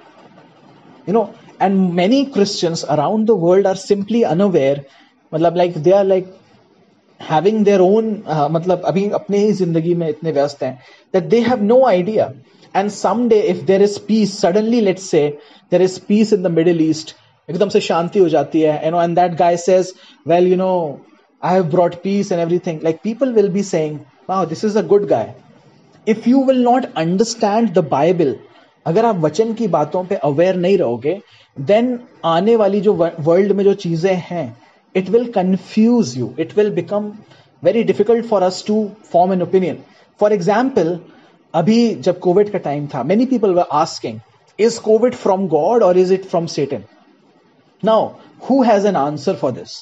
You 1.05 1.13
know, 1.13 1.35
and 1.59 1.95
many 1.95 2.25
Christians 2.25 2.83
around 2.83 3.27
the 3.27 3.35
world 3.35 3.65
are 3.65 3.75
simply 3.75 4.25
unaware. 4.25 4.85
मतलब 5.33 5.55
like 5.55 5.73
they 5.73 5.91
are 5.91 6.03
like 6.03 6.27
having 7.19 7.63
their 7.63 7.81
own 7.81 8.23
uh, 8.25 8.47
मतलब 8.49 8.81
अभी 8.85 9.09
अपने 9.19 9.37
ही 9.45 9.51
जिंदगी 9.53 9.93
में 9.95 10.07
इतने 10.07 10.31
व्यस्त 10.31 10.63
हैं 10.63 10.77
that 11.13 11.29
they 11.29 11.41
have 11.41 11.61
no 11.61 11.85
idea. 11.87 12.33
And 12.73 12.91
someday 12.91 13.41
if 13.51 13.65
there 13.65 13.81
is 13.81 13.97
peace, 13.97 14.33
suddenly 14.33 14.81
let's 14.81 15.03
say 15.03 15.37
there 15.69 15.81
is 15.81 15.97
peace 15.99 16.33
in 16.33 16.43
the 16.43 16.49
Middle 16.49 16.81
East, 16.81 17.15
एकदम 17.49 17.69
से 17.69 17.79
शांति 17.81 18.19
हो 18.19 18.29
जाती 18.29 18.61
है, 18.61 18.83
you 18.85 18.91
know, 18.91 18.99
and 18.99 19.17
that 19.17 19.37
guy 19.37 19.55
says, 19.55 19.93
well, 20.25 20.43
you 20.43 20.57
know, 20.57 21.01
I 21.41 21.53
have 21.53 21.69
brought 21.69 22.01
peace 22.03 22.31
and 22.31 22.41
everything. 22.41 22.81
Like 22.81 23.01
people 23.03 23.31
will 23.31 23.49
be 23.49 23.61
saying, 23.61 24.05
wow, 24.27 24.45
this 24.45 24.63
is 24.63 24.75
a 24.75 24.83
good 24.83 25.07
guy. 25.07 25.35
if 26.06 26.28
you 26.28 26.44
will 26.44 26.62
not 26.64 26.86
understand 26.96 27.72
the 27.72 27.78
Bible 27.88 28.34
अगर 28.86 29.04
आप 29.04 29.16
वचन 29.20 29.52
की 29.54 29.68
बातों 29.68 30.04
पे 30.04 30.14
aware 30.24 30.56
नहीं 30.56 30.78
रहोगे 30.78 31.20
then 31.56 31.98
आने 32.24 32.56
वाली 32.56 32.80
जो 32.80 32.94
वर्ल्ड 32.94 33.52
में 33.52 33.64
जो 33.64 33.74
चीज़ें 33.82 34.14
हैं 34.24 34.46
it 34.94 35.08
will 35.10 35.30
confuse 35.32 36.16
you 36.18 36.34
it 36.40 36.56
will 36.56 36.70
become 36.74 37.12
very 37.62 37.82
difficult 37.84 38.26
for 38.26 38.42
us 38.42 38.64
to 38.66 38.84
form 39.12 39.32
an 39.32 39.42
opinion 39.42 39.78
for 40.20 40.32
example 40.32 40.98
अभी 41.54 41.94
जब 41.96 42.18
कोविड 42.18 42.50
का 42.52 42.58
टाइम 42.58 42.86
था 42.86 43.02
many 43.02 43.26
people 43.26 43.54
were 43.54 43.66
asking 43.74 44.18
is 44.58 44.80
Covid 44.80 45.14
from 45.16 45.46
God 45.48 45.82
और 45.82 45.98
is 45.98 46.12
it 46.14 46.24
from 46.24 46.46
Satan 46.48 46.84
now 47.82 48.08
who 48.42 48.62
has 48.62 48.86
an 48.86 48.96
answer 48.96 49.34
for 49.34 49.52
this 49.52 49.78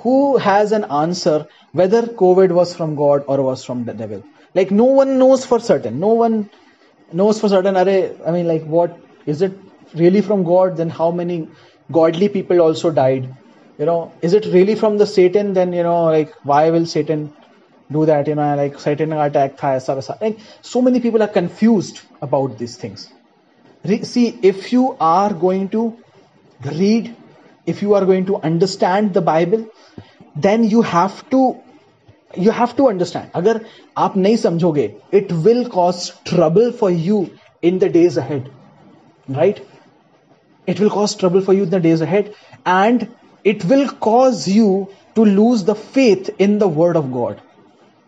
who 0.00 0.36
has 0.38 0.74
an 0.74 0.84
answer 0.94 1.44
whether 1.74 2.06
Covid 2.14 2.52
was 2.52 2.74
from 2.74 2.94
God 2.96 3.24
और 3.24 3.40
was 3.40 3.64
from 3.64 3.84
the 3.84 3.96
devil 3.96 4.22
like 4.54 4.70
no 4.70 4.84
one 4.84 5.18
knows 5.18 5.44
for 5.46 5.60
certain. 5.60 5.98
No 6.00 6.08
one 6.08 6.50
knows 7.12 7.40
for 7.40 7.48
certain 7.48 7.76
are 7.76 7.88
i 8.26 8.30
mean 8.30 8.46
like 8.48 8.64
what 8.64 8.98
is 9.26 9.42
it 9.42 9.52
really 9.94 10.20
from 10.20 10.44
god? 10.44 10.76
Then 10.76 10.90
how 10.90 11.10
many 11.10 11.48
godly 11.90 12.28
people 12.28 12.60
also 12.60 12.90
died? 12.90 13.34
You 13.78 13.86
know 13.86 14.12
is 14.22 14.34
it 14.34 14.46
really 14.46 14.74
from 14.74 14.98
the 14.98 15.06
satan? 15.06 15.54
Then 15.54 15.72
you 15.72 15.82
know 15.82 16.04
like 16.04 16.32
why 16.42 16.70
will 16.70 16.86
satan 16.86 17.32
do 17.90 18.06
that? 18.06 18.26
You 18.26 18.34
know 18.34 18.54
like 18.56 18.78
satan 18.78 19.12
attack 19.12 19.62
like 19.62 20.38
so 20.60 20.82
many 20.82 21.00
people 21.00 21.22
are 21.22 21.28
confused 21.28 22.00
about 22.20 22.58
these 22.58 22.76
things. 22.76 23.12
Re- 23.84 24.04
see 24.04 24.38
if 24.42 24.72
you 24.72 24.96
are 25.00 25.32
going 25.32 25.68
to 25.70 25.98
read 26.64 27.14
if 27.66 27.82
you 27.82 27.94
are 27.94 28.04
going 28.04 28.26
to 28.26 28.36
understand 28.36 29.14
the 29.14 29.20
bible 29.20 29.68
then 30.36 30.64
you 30.64 30.82
have 30.82 31.28
to 31.30 31.60
you 32.35 32.51
have 32.51 32.75
to 32.75 32.87
understand 32.89 33.37
agar 33.41 33.55
aap 34.05 34.15
nahi 34.25 34.39
samjhoge 34.43 34.83
it 35.21 35.31
will 35.47 35.63
cause 35.75 36.03
trouble 36.31 36.71
for 36.81 36.89
you 37.07 37.19
in 37.69 37.79
the 37.83 37.89
days 37.97 38.17
ahead 38.23 38.49
right 39.39 39.61
it 40.67 40.81
will 40.83 40.93
cause 40.97 41.15
trouble 41.23 41.45
for 41.49 41.57
you 41.59 41.63
in 41.63 41.73
the 41.75 41.81
days 41.87 42.05
ahead 42.07 42.33
and 42.77 43.07
it 43.53 43.65
will 43.71 43.87
cause 44.07 44.47
you 44.59 44.69
to 45.19 45.25
lose 45.25 45.63
the 45.71 45.75
faith 45.97 46.29
in 46.47 46.57
the 46.63 46.71
word 46.81 47.03
of 47.03 47.11
god 47.19 47.43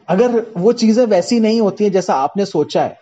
अगर 0.10 0.32
वो 0.58 0.72
चीजें 0.74 1.06
वैसी 1.06 1.40
नहीं 1.40 1.60
होती 1.62 1.84
हैं 1.84 1.92
जैसा 1.92 2.14
आपने 2.28 2.46
सोचा 2.46 2.84
है 2.84 2.98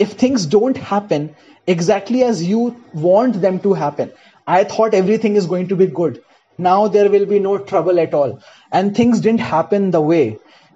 if 0.00 0.16
things 0.22 0.46
don't 0.50 0.78
happen 0.90 1.28
exactly 1.74 2.22
as 2.22 2.42
you 2.42 2.70
want 3.02 3.36
them 3.44 3.58
to 3.66 3.72
happen 3.82 4.08
I 4.54 4.64
thought 4.72 4.94
everything 4.94 5.36
is 5.36 5.46
going 5.48 5.68
to 5.68 5.76
be 5.76 5.86
good 6.00 6.18
now 6.58 6.88
there 6.94 7.10
will 7.10 7.26
be 7.26 7.38
no 7.42 7.58
trouble 7.68 7.98
at 8.00 8.14
all 8.14 8.32
and 8.78 8.94
things 8.96 9.20
didn't 9.26 9.44
happen 9.50 9.90
the 9.92 10.00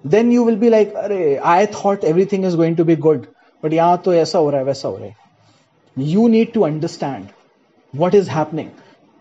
way 0.03 0.09
then 0.15 0.31
you 0.31 0.43
will 0.43 0.55
be 0.55 0.69
like 0.69 0.95
i 1.43 1.65
thought 1.65 2.03
everything 2.03 2.43
is 2.43 2.55
going 2.55 2.75
to 2.75 2.85
be 2.85 2.95
good 2.95 3.27
but 3.61 3.71
yahan 3.71 4.03
to 4.03 4.09
aisa 4.09 4.37
ho 4.37 4.51
raha 4.51 4.61
hai 4.61 4.71
waisa 4.71 4.91
ho 4.91 4.97
raha 4.97 5.09
hai 5.09 6.03
you 6.03 6.29
need 6.29 6.53
to 6.53 6.65
understand 6.65 7.29
what 7.93 8.13
is 8.13 8.27
happening 8.27 8.71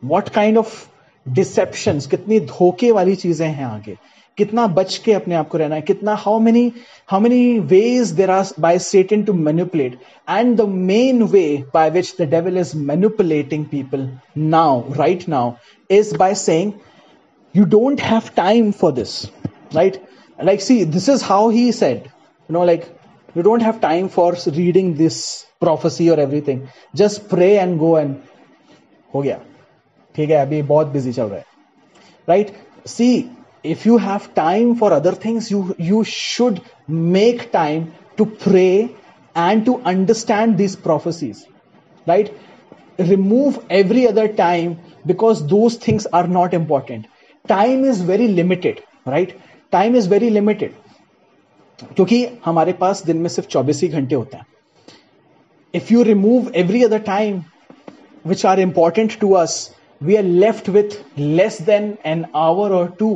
what 0.01 0.33
kind 0.33 0.57
of 0.57 0.89
deceptions 1.35 2.07
kitni 2.07 2.41
dhoke 2.41 2.87
wali 3.01 3.17
cheeze 3.17 3.41
hain 3.41 3.67
aage 3.71 3.99
कितना 4.39 4.67
बच 4.67 4.97
के 5.05 5.13
अपने 5.13 5.35
आप 5.35 5.49
को 5.49 5.59
रहना 5.59 5.75
है 5.75 5.83
कितना 5.83 6.15
how 6.15 6.39
many 6.41 6.73
how 7.11 7.21
many 7.21 7.59
ways 7.59 8.11
there 8.11 8.31
are 8.31 8.45
by 8.61 8.79
Satan 8.79 9.23
to 9.23 9.33
manipulate 9.33 9.93
and 10.31 10.57
the 10.57 10.61
main 10.61 11.23
way 11.23 11.65
by 11.75 11.91
which 11.91 12.15
the 12.21 12.23
devil 12.23 12.59
is 12.59 12.77
manipulating 12.77 13.65
people 13.67 14.09
now 14.37 14.93
right 14.93 15.29
now 15.29 15.53
is 15.91 16.13
by 16.23 16.33
saying 16.35 16.73
you 17.55 17.65
don't 17.65 18.01
have 18.01 18.35
time 18.35 18.73
for 18.73 18.93
this 18.93 19.31
right 19.75 20.01
like 20.43 20.61
see 20.61 20.85
this 20.85 21.09
is 21.09 21.23
how 21.23 21.49
he 21.49 21.73
said 21.73 22.05
you 22.05 22.53
know 22.53 22.65
like 22.65 22.89
you 23.35 23.43
don't 23.43 23.61
have 23.61 23.81
time 23.81 24.09
for 24.09 24.35
reading 24.47 24.95
this 24.97 25.47
prophecy 25.61 26.11
or 26.11 26.19
everything 26.21 26.69
just 26.95 27.29
pray 27.29 27.59
and 27.59 27.79
go 27.79 27.97
and 27.97 28.17
हो 29.15 29.21
गया 29.23 29.39
ठीक 30.17 30.31
है 30.31 30.37
अभी 30.37 30.63
बहुत 30.71 30.87
busy 30.93 31.13
चल 31.13 31.27
रहा 31.27 31.39
है 31.39 31.45
right 32.29 32.53
see 32.87 33.09
if 33.65 33.85
you 33.87 33.97
have 33.99 34.27
time 34.35 34.75
for 34.81 34.89
other 34.97 35.13
things 35.23 35.51
you 35.53 35.61
you 35.87 36.03
should 36.11 36.61
make 37.15 37.41
time 37.55 37.87
to 38.21 38.27
pray 38.45 38.91
and 39.45 39.65
to 39.69 39.75
understand 39.93 40.57
these 40.63 40.77
prophecies 40.85 41.41
right 42.11 42.31
remove 43.11 43.59
every 43.81 44.07
other 44.11 44.27
time 44.29 44.77
because 45.13 45.43
those 45.55 45.77
things 45.87 46.07
are 46.21 46.27
not 46.37 46.55
important 46.55 47.07
time 47.55 47.85
is 47.95 48.01
very 48.13 48.29
limited 48.29 48.81
right 49.07 49.35
time 49.72 49.96
is 50.02 50.08
very 50.16 50.30
limited 50.30 50.72
क्योंकि 51.96 52.26
हमारे 52.46 52.74
पास 52.82 53.04
दिन 53.06 53.18
में 53.18 53.30
सिर्फ 53.30 53.50
24 53.56 53.82
ही 53.84 53.88
घंटे 53.88 54.16
होते 54.16 54.38
हैं 54.38 54.46
if 55.80 55.92
you 55.92 56.04
remove 56.08 56.52
every 56.64 56.84
other 56.88 57.00
time 57.00 57.40
which 58.32 58.44
are 58.46 58.60
important 58.66 59.20
to 59.24 59.36
us 59.44 59.56
we 60.10 60.18
are 60.18 60.28
left 60.44 60.70
with 60.76 60.98
less 61.18 61.58
than 61.70 61.88
an 62.14 62.26
hour 62.44 62.68
or 62.80 62.88
two 63.02 63.14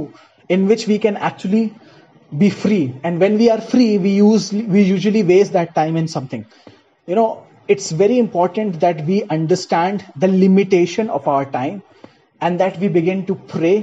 in 0.56 0.68
which 0.68 0.88
we 0.88 0.98
can 1.06 1.18
actually 1.30 1.66
be 2.44 2.50
free 2.50 2.94
and 3.04 3.20
when 3.26 3.38
we 3.38 3.50
are 3.50 3.60
free 3.74 3.98
we 3.98 4.14
use 4.20 4.52
we 4.54 4.82
usually 4.82 5.24
waste 5.34 5.54
that 5.54 5.76
time 5.76 6.00
in 6.04 6.08
something 6.08 6.46
you 7.06 7.16
know 7.20 7.44
it's 7.68 7.92
very 7.92 8.18
important 8.18 8.80
that 8.80 9.06
we 9.06 9.24
understand 9.38 10.06
the 10.16 10.28
limitation 10.28 11.10
of 11.10 11.28
our 11.28 11.46
time 11.46 11.82
and 12.42 12.60
that 12.60 12.80
we 12.80 12.88
begin 12.88 13.26
to 13.26 13.36
pray 13.54 13.76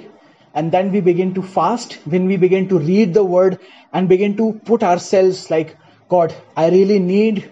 and 0.54 0.70
then 0.70 0.92
we 0.92 1.00
begin 1.00 1.34
to 1.34 1.42
fast 1.42 1.94
when 2.14 2.26
we 2.26 2.36
begin 2.36 2.68
to 2.68 2.78
read 2.78 3.14
the 3.14 3.24
word 3.24 3.58
and 3.92 4.08
begin 4.08 4.36
to 4.36 4.52
put 4.70 4.82
ourselves 4.82 5.50
like 5.50 5.76
god 6.08 6.34
i 6.56 6.68
really 6.76 6.98
need 6.98 7.50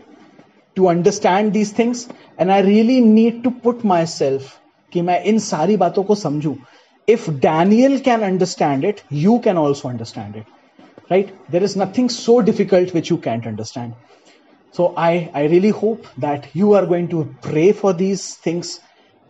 to 0.76 0.88
understand 0.88 1.52
these 1.52 1.72
things 1.72 2.08
and 2.38 2.52
i 2.52 2.60
really 2.60 3.00
need 3.00 3.42
to 3.44 3.50
put 3.68 3.84
myself 3.94 4.58
कि 4.92 5.02
मैं 5.02 5.22
इन 5.24 5.38
सारी 5.38 5.76
बातों 5.76 6.02
को 6.04 6.14
समझूं 6.22 6.54
if 7.06 7.26
Daniel 7.40 7.98
can 8.00 8.22
understand 8.22 8.84
it, 8.84 9.02
you 9.10 9.40
can 9.40 9.56
also 9.56 9.88
understand 9.88 10.36
it. 10.36 10.46
Right? 11.10 11.34
There 11.50 11.62
is 11.62 11.76
nothing 11.76 12.08
so 12.08 12.40
difficult 12.40 12.94
which 12.94 13.10
you 13.10 13.18
can't 13.18 13.46
understand. 13.46 13.94
So 14.70 14.94
I, 14.96 15.30
I 15.34 15.44
really 15.44 15.70
hope 15.70 16.06
that 16.18 16.48
you 16.54 16.72
are 16.74 16.86
going 16.86 17.08
to 17.08 17.34
pray 17.42 17.72
for 17.72 17.92
these 17.92 18.34
things. 18.36 18.80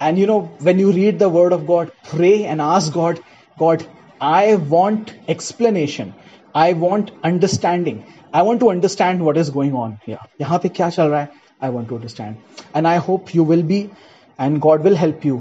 And 0.01 0.19
you 0.19 0.27
know, 0.27 0.43
when 0.61 0.79
you 0.79 0.93
read 0.93 1.19
the 1.19 1.29
word 1.29 1.53
of 1.53 1.67
God, 1.67 1.91
pray 2.05 2.45
and 2.45 2.61
ask 2.61 2.93
God, 2.93 3.21
God, 3.59 3.87
I 4.21 4.57
want 4.57 5.15
explanation. 5.29 6.15
I 6.55 6.73
want 6.73 7.11
understanding. 7.23 8.05
I 8.33 8.43
want 8.43 8.61
to 8.61 8.71
understand 8.71 9.25
what 9.25 9.37
is 9.37 9.51
going 9.51 9.75
on 9.75 9.99
here. 10.07 10.19
यहाँ 10.41 10.59
पे 10.59 10.69
क्या 10.69 10.91
चल 10.91 11.09
रहा 11.09 11.21
है? 11.21 11.29
I 11.63 11.71
want 11.71 11.89
to 11.89 11.97
understand. 11.97 12.37
And 12.75 12.89
I 12.89 12.97
hope 12.97 13.35
you 13.35 13.45
will 13.45 13.63
be 13.63 13.91
and 14.39 14.61
God 14.61 14.83
will 14.83 14.97
help 14.97 15.25
you 15.25 15.31